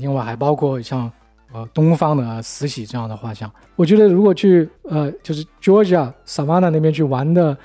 [0.00, 1.10] 另外还包括像。
[1.54, 7.56] 呃，东方的慈禧这样的画像，我觉得如果去呃，就是 Georgia Savannah 那边去玩的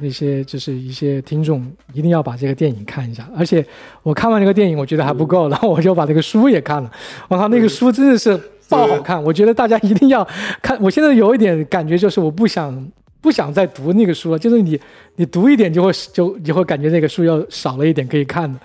[0.00, 3.26] 那些，就是一些听众，一定要把这个电影看一下。
[3.38, 3.64] 而且
[4.02, 6.90] 我看完这个电影，我觉得还不够，然后我就把这个书也看了。
[7.28, 8.36] 我靠，那个书真的是
[8.68, 9.22] 爆好看！
[9.22, 10.26] 我觉得大家一定要
[10.60, 10.76] 看。
[10.82, 12.84] 我现在有一点感觉，就是我不想。
[13.24, 14.78] 不想再读那个书了，就是你，
[15.16, 18.60] 你读一点就会就你会感觉那个书要少了一点可以看的。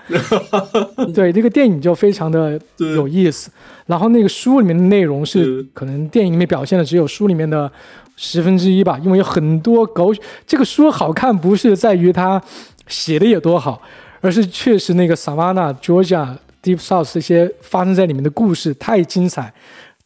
[1.15, 3.49] 对，这个电影就非常的有意思。
[3.85, 7.71] 然后那个书里面的内容是可能电影里面表现的只有书里面的
[8.17, 10.13] 十分之一吧，因为有很多狗。
[10.45, 12.41] 这个书好看不是在于它
[12.87, 13.81] 写的有多好，
[14.19, 19.53] 而是确实那个 Savannah Georgia Deep South 这些发生在里面的故事太精彩。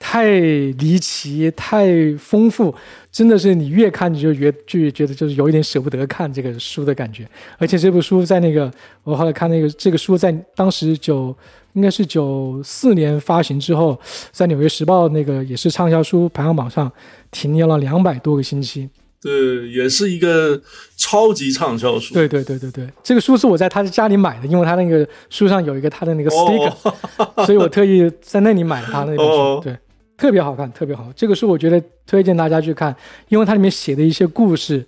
[0.05, 2.75] 太离奇，太丰富，
[3.09, 7.25] 真的是你越看你就越就觉得就是有一点舍不得看这个书的感觉。
[7.57, 8.69] 而且这部书在那个
[9.05, 11.34] 我后来看那个这个书在当时九
[11.71, 13.97] 应该是九四年发行之后，
[14.34, 16.91] 在《纽约时报》那个也是畅销书排行榜上
[17.31, 18.89] 停留了两百多个星期。
[19.21, 20.61] 对，也是一个
[20.97, 22.13] 超级畅销书。
[22.13, 29.61] 对对对对对，这个书是我在他的家里买的，因为他那个书上有一个他的那个 sticker，所以我特意在那里买了他那本书。
[29.63, 29.77] 对。
[30.24, 31.12] 特别好看，特别好。
[31.14, 32.95] 这个书我觉得推荐大家去看，
[33.28, 34.82] 因为它里面写的一些故事，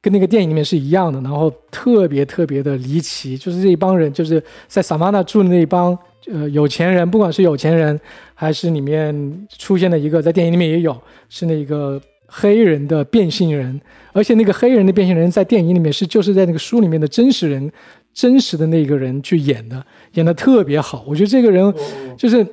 [0.00, 3.38] 跟那个电影里面是一样的，然后特别特别的离奇。
[3.38, 5.96] 就是这一帮人，就是在萨玛纳住的那一帮
[6.26, 7.96] 呃有钱人，不管是有钱人，
[8.34, 13.80] 还是里面出现的一个，在电影里面也有，是那个黑人的变性人，
[14.12, 17.70] 而且那个黑人的变性人在电影里面是就是在那个书里面的真实人，
[18.12, 19.80] 真实的那个人去演的，
[20.14, 21.04] 演的特别好。
[21.06, 21.72] 我觉得这个人
[22.18, 22.44] 就是。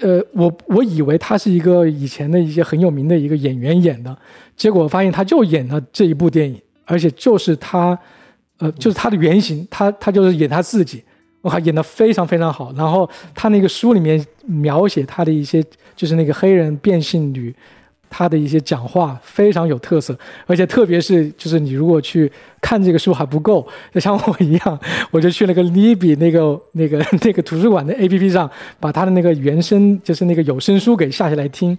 [0.00, 4.16] 呃，我我以为他是一个以前的一些很有名的一个演员演的，
[4.56, 7.98] 结果发现他就演了这一部电影，而且就是他，
[8.58, 11.02] 呃，就是他的原型，他他就是演他自己，
[11.42, 12.72] 哇，演的非常非常好。
[12.76, 15.64] 然后他那个书里面描写他的一些，
[15.94, 17.54] 就是那个黑人变性女。
[18.18, 22.32] 他的一些讲话非常有特色，而且特别是就是你如果去
[22.62, 24.80] 看这个书还不够，就像我一样，
[25.10, 31.76] 我就去了个 Libby 那个那个 那个图书馆的 APP 上，把他的那个原声就是那个有声书给下下来听。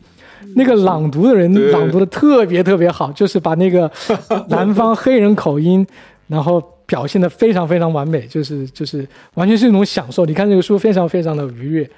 [0.55, 3.91] 那个朗读的人朗读的特别特别好，就是把那个
[4.49, 5.83] 南方黑人口音，
[6.27, 9.03] 然后表现的非常非常完美，就是就是
[9.33, 10.23] 完全是一种享受。
[10.23, 11.89] 你看这个书非常非常的愉悦。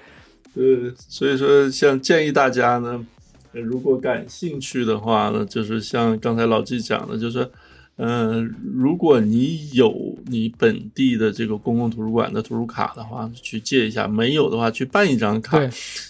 [0.56, 3.04] 呃，所以说像建议大家呢。
[3.52, 7.50] 如果感兴趣的话呢，就是像刚才老纪讲的，就是，
[7.98, 15.60] 嗯，如果你有你本地的这个公共图书馆的图书卡的话，去借一下；没有的话，去办一张卡。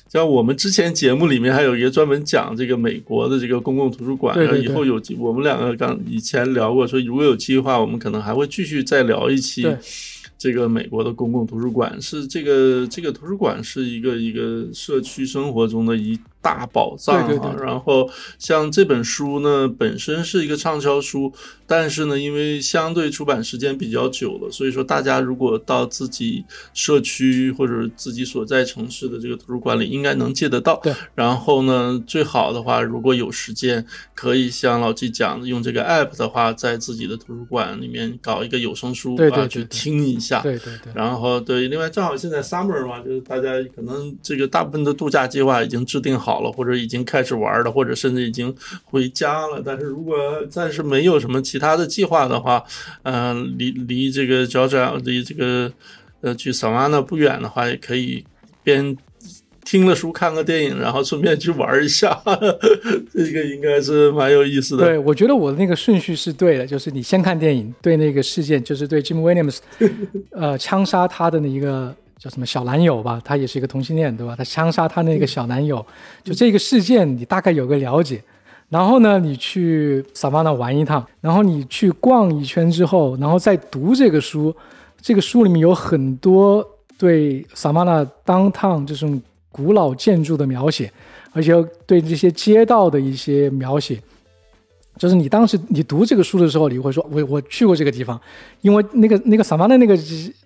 [0.09, 9.65] 像我们之前节目里面还有一个专门讲这个美国的这个公共图书馆，然后以后有我们两个刚以前聊过，说如果有机会的话，我们可能还会继续再聊一期。
[10.37, 17.27] 这个美国的公共图书馆是这个这个图书馆是一个一个社区生活中的一大宝藏啊。
[17.27, 21.31] 对对对然后像这本书呢，本身是一个畅销书，
[21.67, 26.43] 但是呢，因为相对出版时间比较久了，所以说大家如果到自己
[26.73, 30.79] 社区或者自己所在城市的这个图书馆里，应该能借得到。
[30.83, 30.93] 对。
[31.15, 40.41] 然后呢，最好的话，如果有时间，可以像老季讲的，用这个 app 的话，在自己的图书馆里面搞一个有声书啊，去听一下。
[40.41, 49.61] 对对对，然后对，另外正好现在 summer 嘛，就是大家可能这个大部分的度假计划已经制定好了，或者已经开始玩了，或者甚至已经回家了。
[49.65, 50.15] 但是如果
[50.49, 52.63] 暂时没有什么其他的计划的话，
[53.03, 55.71] 嗯、离离这个脚掌离这个
[56.21, 58.23] 呃去萨瓦纳不远的话，也可以
[58.63, 58.95] 边
[59.65, 62.19] 听了书看个电影，然后顺便去玩一下，
[63.13, 64.85] 这个应该是蛮有意思的。
[64.85, 69.57] 对，我觉得我的那个顺序是对的，就是你先看电影，对那个事件，就是对 Jim Williams，
[70.31, 74.35] 呃，枪杀他的那一个叫什么小男友吧，他也是一个同性恋，对吧？
[74.35, 75.83] 他枪杀他那个小男友，
[76.21, 78.21] 就这个事件你大概有个了解。
[78.67, 84.55] 然后呢，你去萨瓦纳玩一趟，然后你去逛一圈之后，然后再读这个书，
[85.01, 86.63] 这个书里面有很多
[86.97, 89.19] 对萨瓦纳 downtown 这种
[89.51, 90.91] 古老建筑的描写，
[91.31, 91.53] 而且
[91.87, 93.99] 对这些街道的一些描写。
[94.97, 98.19] 就是你当时你读这个书的时候，你会说，我我去过这个地方，
[98.61, 99.97] 因为那个那个萨瓦纳那个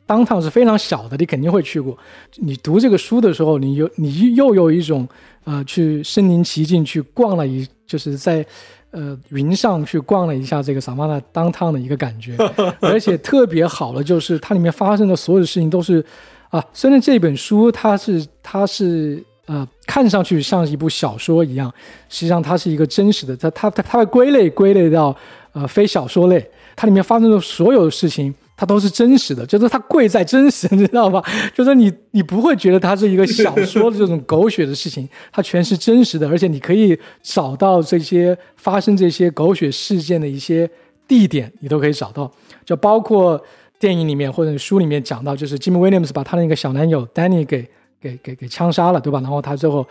[0.06, 1.98] 当趟是非常小的，你肯定会去过。
[2.36, 5.08] 你读这个书的时候，你有你又有一种
[5.44, 8.46] 呃去身临其境去逛了一，就是在
[8.92, 12.38] 呃云上去逛了一下这个萨瓦纳当趟的一个感觉，
[12.82, 16.04] 而且特别好的就是它里面发生的所有的事情都是
[16.50, 19.24] 啊，虽然这本书它是它是。
[19.46, 21.70] 呃，看上去像一部小说一样，
[22.08, 25.14] 实际上它是一个真实的，它它它它会归类归类到
[25.52, 31.24] 呃非小说类，它里面发生的所有的事情，它都是真实的，就是它贵在真实， 你知道吧？
[31.54, 40.70] 就是你你不会觉得它是一个小说的这种狗血的事情，它全是真实的，而且你可以找到这些发生这些狗血事件的一些
[41.08, 42.32] 地点，你都可以找到，
[42.64, 43.42] 就包括
[43.80, 47.68] 电影里面或者书里面讲到，就是 Jim Williams 把他的那个小男友 Danny 给。
[48.04, 49.22] 给给给枪杀了，对吧？
[49.22, 49.88] 然后他最后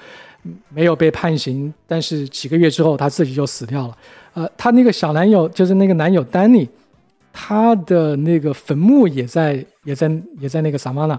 [0.69, 3.97] 没有被判刑，但是几个月之后他自己就死掉了。
[4.35, 6.69] 呃，他那个小男友就是那个男友丹尼，
[7.33, 11.19] 他的那个坟墓也在也在也在那个萨瓦纳。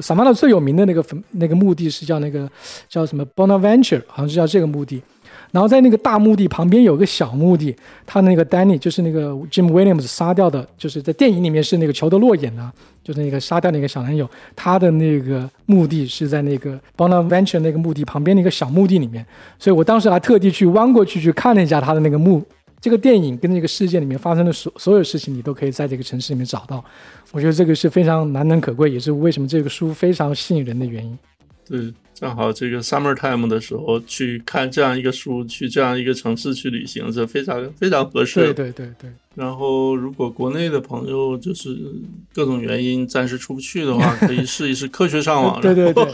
[0.00, 2.50] 萨瓦纳最有名的那个坟那个墓地是叫那个
[2.88, 5.02] 叫什么 Bonaventure，好像是叫这个墓地。
[5.50, 7.76] 然后在那个大墓地旁边有个小墓地，
[8.06, 12.72] 他那个 Danny 就是那个 Jim Williams 杀掉的，就是在电影里面是那个裘德洛演的，
[13.04, 14.26] 就是那个杀掉那个小男友，
[14.56, 19.26] 他的那个墓地是在那个 Bonaventure 那个墓地旁边的一个小墓地里面，
[19.58, 22.42] 所以我当时还特地去弯过去去看了一下他的那个墓。
[22.82, 26.84] 这个电影跟这个事件里面发生的所所有事情，你都可以在这个城市里面找到。
[27.30, 31.16] 我觉得这个是非常难能可贵，也是为什么这个书非常吸引人的原因。
[31.64, 38.40] 对，正好这个 summer time 的时候去看这样一个书，去这样一个城市去旅行是非常非常合适。
[38.40, 41.74] 对对对对，然后，如果国内的朋友就是
[42.34, 45.58] 各种原因暂时出不去的话， 可以试一试科学上网。
[45.60, 46.04] 对对对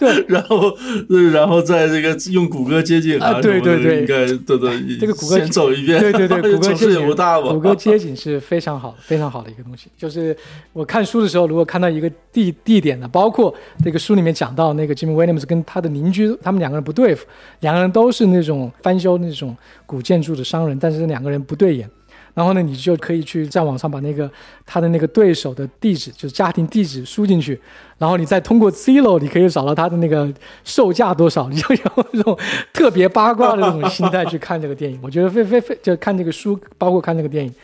[0.00, 0.76] 对，然后，
[1.08, 6.00] 对然后在这个用谷歌街景啊对对对应该对对，这个谷歌先走一遍。
[6.00, 7.52] 对对对，谷歌街景 不大嘛。
[7.52, 9.88] 谷歌街景是非常好、非常好的一个东西。
[9.96, 10.36] 就是
[10.72, 17.26] 我看书的时候，如果看到一个地地点的，包括这个书里面讲到那个 Jim Williams 跟他的邻居，他们两个人不对付，
[17.60, 19.56] 两个人都是那种翻修那种
[19.86, 21.88] 古建筑的商人，但是两个人不对眼。
[22.36, 24.30] 然后呢，你就可以去在网上把那个
[24.66, 27.58] 他的那个对手的地址，就是家庭地址输进去，
[27.96, 30.30] 然后你再通过 Zillow，你可以找到他的那个
[30.62, 32.38] 售价多少，你就有这种
[32.74, 35.00] 特别八卦的这种心态去看这个电影。
[35.02, 37.54] 我觉得非非非就看这个书，包括看这个电影。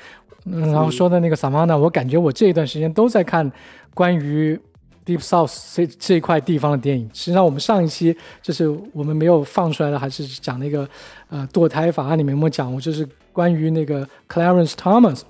[0.47, 3.53] 嗯，然后说的那个萨玛纳，我感觉我这一段时间都在看
[3.93, 4.59] 关于
[5.05, 7.09] Deep South 这这一块地方的电影。
[7.13, 10.89] 实际上，我们上一期就是我们没有放出来的，还是讲那个
[11.29, 15.21] 呃堕胎法案里面我们讲过，就是关于那个 Clarence Thomas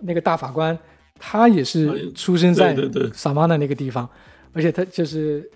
[0.00, 0.78] 那个大法官，
[1.18, 2.76] 他也是出生在
[3.14, 4.08] 萨玛纳那个地方，
[4.52, 5.48] 而且他就是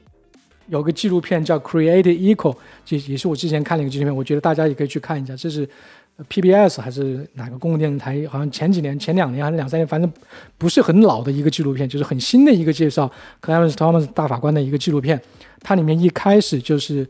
[0.68, 2.54] 有个纪录片叫《Created Equal》，
[2.84, 5.36] 就也是我之前看了一个纪录片，我觉得大家也可以去看一下。
[5.36, 5.68] 这是
[6.16, 8.26] 呃 PBS 还是哪个公共电视台？
[8.28, 10.10] 好像前几年、前两年还是两三年，反正
[10.56, 13.10] 不是很老的一个纪录片，就是很新的一个介绍
[13.42, 15.20] Clarence Thomas 大法官的一个纪录片。
[15.60, 17.06] 它里面一开始就是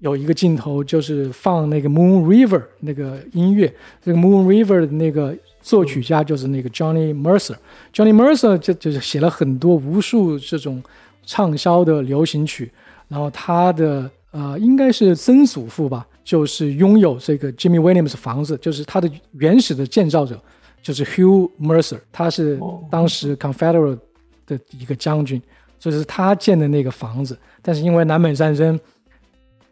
[0.00, 3.72] 有一个镜头，就是放那个 Moon River 那个音乐，
[4.04, 7.56] 这个 Moon River 的那个作曲家就是那个 Johnny Mercer。
[7.92, 10.82] Johnny Mercer 就就是写了很多无数这种
[11.24, 12.70] 畅销的流行曲，
[13.08, 20.40] 然后他的呃应该是曾祖父吧，就是拥有这个 Jimmy Williams 房子，就是他的原始的建造者
[20.82, 22.60] 就是 Hugh Mercer，他是
[22.90, 23.98] 当时 Confederate
[24.46, 25.40] 的一个将军，
[25.78, 28.78] 就是他建的那个房子，但是因为南北战争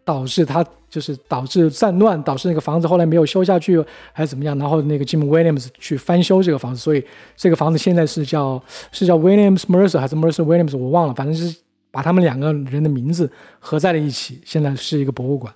[0.04, 3.82] 导致他就是导致战乱，导致那个房子后来没有修下去，
[4.12, 4.56] 还是怎么样？
[4.58, 7.04] 然后那个 Jim Williams 去翻修这个房子，所以
[7.36, 8.62] 这个房子现在是叫
[8.92, 11.56] 是叫 Williams Mercer 还是 Mercer Williams，我忘了，反正是
[11.90, 15.52] 把他们两个人的名字合在了一起，现在是一个博物馆。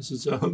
[0.00, 0.48] 是这样的。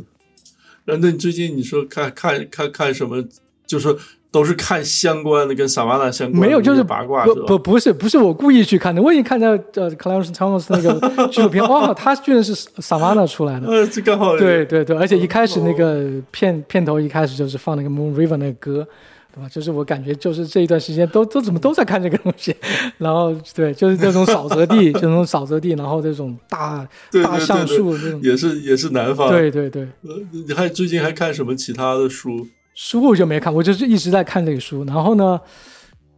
[0.84, 3.24] 然后，那你最近你说看看看看什么？
[3.66, 3.96] 就是
[4.32, 13.66] 都是看相关的，跟萨瓦纳相关的没有，就是八卦不是吧不不是不是我故意去看的，我已经看到呃 Clarence Thomas 那个 纪录片，哇，他居然是萨瓦纳出来的。
[13.66, 18.86] 呃， 这刚好对对对，而且一开始那个片片头一开始就是放那个 Moon River 那个歌，
[19.34, 19.48] 对吧？
[19.48, 22.54] 就是我感觉就是这一段时间都都怎么都在看这个东西，
[22.98, 26.86] 然后对，就是这种沼泽地， 这种沼泽地，然后这种大
[27.24, 29.28] 大橡树这种，也是也是南方。
[29.28, 30.14] 对对对，呃，
[30.46, 32.46] 你还最近还看什么其他的书？
[32.82, 34.82] 书我就没看，我就是一直在看这个书。
[34.86, 35.38] 然后呢，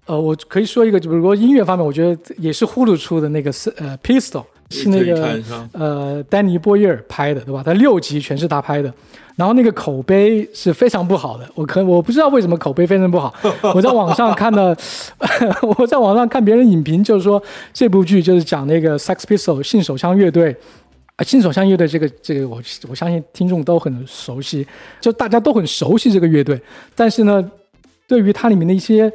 [0.06, 5.40] 呃，我可以说一个，就比如说音乐方面，我觉得也是呼噜出的那个是呃 Pistol，是那个
[5.72, 7.64] 呃丹尼波耶尔拍的，对吧？
[7.66, 8.94] 他六集全是他拍的。
[9.34, 13.34] 然后那个口碑是非常不好的，我可我不知道为什么口碑非常不好。
[13.74, 14.76] 我在网上看的，
[15.76, 20.56] 我在网上看别人影评，就是说这部剧就是讲那个 Sex Pistol 性手枪乐队。
[21.16, 24.66] 啊，新手枪乐队这个这个我我相信听众都很熟悉，
[25.00, 26.60] 就大家都很熟悉这个乐队，
[26.94, 27.50] 但是呢，
[28.08, 29.12] 对于它里面的一些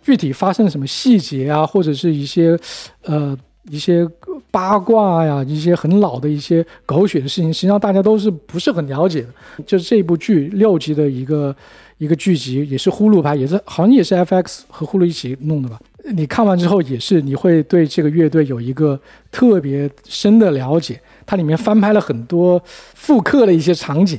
[0.00, 2.56] 具体发生了什么细节啊，或者是一些
[3.02, 3.36] 呃
[3.68, 4.08] 一些
[4.52, 9.28] 八卦呀、一些很老的一些狗血的事情，实际上大家都是不是很了解的。
[9.66, 11.54] 就是这部剧六集的一个
[11.98, 15.80] 一个剧集，也是呼噜拍，也是好像也是 FX 和呼噜一起弄的吧。
[16.12, 18.98] 你看完之后，也是你会对这个乐队有一个
[19.30, 21.00] 特别深的了解。
[21.30, 24.18] 它里面翻拍了很多复刻的一些场景，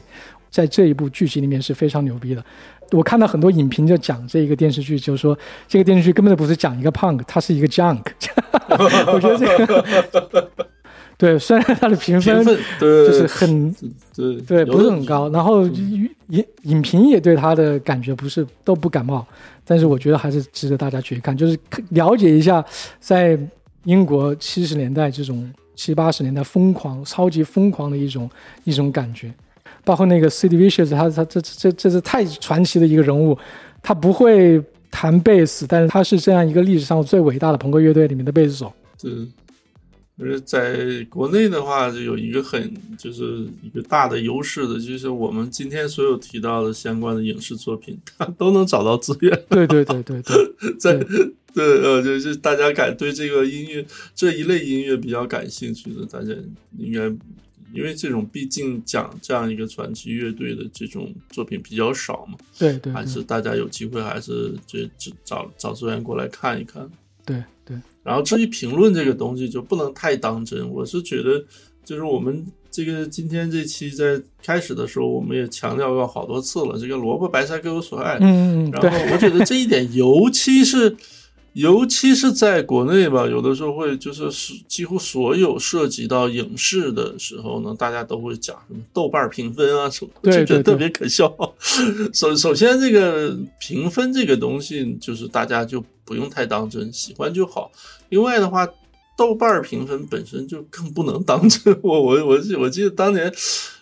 [0.50, 2.42] 在这一部剧集里面是非常牛逼的。
[2.92, 8.00] 我看到很多影评就讲这一个电视剧，就是说这个电视剧根本就不是讲一个 punk，它是一个 junk。
[9.14, 10.50] 我觉得这个
[11.18, 12.46] 对，虽然它的评分
[12.80, 13.76] 就是很
[14.48, 15.30] 对，不是很高。
[15.32, 19.28] 然后影影评也对他的感觉不是都不感冒，
[19.66, 21.60] 但是我觉得还是值得大家去看，就是
[21.90, 22.64] 了解一下
[23.02, 23.38] 在
[23.84, 25.52] 英国七十年代这种
[25.84, 28.30] 七八十年代疯狂、超级疯狂的一种
[28.66, 29.34] 一种感觉。
[29.84, 33.36] 包括那个 Sid Vicious，他他这这这是太传奇的一个人物，
[33.82, 38.72] 他不会弹贝斯，但是他是这样一个历史上最伟大的朋克乐队里面的贝斯手。
[39.02, 39.12] 对，
[40.20, 49.44] 而在国内的话，就有一个很就是一个大的优势的，就是我们今天所有提到的相关的影视作品，它 都能找到资源。
[49.50, 51.04] 对对对对对， 在
[51.56, 56.34] 对呃，就是大家感对这个音乐这一类音乐比较感兴趣的，大家
[56.78, 57.06] 应该
[57.74, 66.90] 因为这种毕竟讲这样一个传奇乐队的这种作品比较少嘛，对对还是大家有机会还是就就找找资源过来看一看。
[67.24, 70.68] 对对然后至于评论这个东西，就不能太当真。
[70.70, 71.42] 我是觉得，
[71.86, 78.18] 就是我们这个今天这期在开始的时候，我们也强调过好多次了，这个萝卜白菜各有所爱。
[78.20, 80.94] 嗯，然后我觉得这一点，尤其是
[81.54, 91.30] 尤其是在国内吧，有的时候会就是是几乎所有涉及到影视的时候呢，大家都会讲什么豆瓣评分啊什么，就觉得特别可笑。
[92.14, 97.70] 首首先，这个评分这个东西，就是大家就不用太当真，喜欢就好。
[98.08, 98.66] 另外的话，
[99.18, 101.78] 豆瓣评分本身就更不能当真。
[101.82, 103.30] 我我我记我记得当年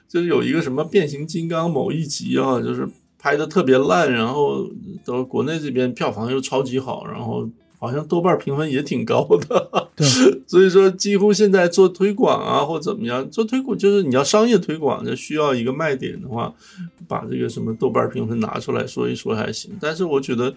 [0.07, 2.89] 就是有一个什么变形金刚某一集啊，就是
[3.19, 4.65] 拍的特别烂，然后
[5.05, 7.47] 到国内这边票房又超级好，然后
[7.77, 9.69] 好像豆瓣评分也挺高的。
[9.95, 10.07] 对，
[10.47, 16.53] 所以说几乎现在做推广啊或怎么样，做推广就是你要商业推广，这需要一个卖点的话，
[17.07, 19.71] 把这个什么豆瓣评分拿出来说一说还行。
[19.79, 20.55] 但是我觉得。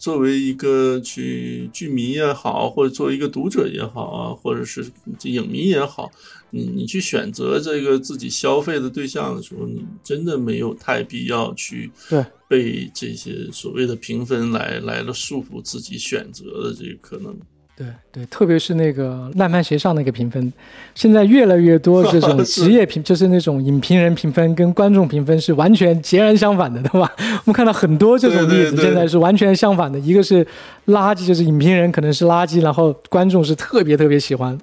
[0.00, 4.88] 作为一个去剧迷也好，或者作为一个读者也好啊，或者是
[5.24, 6.08] 影迷也好，
[6.50, 17.36] 你你去选择这个自己消费的对象的时候，你真的没有太必要去对被这些所谓的评分来来了束缚自己选择的这个可能。
[17.76, 20.52] 对对，特别是那个烂番茄上那个评分，
[20.96, 27.08] 现在越来越多这种 职业评，就是那种影评人评分跟观众评分是完全截然相反的，对吧？
[27.22, 30.44] 我们看到很多这种例子，对对对现在是完全相反的，一个是
[30.86, 34.58] 垃圾，就是影评人可能是垃圾，然后观众是特别特别喜欢，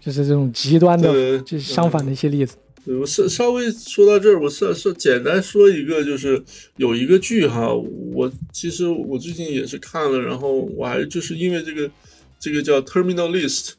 [0.00, 2.56] 就是这种极端的，就是相反的一些例子。
[2.84, 6.42] 对我稍稍微说到这儿，我稍稍简单说一个，就是
[6.76, 11.90] 有一个剧哈，我其实我最近也是看了，然后我还就是因为这个
[12.38, 13.72] 这个叫 Terminal List，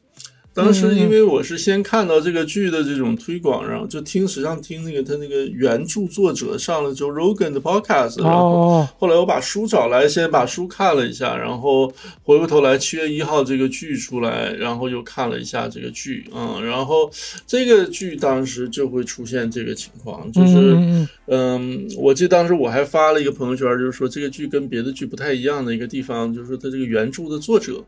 [0.52, 11.86] 当时因为我是先看到这个剧的这种推广，然后就听，实际上听那个他那个原著作者上了 Joe Rogan 的 podcast，然后哦，后来我把书找来，先把书看了一下，然后
[12.22, 17.10] 回过头来七月一号这个剧出来，然后又看了一下这个剧，嗯，然后
[17.46, 21.08] 这个剧当时就会出现这个情况，就是嗯。
[21.32, 27.80] 嗯，我记得当时我还发了一个朋友圈，就是说这个剧跟别的剧不太一样的一个地方，就是说它这个原著的作者，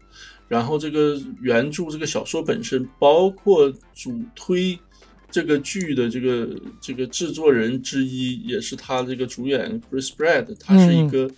[0.53, 4.79] 然后这个原著这个小说本身，包括主推
[5.31, 6.47] 这个剧的这个
[6.79, 11.31] 这个制作人之一，也是他这个主演 Chris Brad，他是一个。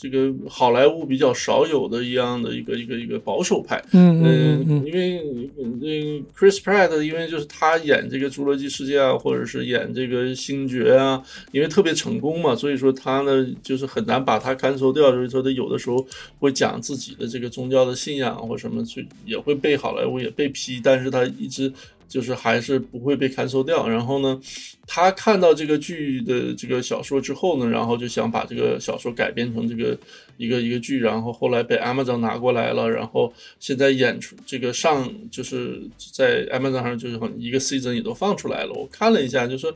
[0.00, 5.22] 这个好莱坞比较少有的一样的一个一个一个保守派，嗯嗯嗯嗯，因为
[5.58, 11.22] 嗯，Chris Pratt，因为就是他演这个《侏罗纪世界》啊，或者是演这个《星爵》啊，
[11.52, 15.10] 因为特别成功嘛，所以说他呢就是很难把他看收掉。
[15.10, 16.02] 所以说他有的时候
[16.38, 21.70] 会讲自己的这个宗教的信仰或什么，就也会被好莱坞也被批，但是他一直
[22.10, 23.88] 就是还是不会被看收掉。
[23.88, 24.38] 然后呢，
[24.84, 29.96] 他看到这个剧的这个小说之后呢，然后就想把这个小说改编成这个
[30.36, 35.80] 一个一个剧，然后后来被 Amazon 拿过来了，然后现在演出这个上就是
[36.12, 38.72] 在 Amazon 上就是很一个 season 也都放出来了。
[38.74, 39.72] 我看了一下，就说，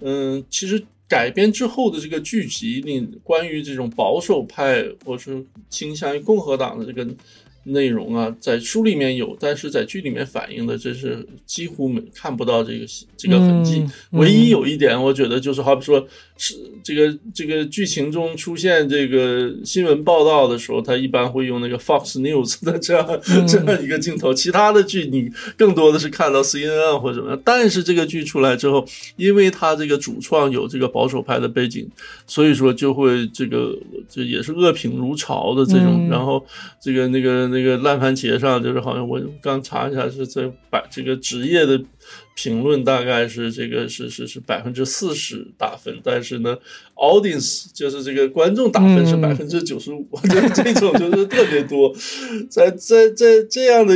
[0.00, 7.06] 嗯，其实改编之后的这个剧集，你关于这种保守派或是倾向于共和党的这个。
[7.64, 12.84] 内容啊，在书里面有，但是在剧里面反映的，真是几乎没看不到这个
[13.16, 13.80] 这个痕迹。
[13.80, 16.06] 嗯唯一有一点，我觉得就是好比说，
[16.44, 24.34] 是这个这个剧情中出现这个新闻报道的时候，他一般会用那个 Fox News 的这样、嗯这样一个镜头。
[24.34, 27.40] 其他的剧你更多的是看到 CNN 或者什么样。
[27.44, 31.88] 但是这个剧出来之后，因为他这个主创有这个保守派的背景，
[32.26, 33.78] 所以说就会这个
[34.08, 36.08] 这也是恶评如潮的这种。
[36.08, 36.44] 嗯然后
[36.82, 41.80] 这个那个那个烂番茄上，就是好像我刚查一下是在把这个职业的。
[42.34, 46.56] 评论大概是这个是是是百分之四十打分，但是呢
[46.94, 49.20] ，audience 就是这个观众打分是嗯。
[49.20, 51.94] 百分之九十五，就 是这种就是特别多，
[52.48, 53.94] 在在在这样的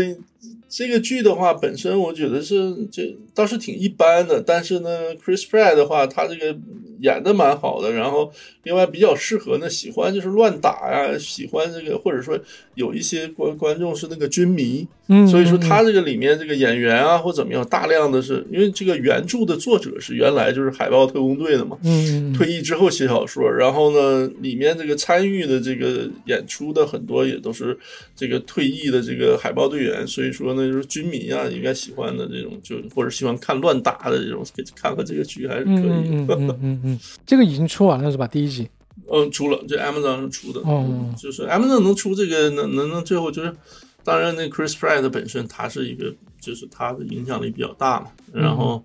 [0.77, 6.55] 这个剧的话，本身我觉得是这倒是挺一般的，但是呢，Chris Pratt 的话，他这个
[7.01, 8.31] 演的蛮好的，然后
[8.65, 12.39] 另外比较适合呢，喜欢就是乱打呀，喜欢这个或者说
[12.75, 22.33] 有一些观观众是那个军迷，嗯，所以说他这个里面这个演员啊或怎么样，大量的是因为这个原著的作者是原来就是海豹特工队的嘛，嗯，嗯。
[22.35, 27.79] 退役之后写小说，然后呢，里面这个参与的这个演出的很多也都是
[28.15, 34.45] 这个退役的这个海豹队员，所以说呢，就是军迷啊应该喜欢的这种，就或者喜欢看乱打的这种，
[34.75, 35.77] 看看这个剧还是可以。
[35.77, 38.27] 嗯嗯嗯嗯嗯，这个已经出完了是吧？
[38.27, 38.69] 第一集。
[39.09, 43.55] 嗯，出了，这 Amazon 上出的，哦嗯就是 Amazon 能出这个，能能能最后就是，
[44.03, 48.83] 当然那 Chris Pratt 本身他是一个，就是他的影响力比较大嘛，然后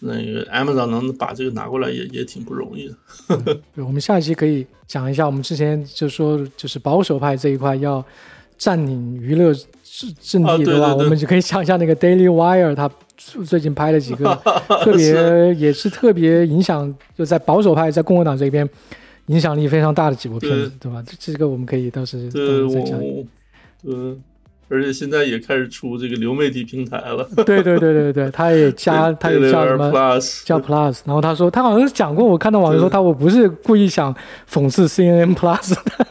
[0.00, 3.60] 那个 Amazon 能把这个拿过来也也挺不容易的。
[3.74, 8.04] 对，我们下一期可以讲一下，我们之前就说就是保守派这一块要
[8.58, 9.54] 占领娱乐
[9.98, 10.88] 阵阵地，啊对吧？
[10.88, 11.04] 对对。
[11.04, 12.88] 我们就可以讲一下那个 Daily Wire，他
[13.44, 14.34] 最近拍了几个
[14.82, 18.68] 特别也是特别影响，就在保守派在共和党这边
[19.26, 20.92] 影响力非常大的几部片子，对。
[20.92, 21.02] 吧？
[21.06, 22.98] 这这个我们可以到时候再讲。
[23.84, 24.18] 嗯，
[24.68, 34.14] 而且现在也开始出这个流媒体平台了，对对对对对，他也加他也叫什么？Plus，叫 Plus，然后他说他好像讲过，我看到网上说他我不是故意想
[34.48, 36.06] 讽刺 CNN Plus 的。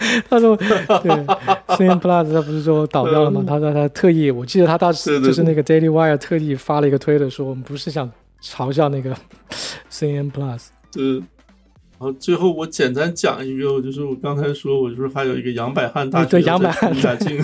[0.28, 0.66] 他说：“对
[1.76, 3.44] ，CNN Plus 他不是说倒掉了吗？
[3.46, 8.10] 他说他特意，我记得他当时就是那个 Daily Wire 特意发了一个推的，说我们不是想
[8.42, 9.14] 嘲笑那个
[9.92, 10.68] CNN Plus。
[10.90, 11.22] 对。
[12.02, 17.38] 然后最后我简单讲一个，就是我刚才说，我就是还有一个杨百翰大学对杨百翰在出下镜，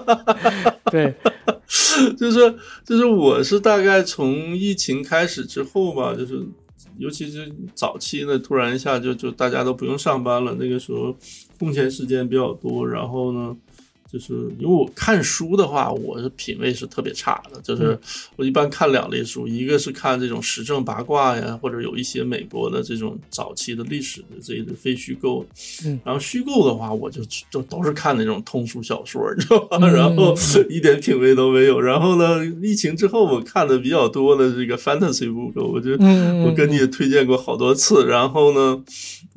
[0.90, 1.14] 对，
[2.16, 6.42] 就是就是我是大概从疫情开始之后吧，就是
[6.96, 11.14] 尤其是早期呢，突然一下就就大家都不用上班了，那个时候
[11.64, 13.56] 空闲时间比较多，然后呢。
[14.06, 17.60] 就是因为我看书的话，我的品味是特别差的。
[17.62, 17.98] 就是
[18.36, 25.44] 我一般看两类书，一个是看这种时政八卦呀，或者有一些美国的这种早期的历史的这个非虚构。
[25.84, 29.78] 嗯，然后虚构的话，我就就都是看那种通俗小说，你知道吧？
[29.82, 30.32] 嗯然后
[30.70, 31.80] 一点品味都没有。
[31.80, 38.06] 然后呢，疫情之后我看的比较多的这个 fantasy book，我就嗯我跟你也推荐过好多次。
[38.06, 38.84] 然后呢，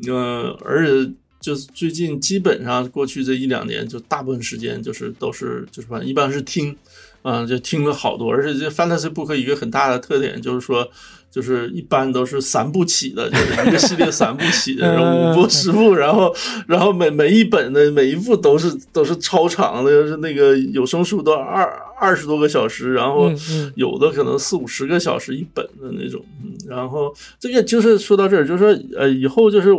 [0.07, 1.11] 呃，而且。
[1.39, 6.75] 就是最近基本上过去这一两年，就大部分时间就是都是就是反正一般是听，
[7.21, 10.87] 啊、就听了好多，而且这 fantasy book 一个很大的特点就是说，
[11.29, 16.33] 就是一般都是三部起的，就是一个系列三部起的， 然后五部十部，然后
[16.67, 21.65] 然后每每一本的每一部都是都是超长的，就是那个有声书都二
[21.99, 23.31] 二十多个小时，然后
[23.75, 26.23] 有的可能四五十个小时一本的那种。
[26.43, 29.69] 嗯，然后这个就是说到这儿，就是说呃，以后就是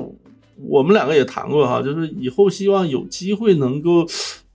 [0.63, 4.07] 我们两个也谈过哈，就是以后希望有机会能够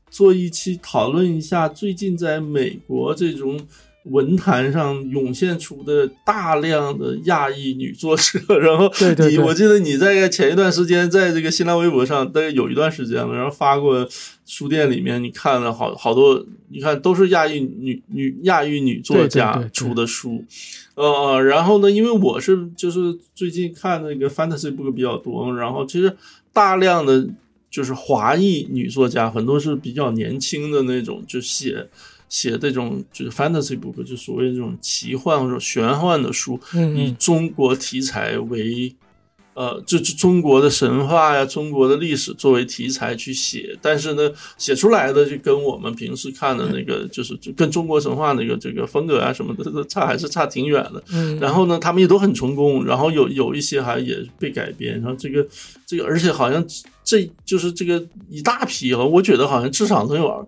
[0.09, 3.59] 做一期讨论一下最近在美国这种。
[4.07, 8.91] 文坛上涌现出的大量的亚裔女作者，然后
[9.29, 14.05] 你我记得你在前一段时间在这个新浪微博上，大概有一段时间了，然后发过
[14.45, 20.43] 书店里面你看了好好多，你看都是亚裔女女亚裔女作家出的书，
[20.95, 26.15] 呃，然后呢，因为我是就是最近看那个 fantasy book 比较多，然后其实
[26.51, 27.27] 大量的
[27.69, 31.87] 就是华裔女作家，很多是比较年轻的那种，就写。
[32.29, 36.59] 写这种就是 fantasy book，就所谓这种奇幻或者玄幻的书，
[36.95, 38.91] 以中国题材为，
[39.53, 51.03] 呃，就就中国的神话呀、中国的历史作为题材去写，但是呢，写出来的就跟我们平时看的那个，就是就跟中国神话那个这个风格啊什么的，差还是差挺远的。
[51.39, 55.45] 然后呢，他们也都很成功，然后有有一些还也被改编，然后这个
[55.85, 56.65] 这个，而且好像
[57.03, 60.47] 这就是这个一大批啊，我觉得好像至少能有。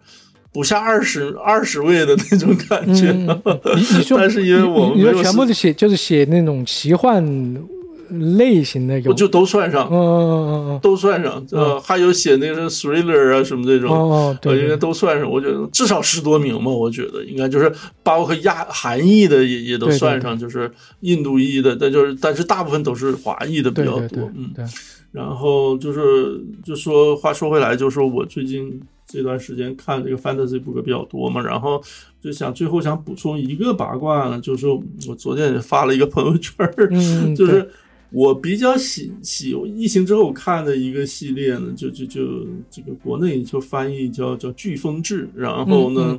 [0.52, 3.11] 不下二十二十位的那种感觉，
[3.76, 7.22] 你你说，但是因为我们你说全部都写就是写那种奇幻
[8.38, 15.30] 类型的，我就都算上，嗯嗯嗯都算上，呃，还有写那个 thriller 啊什么这种，哦，对，应该都算上。
[15.30, 17.72] 我觉得至少十多名嘛，我觉得应该就是
[18.03, 20.72] 包括亚韩裔的也也都算上，就是
[21.02, 24.65] 印度裔的，但就是但是大部分都是华裔的比较多，嗯，对。
[25.11, 28.82] 然后就是就说话说回来，就是说我最近。
[29.07, 31.80] 这段时间看这个 fantasy book 比较多嘛，然后
[32.19, 34.65] 就想最后想补充一个八卦呢，就是
[35.07, 36.56] 我昨天也发了一个朋友圈
[37.38, 37.69] 就是
[38.16, 46.18] 我比较喜喜疫情之后看的一个系列呢，就就就这个国内就翻译叫叫《飓风志》，然后呢，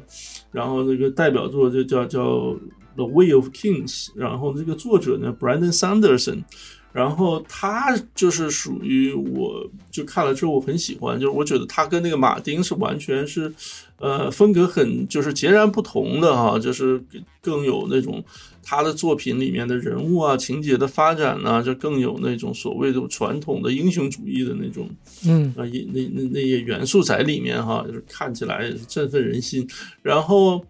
[0.52, 2.20] 然后那个代表作就叫叫
[2.97, 6.44] 《The Way of Kings》，然后这个作者呢，Brandon Sanderson。
[6.93, 13.52] 然后他就是属于我，就看了之后我很喜欢，就是我觉得他跟那个马丁是完全是，
[13.98, 16.98] 呃，风格很就是截然不同的哈，就是
[17.43, 18.24] 更有那种
[18.68, 24.90] 他的作品里面的人物啊、情节的发展呢，就更有那种所谓的传统的英雄主义的那种，
[25.24, 29.64] 嗯啊，那那那那些元素在里面哈，就是看起来振奋人心，
[30.02, 30.64] 然后。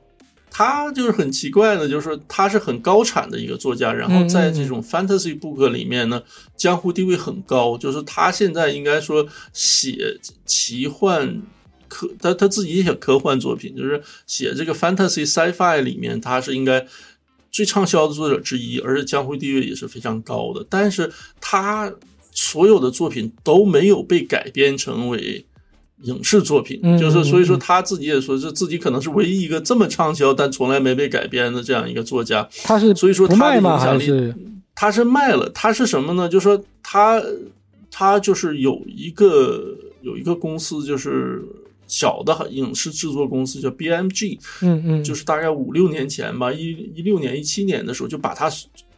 [0.48, 6.23] 他就是很奇怪的，就是说他是很高产的一个作家，然后在这种 fantasy book 里面呢，
[6.56, 7.77] 江湖地位很高。
[7.77, 11.43] 就是他现在应该说写奇幻
[11.89, 16.86] 科，他他自己也写科幻作品，就是写这个 fantasy sci-fi 里面，他是应该
[17.56, 20.66] 最畅销的作者之一，而且江湖地位也是非常高的。
[20.68, 21.10] 但是
[21.40, 21.90] 他
[22.32, 25.44] 所有的作品都没有被改编成为。
[26.02, 32.46] 影视作品，就是所以说他自己也说是自己可能是唯一一个这么畅销但从来没被改编的这样一个作家。
[32.64, 34.34] 他是所以说他的影响力，
[34.74, 35.48] 他是卖了。
[35.54, 36.28] 他是什么呢？
[36.28, 37.22] 就是说他
[37.90, 41.42] 他就是有一个有一个公司，就是
[41.86, 48.50] 小的影视制作公司叫 BMG，嗯嗯，就是大概五六年前吧，一一六年一七年的时候就把他。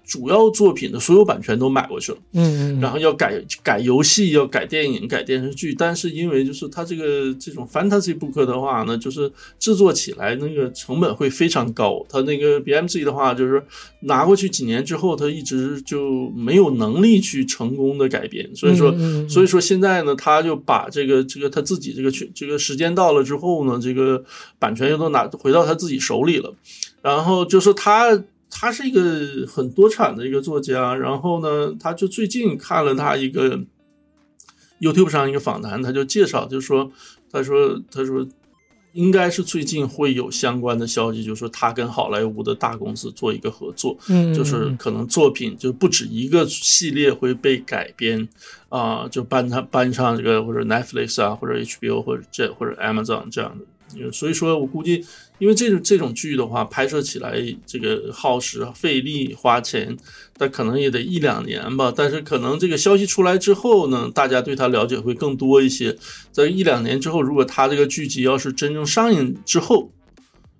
[0.08, 12.02] 主要作品的所有版权都买过去了，嗯，然后要改改游戏，要改电影，改电视剧，但是因为就是它这个这种 fantasy book 的话呢，就是制作起来那个成本会非常高。
[12.08, 13.62] 它那个 BMG 的话，就是
[14.00, 18.90] 拿过去几年之后，他一直就没有能力去成功的改编，所以说，
[19.28, 24.24] 所以说现在呢，他就把这个这个他自己这个去这个时间到了之后呢，这个
[24.58, 26.54] 版权又都拿回到他自己手里了，
[27.02, 28.18] 然后就是他。
[28.50, 33.60] 他是一个很多产的一个作家，然后呢，他就最近看了他一个
[34.80, 36.90] YouTube 上一个访谈，他就介绍，就说，
[37.30, 38.26] 他说，他说，
[38.92, 48.26] 应该是最近会有相关的消息，就是说他跟好莱坞的大公司做一个合作，嗯，就是可能作品就不止一个系列会被改编
[48.70, 53.64] 啊，就搬他搬上这个或者 Netflix 啊，或者 HBO 或者这或者 Amazon 这样的。
[54.12, 55.04] 所以说我估计，
[55.38, 57.32] 因为这种这种剧的话，拍摄起来
[57.64, 59.96] 这个耗时费力花钱，
[60.36, 61.92] 但可能也得一两年吧。
[61.96, 65.96] 但是可能这个消息出来之后呢，大家对他了解会更多一些。
[66.32, 69.92] 在一两年之后，如果他这个剧集要是真正上映之后，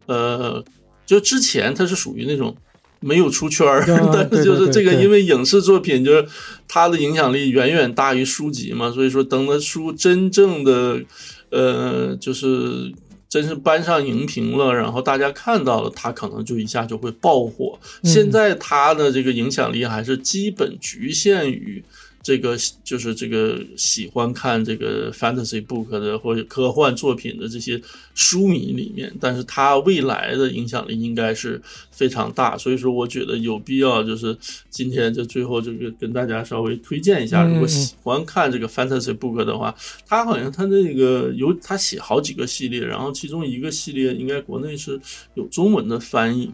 [0.07, 0.65] 呃，
[1.05, 2.57] 就之前他是属于那种
[3.01, 3.85] 没有出圈儿，
[4.15, 6.25] 但是就是这个，因为影视作品就是
[6.69, 11.03] 它的影响力远远大于书籍嘛，所以说等到书真正的
[11.51, 12.93] 呃就是。
[13.29, 17.79] 真是搬上荧屏了，然后大家看到了，他可能就一下就会爆火。
[18.03, 21.85] 现在他的这个影响力还是基本局限于。
[22.23, 27.81] 这个就是这个喜欢看这个 fantasy book 的或者科幻作品的这些
[28.15, 34.37] 书迷里面，但是他未来的影响力应该是非常大，所以说我觉得有必要就是
[34.69, 39.75] 今天就最后这个跟大家稍微推荐一下，如果喜欢看这个 fantasy book 的话，
[40.07, 45.01] 他好像他那个有他写好几个系列，然后其中一个系列应该国内是
[45.35, 46.53] 有中文的翻译。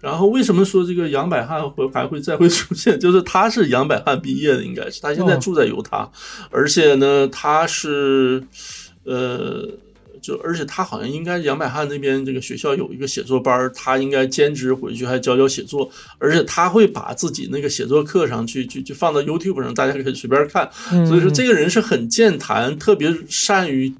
[0.00, 2.98] 然后为什么说这个杨百翰会还会再会出现？
[2.98, 6.08] 就是他是杨百翰毕业的，应该是他现在住在犹他，
[6.50, 8.42] 而且呢，他是，
[9.04, 9.68] 呃，
[10.22, 20.70] 就而且他好像应该杨百翰那边这个学校有一个写作班，他应该兼职回去还教教写作，而且他会把自己那个写作课上去去去放到 YouTube 上，大家可以随便看。
[21.06, 23.92] 所以说这个人是很健谈，特别善于。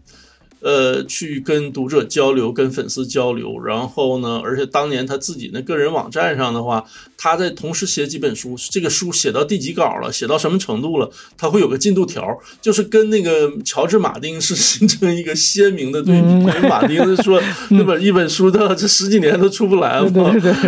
[0.63, 6.85] 呃，去跟读者交流，跟粉丝交流，然后呢，而且当年他自己那个人网站上的话，
[7.17, 12.25] 他在同时写几本书，这个书写到第几稿了，写到什么程度了，他会有个进度条，
[12.61, 16.69] 就是跟那个乔治马丁是 形成一个鲜明的对比。
[16.69, 20.09] 马丁是说 那本一本书的这十几年都出不来了，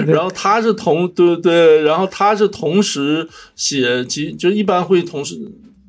[0.06, 5.38] 然后他是同对对，然后他是同时写，其就一般会同时。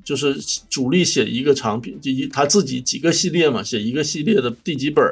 [0.06, 0.34] 就是
[0.70, 5.04] 主力写一个长篇，就一他自己几个系列嘛，写一个系列的第几本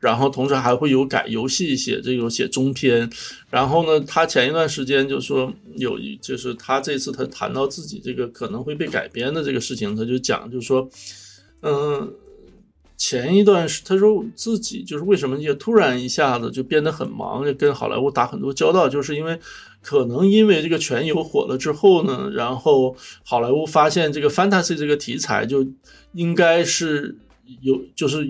[0.00, 3.08] 然后同时还会有改游戏，写这个写中篇。
[3.48, 10.90] 然后呢，他前一段时间就说有一，就是他这次他谈到自己这个可能会被改编的这个事情，他就讲，就是说，
[11.62, 12.12] 嗯，
[13.00, 19.40] 前一段是他说自己就是为什么也突然一下子就变得很忙，就跟好莱坞打很多交道，就是因为。
[19.82, 22.94] 可能因为这个全游火了之后呢，然后
[23.24, 25.66] 好莱坞发现这个 fantasy 这个题材就
[26.12, 27.16] 应该是
[27.62, 28.28] 有就是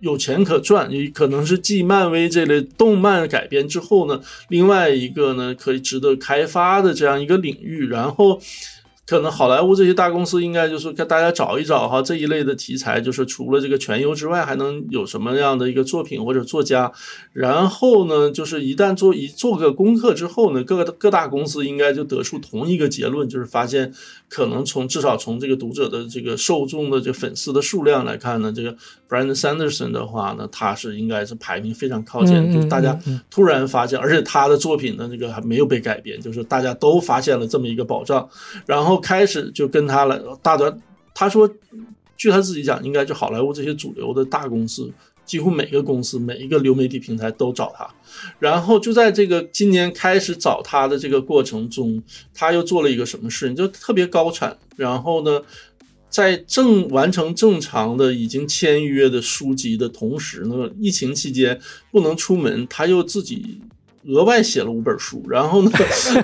[0.00, 4.20] 有钱可赚，可能是继漫威这类动漫改编之后呢，
[4.50, 8.38] 另外一个呢可以值得开发的这样一个领域，然后。
[9.06, 16.90] 可能好莱坞这些大公司应该就是跟大家找一找哈这一类的题材，就是除了这个全游之外，还能有什么样的一个作品或者作家？
[17.34, 23.92] 然后呢，就是一旦做一做个功课之后呢，各个各大公司应该就得出同一个结论，就是发现
[24.30, 28.74] 可能从至少从这个读者的这个受众的这粉丝的数量来看呢，这个
[29.06, 32.98] Brandon Sanderson 的话呢，他是应该是排名非常靠前，就是大家
[33.28, 38.26] 突然发现，而且他的作品呢，这个还没有被改编，就是大家都发现了这么一个宝藏，
[38.64, 38.93] 然后。
[39.00, 40.80] 开始就跟他了，大段
[41.14, 41.48] 他说，
[42.16, 44.92] 据他自己讲，应该就好莱坞这些主流的大公司，
[45.24, 47.88] 几乎每个公司每一个流媒体平台都找他。
[48.38, 52.02] 然后就在这个今年开始找他的这个过程中，
[52.32, 54.56] 他又做了一个什么事情，就特别高产。
[54.76, 55.40] 然后呢，
[56.08, 61.60] 在正完成正常的已经签约的书籍的同时呢，疫情期间
[61.90, 63.60] 不能出门，他又自己。
[64.06, 65.70] 额外写了五本书，然后呢，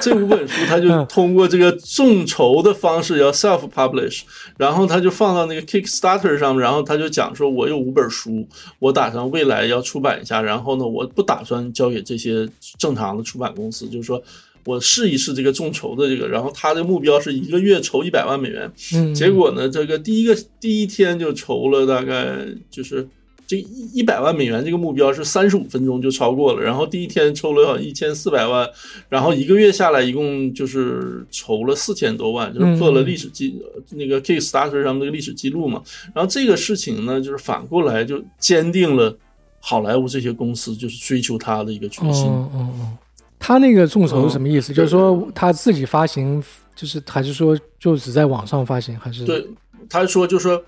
[0.01, 4.21] 这五本书他就通过这个众筹的方式要 self publish，
[4.59, 8.47] 然后他就放到那个 Kickstarter 上面，然后他就讲说，我有五本书，
[8.79, 12.49] 我打算未来要出版一下，然后呢，我不打算交给这些
[12.79, 14.23] 正常的出版公司，就是说
[14.67, 18.71] 我试一试这个众筹的这个，然后他的目标是一个月筹一百万美元，
[19.15, 23.09] 结果呢，这个第一个第一天就筹了大概就是。
[23.51, 28.71] 这一一百万美元这个目标是三十五分钟就超过了，然后第一天抽了一千四百万，
[29.09, 33.61] 然后一个月下来一共就是筹了四千多万，就是破了历史记
[33.91, 35.83] 那个 Kickstarter 上那个历史记录嘛。
[36.15, 39.19] 然后这个事情呢，就是反过来就坚定了
[39.59, 42.27] 好莱坞这些公司就是追求他的一个决心。
[42.27, 42.97] 哦哦，
[43.41, 44.73] 他那个众筹是什么意思？
[44.73, 46.41] 就是说他自己发行，
[46.77, 48.97] 就是还是说就只在网上发行？
[49.01, 49.45] 还是对
[49.89, 50.63] 他说就是说。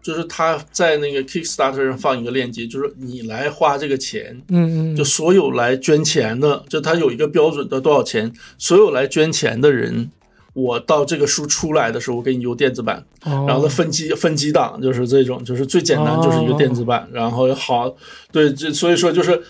[0.00, 10.10] 就是他在那个 Kickstarter 上放一个链接，就是你来花这个钱，嗯嗯，就所有来捐钱的，就他有一个标准的多少钱，所有来捐钱的人，
[10.54, 17.94] 我到这个书出来的时候，我给你邮电子版，然后分几分几档，就是这种，就是最简单就是一个电子版，然后好，
[18.32, 19.42] 对，这所以说就是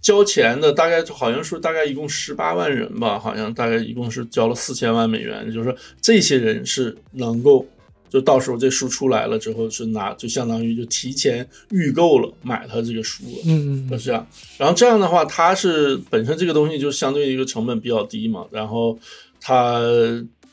[0.00, 7.64] 交钱的大概好像说大概一共十八万人吧，好像大概一共是交了四千万美元，就是这些人是能够。
[8.12, 14.26] 就到时候这书出来了之后，是拿就相当于就提前预购了买他这个书了，嗯嗯，是这样。
[14.58, 18.98] 然后这样的话，它是本身这个东西就相对一个成本比较低嘛，然后
[19.40, 19.80] 它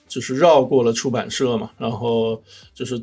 [0.07, 2.41] 就是绕过了出版社嘛，然后
[2.73, 2.98] 就是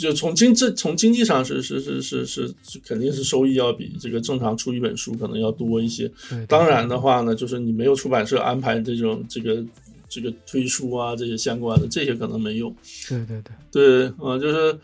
[0.00, 2.52] 就从经这从经济上是是是是是
[2.84, 6.10] 肯定是收益要比这个正常出一本书可能要多一些。
[6.48, 9.64] 当然的话呢，就是你没有出版社安排这种这个。
[10.10, 12.74] 这个推出啊，这些相关的这些可能没用。
[13.08, 14.78] 对对对对，啊，就是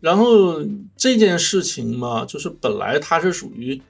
[0.00, 0.62] 然后
[0.96, 3.80] 这件事情嘛，就是本来它是属于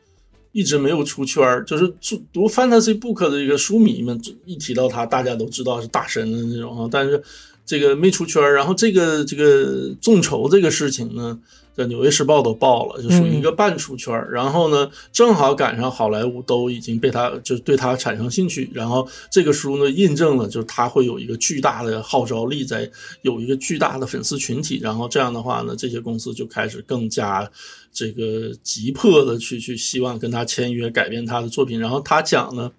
[0.52, 7.22] 一直没有出圈儿，就是读读 fantasy book 的一个书迷们一提到他，大家都知道是大神的那种啊，但是
[7.68, 8.54] 这个没出圈儿。
[8.54, 11.38] 然后这个这个众筹这个事情呢，
[11.76, 14.32] 在《纽约时报》都报了，就属于一个半出圈儿。
[14.32, 22.90] 然后呢，正好赶上好莱坞都已经被他就对他产生兴趣，然后这个书呢印证了，就是他会有一个巨大的号召力，在
[23.20, 24.80] 有一个巨大的粉丝群体。
[24.82, 27.48] 然后这样的话呢，这些公司就开始更加
[27.92, 31.78] 这个急迫的去去希望跟他签约，改变他的作品。
[31.78, 32.72] 然后他讲呢。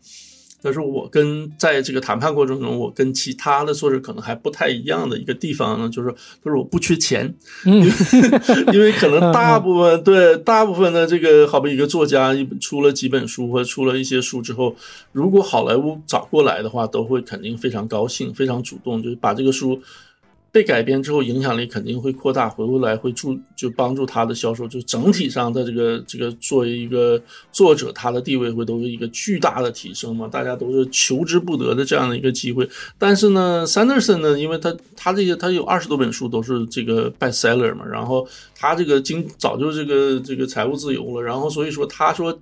[0.62, 6.10] 但是我跟在这个谈判过程中，我跟其他的作者可能还不太一样的一个地方呢，就是
[6.44, 7.34] 就是我不缺钱，
[7.64, 7.90] 因为
[8.74, 14.76] 因为可能大部分对大部分的这个好比一个作家一出了几本书或者出了一些书之后，
[15.12, 19.82] 如果好莱坞找过来的话，都会肯定非常高兴，非常主动，就是把这个书。
[20.52, 27.22] 被改编之后，影响力肯定会扩大，回过来会助就帮助他的销售，就整体上的这个这个作为一个
[27.52, 32.68] 作者，他的地位会都是一个巨大的提升嘛，大家都是求之不得的这样的一个机会。
[32.98, 42.38] 但是呢，Sanderson 呢，因为他他这些他有二十多本书都是这个 bestseller 嘛，然后他这个经早就这个这个财务自由了，然后所以说他说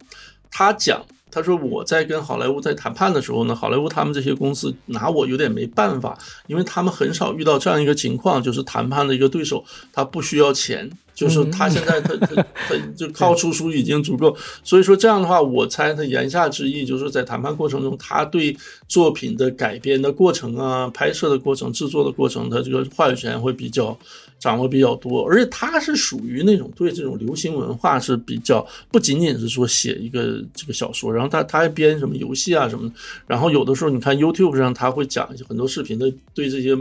[0.50, 1.06] 他讲。
[1.38, 18.56] 他说我在跟好莱坞在谈判的时候呢，好莱坞他们这些公司拿我有点没办法，因为他们很少遇到这样一个情况，就是谈判的一个对手他不需要钱，就是他现在他他他 就靠出书已经足够，所以说这样的话，我猜他言下之意就是在谈判过程中，他对
[18.88, 23.98] 作品的改编的过程啊、拍摄的过程、制作的过程，他这个话语权会比较。
[24.39, 32.95] 掌握比较多，而且他是属于那种对这种流行文化是比较不仅仅是说写一个这个小说，然后他他还编什么游戏啊什么的，
[33.26, 36.77] 然后有的时候你看 YouTube 上他会讲一些很多视频的对这些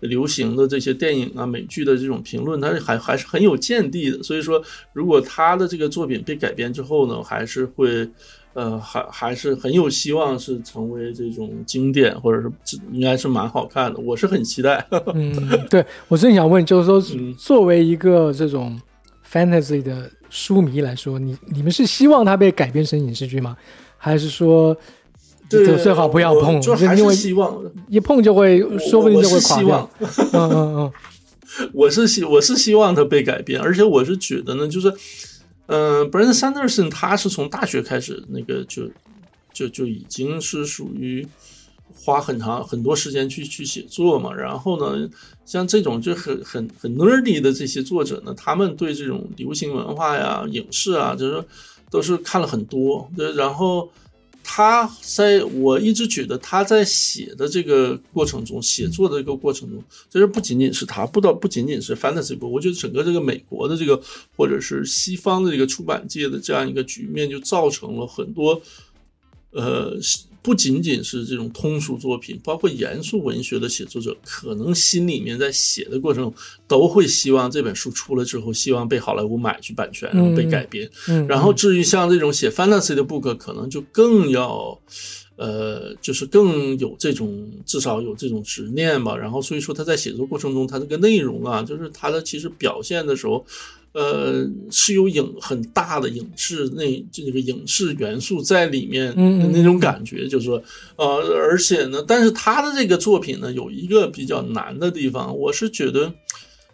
[0.00, 4.22] 流行的这些电影啊美剧的这种评论，他是还还是很有见地的。
[4.22, 4.62] 所以说，
[4.92, 8.08] 如果他的这个作品被改编之后呢，还是会。
[8.56, 12.50] 呃，还还是很有希望是成为这种经典，或者是
[12.90, 14.82] 应该是蛮好看的，我是很期待。
[15.12, 15.30] 嗯，
[15.68, 16.98] 对我正想问，就是说，
[17.36, 18.80] 作为一个这种
[19.30, 23.54] fantasy 的书迷来说，你你们是希望它被改编成影视剧吗？
[23.98, 24.74] 还是说，
[25.50, 26.58] 对最好不要碰？
[26.58, 29.90] 就还是希望一碰就会，说不定就会垮掉。
[30.00, 30.92] 嗯嗯嗯，
[31.72, 34.92] 我是希我是希望他被改编，而且我是觉得呢，就是。
[35.68, 38.88] 嗯，Brandon Sanderson 他是从大学开始，那个就
[39.52, 41.26] 就就已经是属于
[41.92, 44.32] 花很长很多时间去去写作嘛。
[44.32, 45.10] 然后呢，
[45.44, 51.44] 像这种就很很很 nerdy 的这些作者呢，他们对这种流行文化呀、影视啊，就是
[51.90, 53.10] 都是看了很多。
[53.16, 53.90] 对然后。
[54.48, 64.00] 他在我一直觉得他在写的这个过程中，写作的这个过程中，其实不仅仅是他，不到不仅仅是 fantasy 部，我觉得整个这个美国的这个
[64.36, 68.62] 或者是西方的这个出版界的这样一个局面，就造成了很多，
[69.50, 69.98] 呃。
[70.46, 76.32] 不仅仅是这种通俗作品，包括严肃文学的写作者，可能心里面在写的过程中，
[76.68, 80.88] 都会希望这本书出了之后，希望被好莱坞买去版权，然后被改编。
[81.26, 84.80] 然后至于像这种写 fantasy 的 book，可能就更要，
[85.34, 89.16] 呃，就是更有这种至少有这种执念吧。
[89.16, 93.44] 然后所以说他在写作过程中，他这个内容啊，就是他的其实表现的时候。
[93.96, 100.62] 呃，是有影很大的影视那这个影视元素在里面的那种感觉，就是说，
[100.96, 106.12] 呃，而且呢，但是他的这个作品呢，有一个比较难的地方，我是觉得，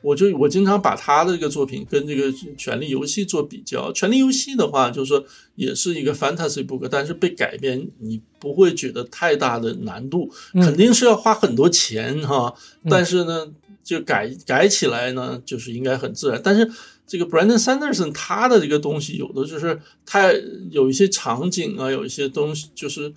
[0.03, 2.24] 我就我经常把他的这个作品跟这个
[2.57, 5.24] 《权力游戏》做比较，《权力游戏》的话，就是说
[5.55, 12.53] 也是一个 fantasy book，但是被改编，你不会觉得太大的难度，肯定是要花很多钱哈，
[12.90, 13.47] 但是呢，
[13.85, 16.69] 就改改起来呢，就是应该很自然，但是。
[17.07, 20.33] 这个 Brandon Sanderson 他的这个东西，有的就是他
[20.70, 23.12] 有一些场景啊，有一些东西就是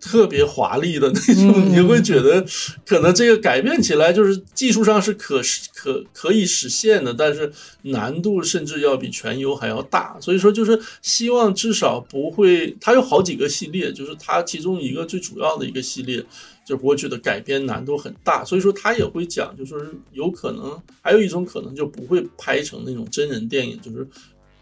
[0.00, 2.44] 特别华丽的那种， 你会觉得
[2.86, 5.42] 可能这个改变起来就是技术上是可
[5.74, 10.16] 可可以实现的，但是难度甚至要比全游还要大。
[10.20, 16.24] 所以说，就是希望至少不会，它有好几个系列，就是它其中一个最主要的一个系列。
[16.68, 24.06] 就我觉得改编难度很大，所以说他也会讲，就是有可能还有一种可能就不会拍成那种真人电影，就是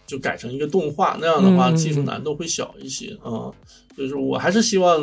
[0.07, 3.51] 就改成一个动画，那样的话技术难度会小一些啊。
[3.97, 5.03] 就是我还是希望，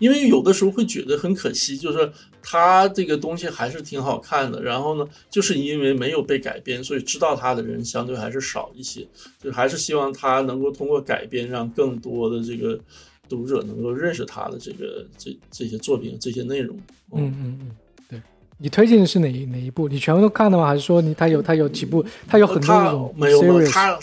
[0.00, 2.10] 因为有的时候会觉得很可惜，就是
[2.42, 9.06] 他这个东西还是挺好看的，然后呢，就是因为没有被改编，所以知道他的人相对还是少一些。
[9.40, 12.76] 就还是希望他能够通过改编，让更多的这个。
[13.30, 16.76] 读者能够认识他的这个这这些作品这些内容，
[17.12, 17.70] 嗯嗯嗯，
[18.08, 18.20] 对，
[18.58, 19.86] 你推荐的是哪一哪一部？
[19.88, 20.66] 你全部都看了吗？
[20.66, 22.04] 还是说你他有他有几部？
[22.26, 23.96] 他有很多那他种没有没有他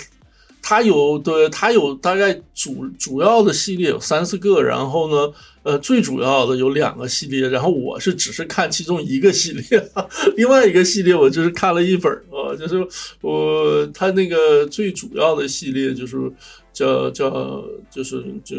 [0.61, 5.33] 他有对他有大概主主要的系列有三四个，然后呢，
[5.63, 9.89] 呃，最主要的有两个系列，然后我是只是看其中一个系列，
[10.37, 12.87] 另外一个系列我就是看了一本儿啊，就是
[13.21, 16.17] 我他那个最主要的系列就是
[16.71, 18.55] 叫叫就是就。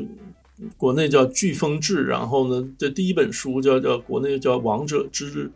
[0.77, 5.51] 国内叫《飓风志》，然后呢，这第一本书叫叫国内叫《王者之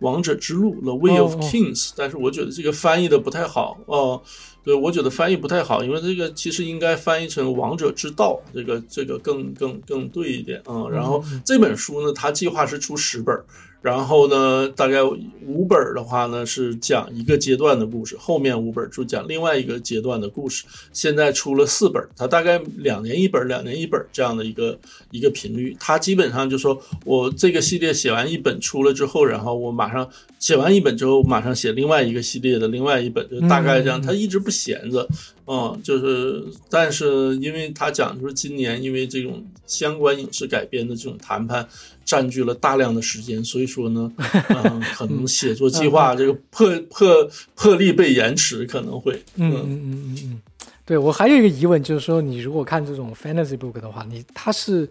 [0.00, 4.20] 王者之路》（The Way of Kings），、但是我觉得这个翻译的不太好哦。
[4.64, 10.90] 对，我觉得翻译不太好，因为这个其实应该翻译成《王者之道》，这个这个更更更对一点啊、嗯。
[10.90, 13.44] 然后这本书呢，它计划是出十本儿，
[13.82, 20.64] 然后呢，大概五本儿的话呢是讲一个阶段的故事，后面五本儿就讲另外一个阶段的故事。
[20.92, 24.78] 现在出了四本儿，它大概两年一本儿，两年一本儿这样的一个
[25.10, 25.76] 一个频率。
[25.80, 34.00] 它基本上就说我这个系列写完一本出了之后，然后我马上写完一本之后，马上写另外一个系列的另外一本，就大概这样。
[34.00, 35.08] 它一直不闲着，
[35.46, 41.66] 嗯，就是，但是因为他讲就是今年因为这种相关影视改编的这种谈判
[42.04, 44.12] 占据了大量的时间，所以说呢，
[44.64, 50.40] 嗯，可能写作计划这个破破破例被延迟，可能会，嗯嗯嗯嗯嗯，
[50.84, 54.88] 对我还有一个疑问，就是说你如果看这种 fantasy book 的话，你它是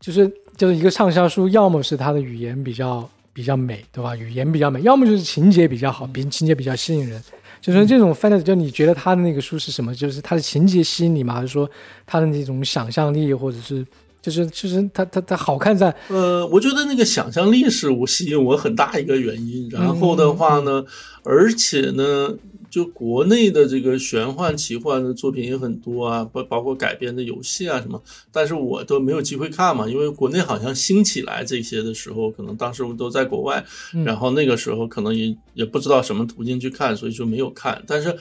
[0.00, 4.16] 就是就是一个畅销书，要么是它的语言比较比较美，对吧？
[4.16, 7.22] 语言比较美，要么就是情节比较好，比情节比较吸引人。
[7.60, 9.92] 就是这种 fantasy，就你觉得他的那个书是什么？
[9.92, 11.34] 就是他的情节吸引你吗？
[11.34, 11.68] 还是说
[12.06, 13.84] 他的那种想象力，或者是
[14.30, 19.68] 就是就是它它它好看在呃，我觉得那个想象力是我吸引我很大一个原因。
[19.70, 20.84] 然后的话呢，
[21.22, 22.34] 而且呢，
[22.70, 28.00] 就国内的这个玄幻奇幻的作品也很多啊，包包括改编的游戏啊什么，
[28.30, 33.64] 但是我都没有机会看嘛，因为国内好像兴起来这些的时候，可能当时我都在国外，
[34.04, 37.82] 然后那个时候可能也也不知道什么途径去看，所以就没有看。
[37.86, 38.14] 但是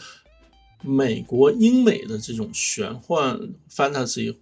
[0.84, 3.38] 美国、英美的这种玄幻
[3.70, 4.34] fantasy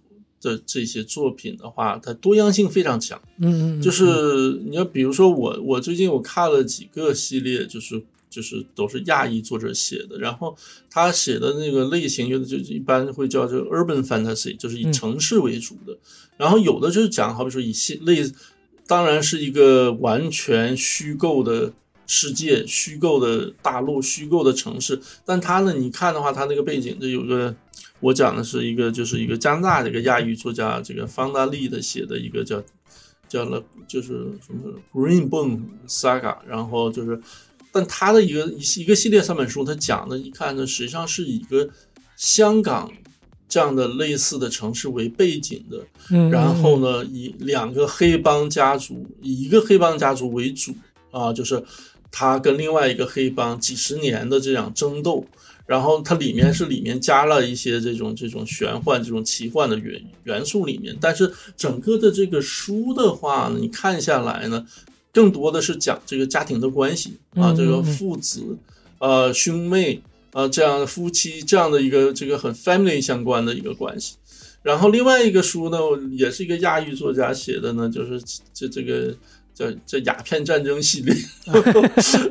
[0.46, 3.20] 的这些作品的话，它多样性非常强。
[3.38, 8.00] 嗯嗯，就是你要比如说我，我最近我看了几个系列，就是
[8.30, 10.56] 就是都是亚裔作者写的，然后
[10.88, 15.98] 他写的那个类型，有的就一般会叫这个 urban fantasy，就是以城市为主的，
[16.36, 18.24] 然后有的就是讲，好比说以系类，
[18.86, 21.72] 当然是一个完全虚构的。
[22.08, 25.74] 世界虚构的大陆，虚构的城市，但它呢？
[25.74, 27.52] 你看的话，它那个背景，就有个
[28.00, 32.62] 我讲的是一个，就是一个加拿大的一个亚裔作家，这个方大利的写的一个叫
[33.28, 34.08] 叫了，就是
[34.46, 37.20] 什么 Greenbone Saga，然后就是，
[37.72, 41.68] 但他的一个一一个系列三本书，他讲的，一看呢，实际上是以一个
[42.16, 42.92] 香港
[43.48, 46.30] 这样的类似的城市为背景的，嗯。
[46.30, 50.74] 然后呢，以两个黑帮家族，以一个黑帮家族为主
[51.10, 51.62] 啊，就是
[52.10, 55.24] 他跟另外一个黑帮几十年的这样争斗，
[55.66, 64.64] 然后它里面是里面加了一些这种这种玄幻、这种奇幻的元元素里面，但是整个的这个书的话呢，你看下来呢，
[65.12, 68.56] 更多的是讲这个家庭的关系啊，这个父子、
[68.98, 70.00] 呃兄妹
[70.32, 74.14] 啊这样的夫妻这样的一个这个很 family 相关的一个关系。
[74.62, 75.78] 然后另外一个书呢，
[76.10, 78.20] 也是一个亚裔作家写的呢，就是
[78.52, 79.14] 这这个
[79.56, 81.16] 叫叫鸦片战争系列，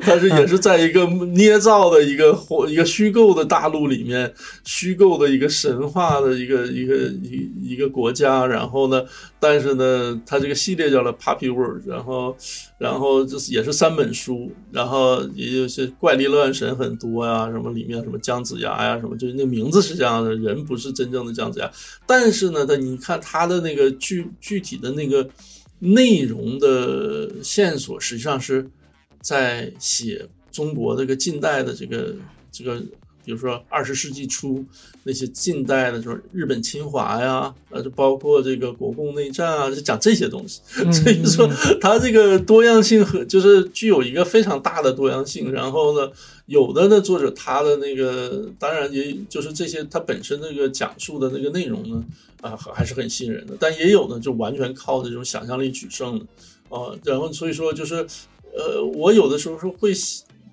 [0.06, 1.04] 但是也是在一个
[1.34, 4.32] 捏造的一个或一个虚构的大陆里面，
[4.64, 6.94] 虚构的一个神话的一个一个
[7.24, 9.02] 一一个国家，然后呢，
[9.40, 12.36] 但是呢，它这个系列叫了 Puppy World，然后
[12.78, 21.68] 然后就是也是三本书，然后也有些怪力乱神很多呀，什么里面什么姜子牙呀，什么就是那名字是这样的，人不是真正的姜子牙，
[22.06, 25.28] 但是呢，它你看它的那个具具体的那个。
[25.78, 28.68] 内容的线索实际上是
[29.20, 32.14] 在写中国这个近代的这个
[32.50, 32.82] 这个，
[33.26, 34.64] 比如说二十世纪初
[35.02, 40.62] 那些近代的，就是日本侵华呀，呃，就包括这个国共内战啊，就讲这些东西。
[40.92, 41.46] 所以说，
[41.80, 45.52] 它这个多样性和就是具有一个非常大的多样性。
[45.52, 46.10] 然后呢，
[46.46, 52.02] 有的呢作者他的那个，当然也就是这些他本身那个讲述的那个内容呢。
[52.42, 56.24] 啊，还是很吸引人的，但也有呢，就完全靠这种想象力取胜的，
[56.68, 58.06] 啊，然后所以说就是，
[58.54, 59.90] 呃，我有的时候是会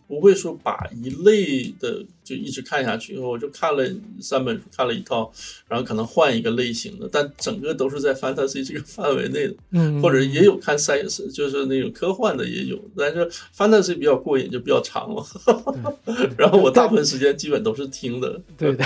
[0.08, 3.18] 不会说把一类的就一直看下去。
[3.18, 3.84] 我就看了
[4.20, 5.32] 三本书，看了一套，
[5.68, 15.24] 然后可能换一个类型的，但整个都是在 fantasy 这个 范围内的，嗯，或者也有看 science，就是那种科幻的也有，但是 fantasy 比较过瘾，就比较长了。
[16.38, 18.40] 然后我大部分时间基本都是听的。
[18.58, 18.86] 对对，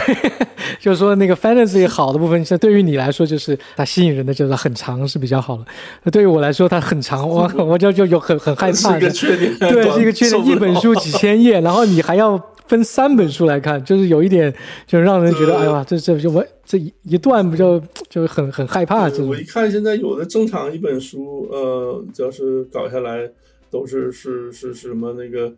[0.80, 5.66] 就是说那个 fantasy 好的部分，像对于你来说，就是它吸引人的就是很长是比较好的。
[6.04, 8.78] 那对于我来说，它很长，我我就就有很很害怕。
[8.78, 10.48] 是一个缺点，对，是一个缺点。
[10.48, 12.38] 一本书几千页，然后你还要
[12.68, 14.54] 分三本书来看，就是有一点，
[14.86, 19.10] 就是让人觉得，哎呀，这这就我这一一段不就就很很害怕。
[19.10, 23.30] 我一看现在有的正常一本书，呃，就是搞下来
[23.72, 25.54] 都是是是什么那个。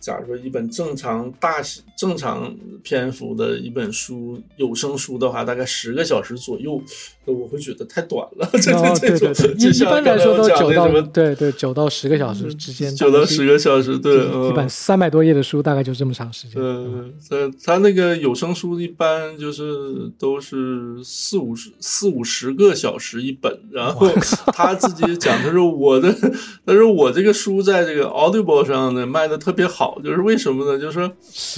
[0.00, 1.62] 假如说一本正常大
[1.96, 6.82] 正常篇幅的一本书，有声书的话，大概十个小时左右，
[7.26, 8.48] 我会觉得太短了。
[8.58, 16.60] 这这这种一般来说都九到对对九到十个小时之间，九到十个小时，对，一本三百多页的书大概就这么长时间。
[16.60, 24.08] 嗯，他，他那个有声书一般就是都是四五十四五十个小时一本，然后
[24.54, 26.12] 他自己讲他说我的，
[26.64, 29.66] 他说我这个书在这个 Audible 上呢卖的特别。
[29.66, 30.78] 好，就是为什么呢？
[30.78, 31.10] 就是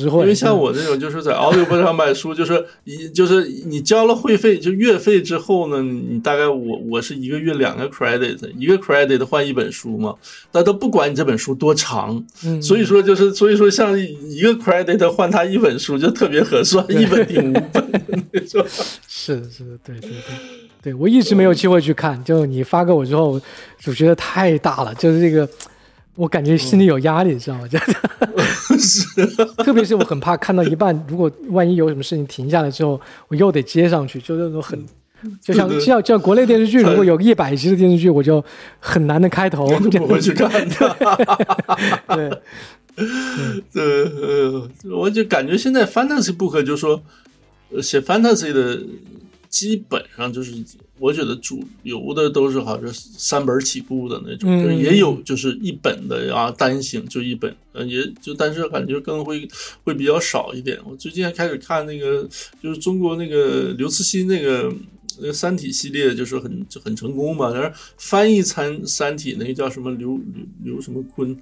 [0.08, 10.14] 说，因为像我这种，就是在 Audible 上买书，就是一就是你交了会费，就月费之后呢，你大概我我是一个月两个 credit，一个 credit 换一本书嘛，
[10.50, 12.24] 但都不管你这本书多长，
[12.62, 18.02] 所以说就是所以说像一个 credit 换他一本书就特别合算，一本顶五本，
[19.06, 20.12] 是 是，对对对
[20.82, 23.40] 对，我一直没有机会去看，就你发给我之后，
[23.86, 25.48] 我觉得太大了，就是这个。
[26.18, 27.68] 我感觉心里有压力，知道吗？
[27.68, 27.78] 就
[28.76, 29.26] 是，
[29.62, 34.84] 特别是我很怕看到一半，如果万一有什么事情停下来之后，我又得接上去，就那种很，
[35.40, 38.44] 就像像像国内电视剧，如果有一百集的电视剧，我就
[38.80, 41.20] 很难的开头，不会去 看的。
[42.08, 42.30] 对，
[43.72, 47.00] 对，我就感觉现在 fantasy book 就说
[47.80, 48.80] 写 fantasy 的。
[49.50, 50.52] 基本上就是，
[51.00, 59.48] 我觉得主流的都是好像三本起步的那种，就是也有就是一本的啊，单行就一本，呃，也就但是感觉更会
[59.84, 60.78] 会比较少一点。
[60.84, 62.28] 我最近还开始看那个，
[62.62, 64.72] 就是中国那个刘慈欣那个
[65.18, 67.50] 那个《三体》系列，就是很很成功嘛。
[67.52, 70.18] 但是翻译参《三体》那个叫什么刘
[70.62, 71.36] 刘刘什么坤，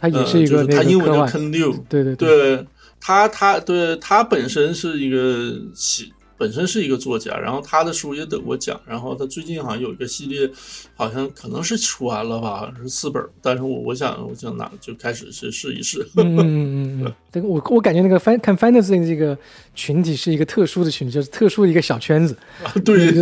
[0.00, 2.66] 他也是一个他英文叫坑六，对对对，
[3.00, 6.06] 他他对他本身是一个写。
[6.42, 10.50] 本身是一个作家，然后他的书也得过奖，然后他最近好像有一个系列，
[10.96, 16.04] 好像可能是出完了吧，好像是四本，但是我我想我想拿就开始是试一试。
[16.16, 19.38] 嗯嗯嗯，这个我我感觉那个翻看 fantasy 这个
[19.76, 22.36] 群体是一个特殊的群体，就是特殊的一个小圈子。
[22.84, 23.12] 对，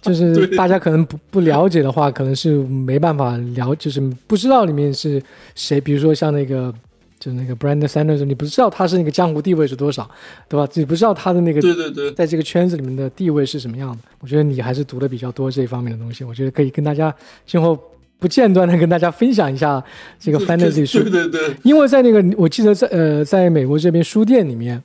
[0.00, 5.20] 就是 大家可能不不了解的话，可能是没办法了，就是不知道里面是
[5.56, 6.72] 谁，比如说像那个。
[7.18, 10.08] 就那个 Brandon Sanders，你不知道他是那个江湖地位是多少，
[10.48, 10.68] 对吧？
[10.74, 13.98] 你不知道他的那个对对对，在这个圈子里面的地位是什么样的？
[14.20, 17.12] 我觉得你还是读的比较多这一方面的东西，我觉得可以跟大家
[17.44, 17.76] 今后
[18.20, 19.82] 不间断的跟大家分享一下
[20.20, 21.00] 这个 Fantasy 书。
[21.02, 24.80] 对对对，因为在那个我记得在呃，在美国这边书店里面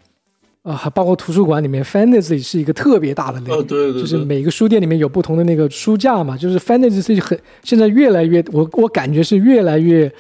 [0.64, 3.52] 啊，还包括图书馆里面，Fantasy 是一个特别大的类。
[3.52, 10.12] 哦，对对，就是每个书店里面有不同的那个书架嘛，就是 Fantasy 是很现在越来越，我我感觉是越来越。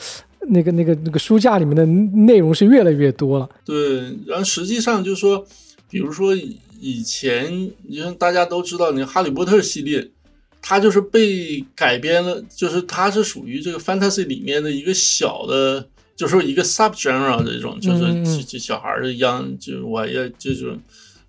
[0.47, 3.49] 那个、那个、那个书架里面的内容是越来越多了。
[3.65, 5.45] 对，然后实际上就是说，
[5.89, 6.35] 比如说
[6.79, 10.09] 以前，你像大家都知道，那个《哈利波特》系列，
[10.61, 20.79] 它就是被改编了，就是它是属于这个 fantasy 里面的一个小的，就是说一个 sub genre 这种，就是就小孩儿一样，就我也这种。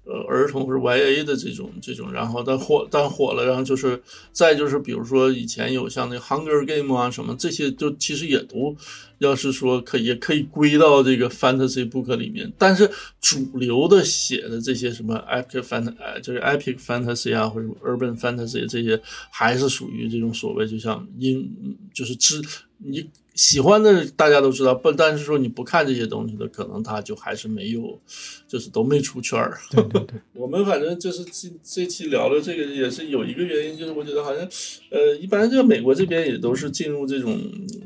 [0.07, 4.01] 呃，儿童或者 YA 的这种这种，然后但火但火了，然后就是
[4.33, 8.77] 再就是比如说以前有像那 Hunger Game 啊什么这些，就其实也都
[9.19, 12.91] 要是说可以也可以归到这个 Fantasy Book 里面，但是
[13.21, 19.01] 主流的写的这些什么 Epic Fantasy 就是 Epic Fantasy 啊或者 Urban Fantasy 这些，
[19.31, 21.51] 还是属于这种所谓就像英
[21.95, 22.43] 就是知
[22.85, 23.11] 你。
[23.35, 28.01] 喜欢的大家都知道，不，但是说你不看这些东西的，可能他就还是没有，
[28.47, 29.59] 就是都没出圈儿。
[29.73, 34.49] 对对对， 我们反正就是这这期聊了这个，也是有一个原因，就是我觉得好像，
[34.89, 37.37] 呃，一般就美国这边也都是进入这种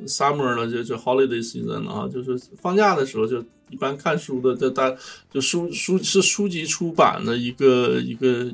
[0.06, 4.94] summer 了，就就 holiday season 了啊，就是放假的时候就一般看书的，这大
[5.32, 8.52] 就书书是书籍出版的一个一个。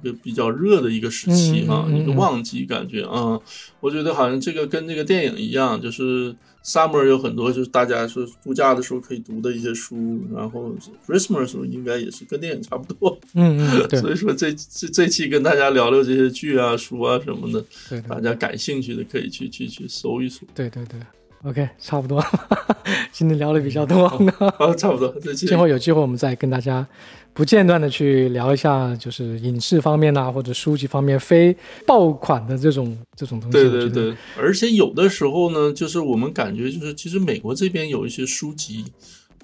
[0.00, 3.38] 一个比较热的一个时期哈，一个旺季感觉啊，
[3.80, 6.34] 我觉得好像这个跟这个电影一样，就是
[6.64, 10.74] summer 有很多就是大家说度假的时候可以读的一些书，然后
[11.06, 13.58] Christmas 时候应该也是跟电影差不多，嗯
[14.00, 21.00] 所以说这这这期跟大家聊聊这些剧啊书啊什么的，大家感兴趣的可以去去去搜一搜，对对对。
[21.44, 22.22] OK，差不多，
[23.12, 24.08] 今天聊的比较多。
[24.58, 25.14] 好，差不多。
[25.34, 26.84] 今后有机会我们再跟大家
[27.32, 31.56] 不间断的去聊一下，就是影视方面呐，或者书籍方面非
[31.86, 33.52] 爆款的这种这种东西。
[33.52, 38.84] 对对对，而且有的时候呢，就是我们感觉就是其实美国这边有一些书籍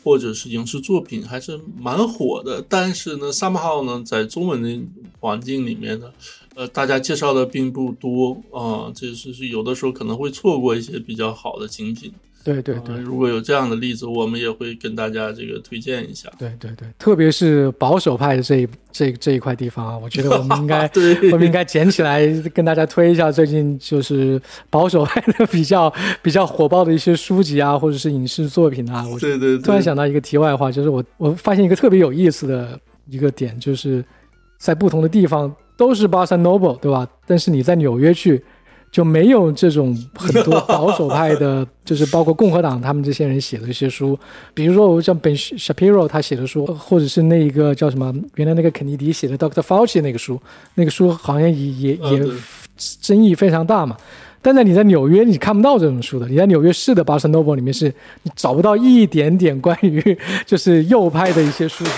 [0.03, 4.83] 或者是影视作品还是蛮火的，但是呢，somehow 呢，在中文的
[5.21, 6.11] 环境里面呢。
[6.57, 12.13] 呃，大家介绍的并不多啊，这是是有的时候可能会错过一些比较好的精品。
[12.45, 16.31] 对对对，如果有这样的例子，我们也会跟大家这个推荐一下。
[16.39, 20.83] 对对对，特别是保守派的这一这这一块地方啊，我觉得我们应该
[21.33, 25.91] 我们应该捡起来跟大家推一下最近就是保守派的比较
[26.23, 29.09] 比较火爆的一些书籍啊，或者是影视作品啊。
[29.09, 32.79] 我对对，突然想到一个题外话，就是我我发现一个特别有意思的
[33.09, 34.05] 一个点，就是
[34.59, 35.51] 在不同的地方。
[35.77, 37.07] 都是巴塞诺 e 对吧？
[37.27, 38.43] 但是你在纽约去，
[38.93, 44.17] 就没有这种很多保守派的， 就是包括共和党他们这些人写的一些书，
[44.55, 50.41] 比如说我像 Ben Shapiro 他写的书，或者是那一个叫什么，原来那个肯尼迪写的 Doctor Fauci 那个书，
[50.77, 52.25] 那个书好像也也也
[53.01, 53.97] 争议非常大嘛。
[54.41, 57.93] 但在你在纽约你看不到这种书的，你在纽约市的巴塞诺 e 里面是
[58.23, 61.91] 你找不到一点点关于就是右派的一些书籍。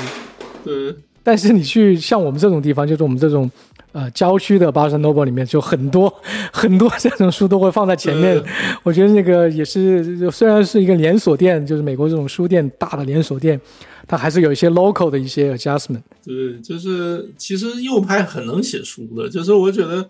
[0.64, 0.94] 对。
[1.26, 3.50] 但是你去像我们这种地方，就是我们这种，
[3.90, 6.08] 呃，郊区的巴塞诺 e 里面，就很多
[6.54, 8.40] 很多这种书都会放在前面。
[8.84, 13.60] 我觉得那个也是，虽然是一个连锁店，就是美国这种书店大的连锁店，
[14.06, 16.02] 它还是有一些 local 的一些 adjustment。
[16.24, 20.08] 对，就是其实右派很能写书的，就是我觉得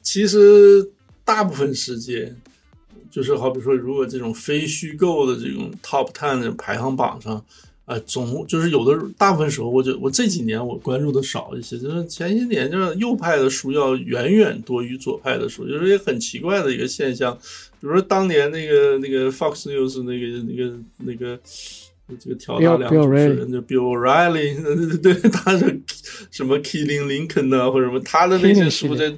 [0.00, 0.88] 其实
[1.26, 2.34] 大部分时间，
[3.10, 7.44] 就是好比说，如果这种非虚构的这种 top ten 的排行榜上。
[7.86, 17.36] 呃，总就是有的大部分时候，我就我这几年我关注的少一些，就是前些年就是右派的书要远远多于左派的书，就是一个很奇怪的一个现象。
[17.78, 21.38] 比如说当年那个那个 Fox News 那个那个那个
[22.18, 24.56] 这个调大梁主持人就 Bill O'Reilly，
[25.02, 25.78] 对，他是
[26.30, 29.14] 什么 Killing Lincoln 啊，或者什么他的那些书这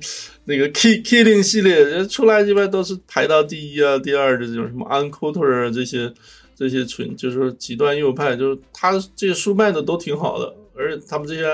[0.47, 6.13] 那个 Kill Killing 系列出来，一般都是排到第一啊、第二的这种什么 Unquoted 这些。
[6.57, 11.45] 这些纯就是极端右派，就是他这些书卖的都挺好的，而且他们这些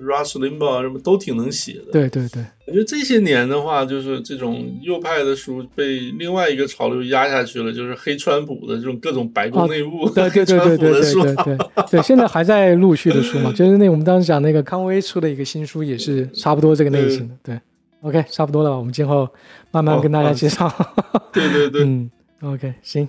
[0.00, 1.92] Rush Limbaugh 什么都挺能写的。
[1.92, 11.58] 对对对，我觉得这些年的话，就是这种右派的书被另外一个潮流压下去了，就是黑川普的这种各种白宫内务、对对 对对对对对
[11.90, 17.34] 对，现在还在陆续的出嘛， 就是那我们当时讲那个康威出的一个新书，也是差不多这个类型的。
[17.42, 17.60] 对
[18.02, 19.28] ，OK，差不多了，我们今后
[19.72, 20.72] 慢慢跟大家介绍。
[21.32, 22.10] 对对对，嗯
[22.42, 23.08] ，OK，行。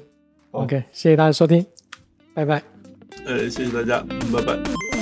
[0.63, 1.65] OK，谢谢大家收听，
[2.33, 2.61] 拜拜。
[3.25, 4.94] 呃，谢谢大家，拜拜。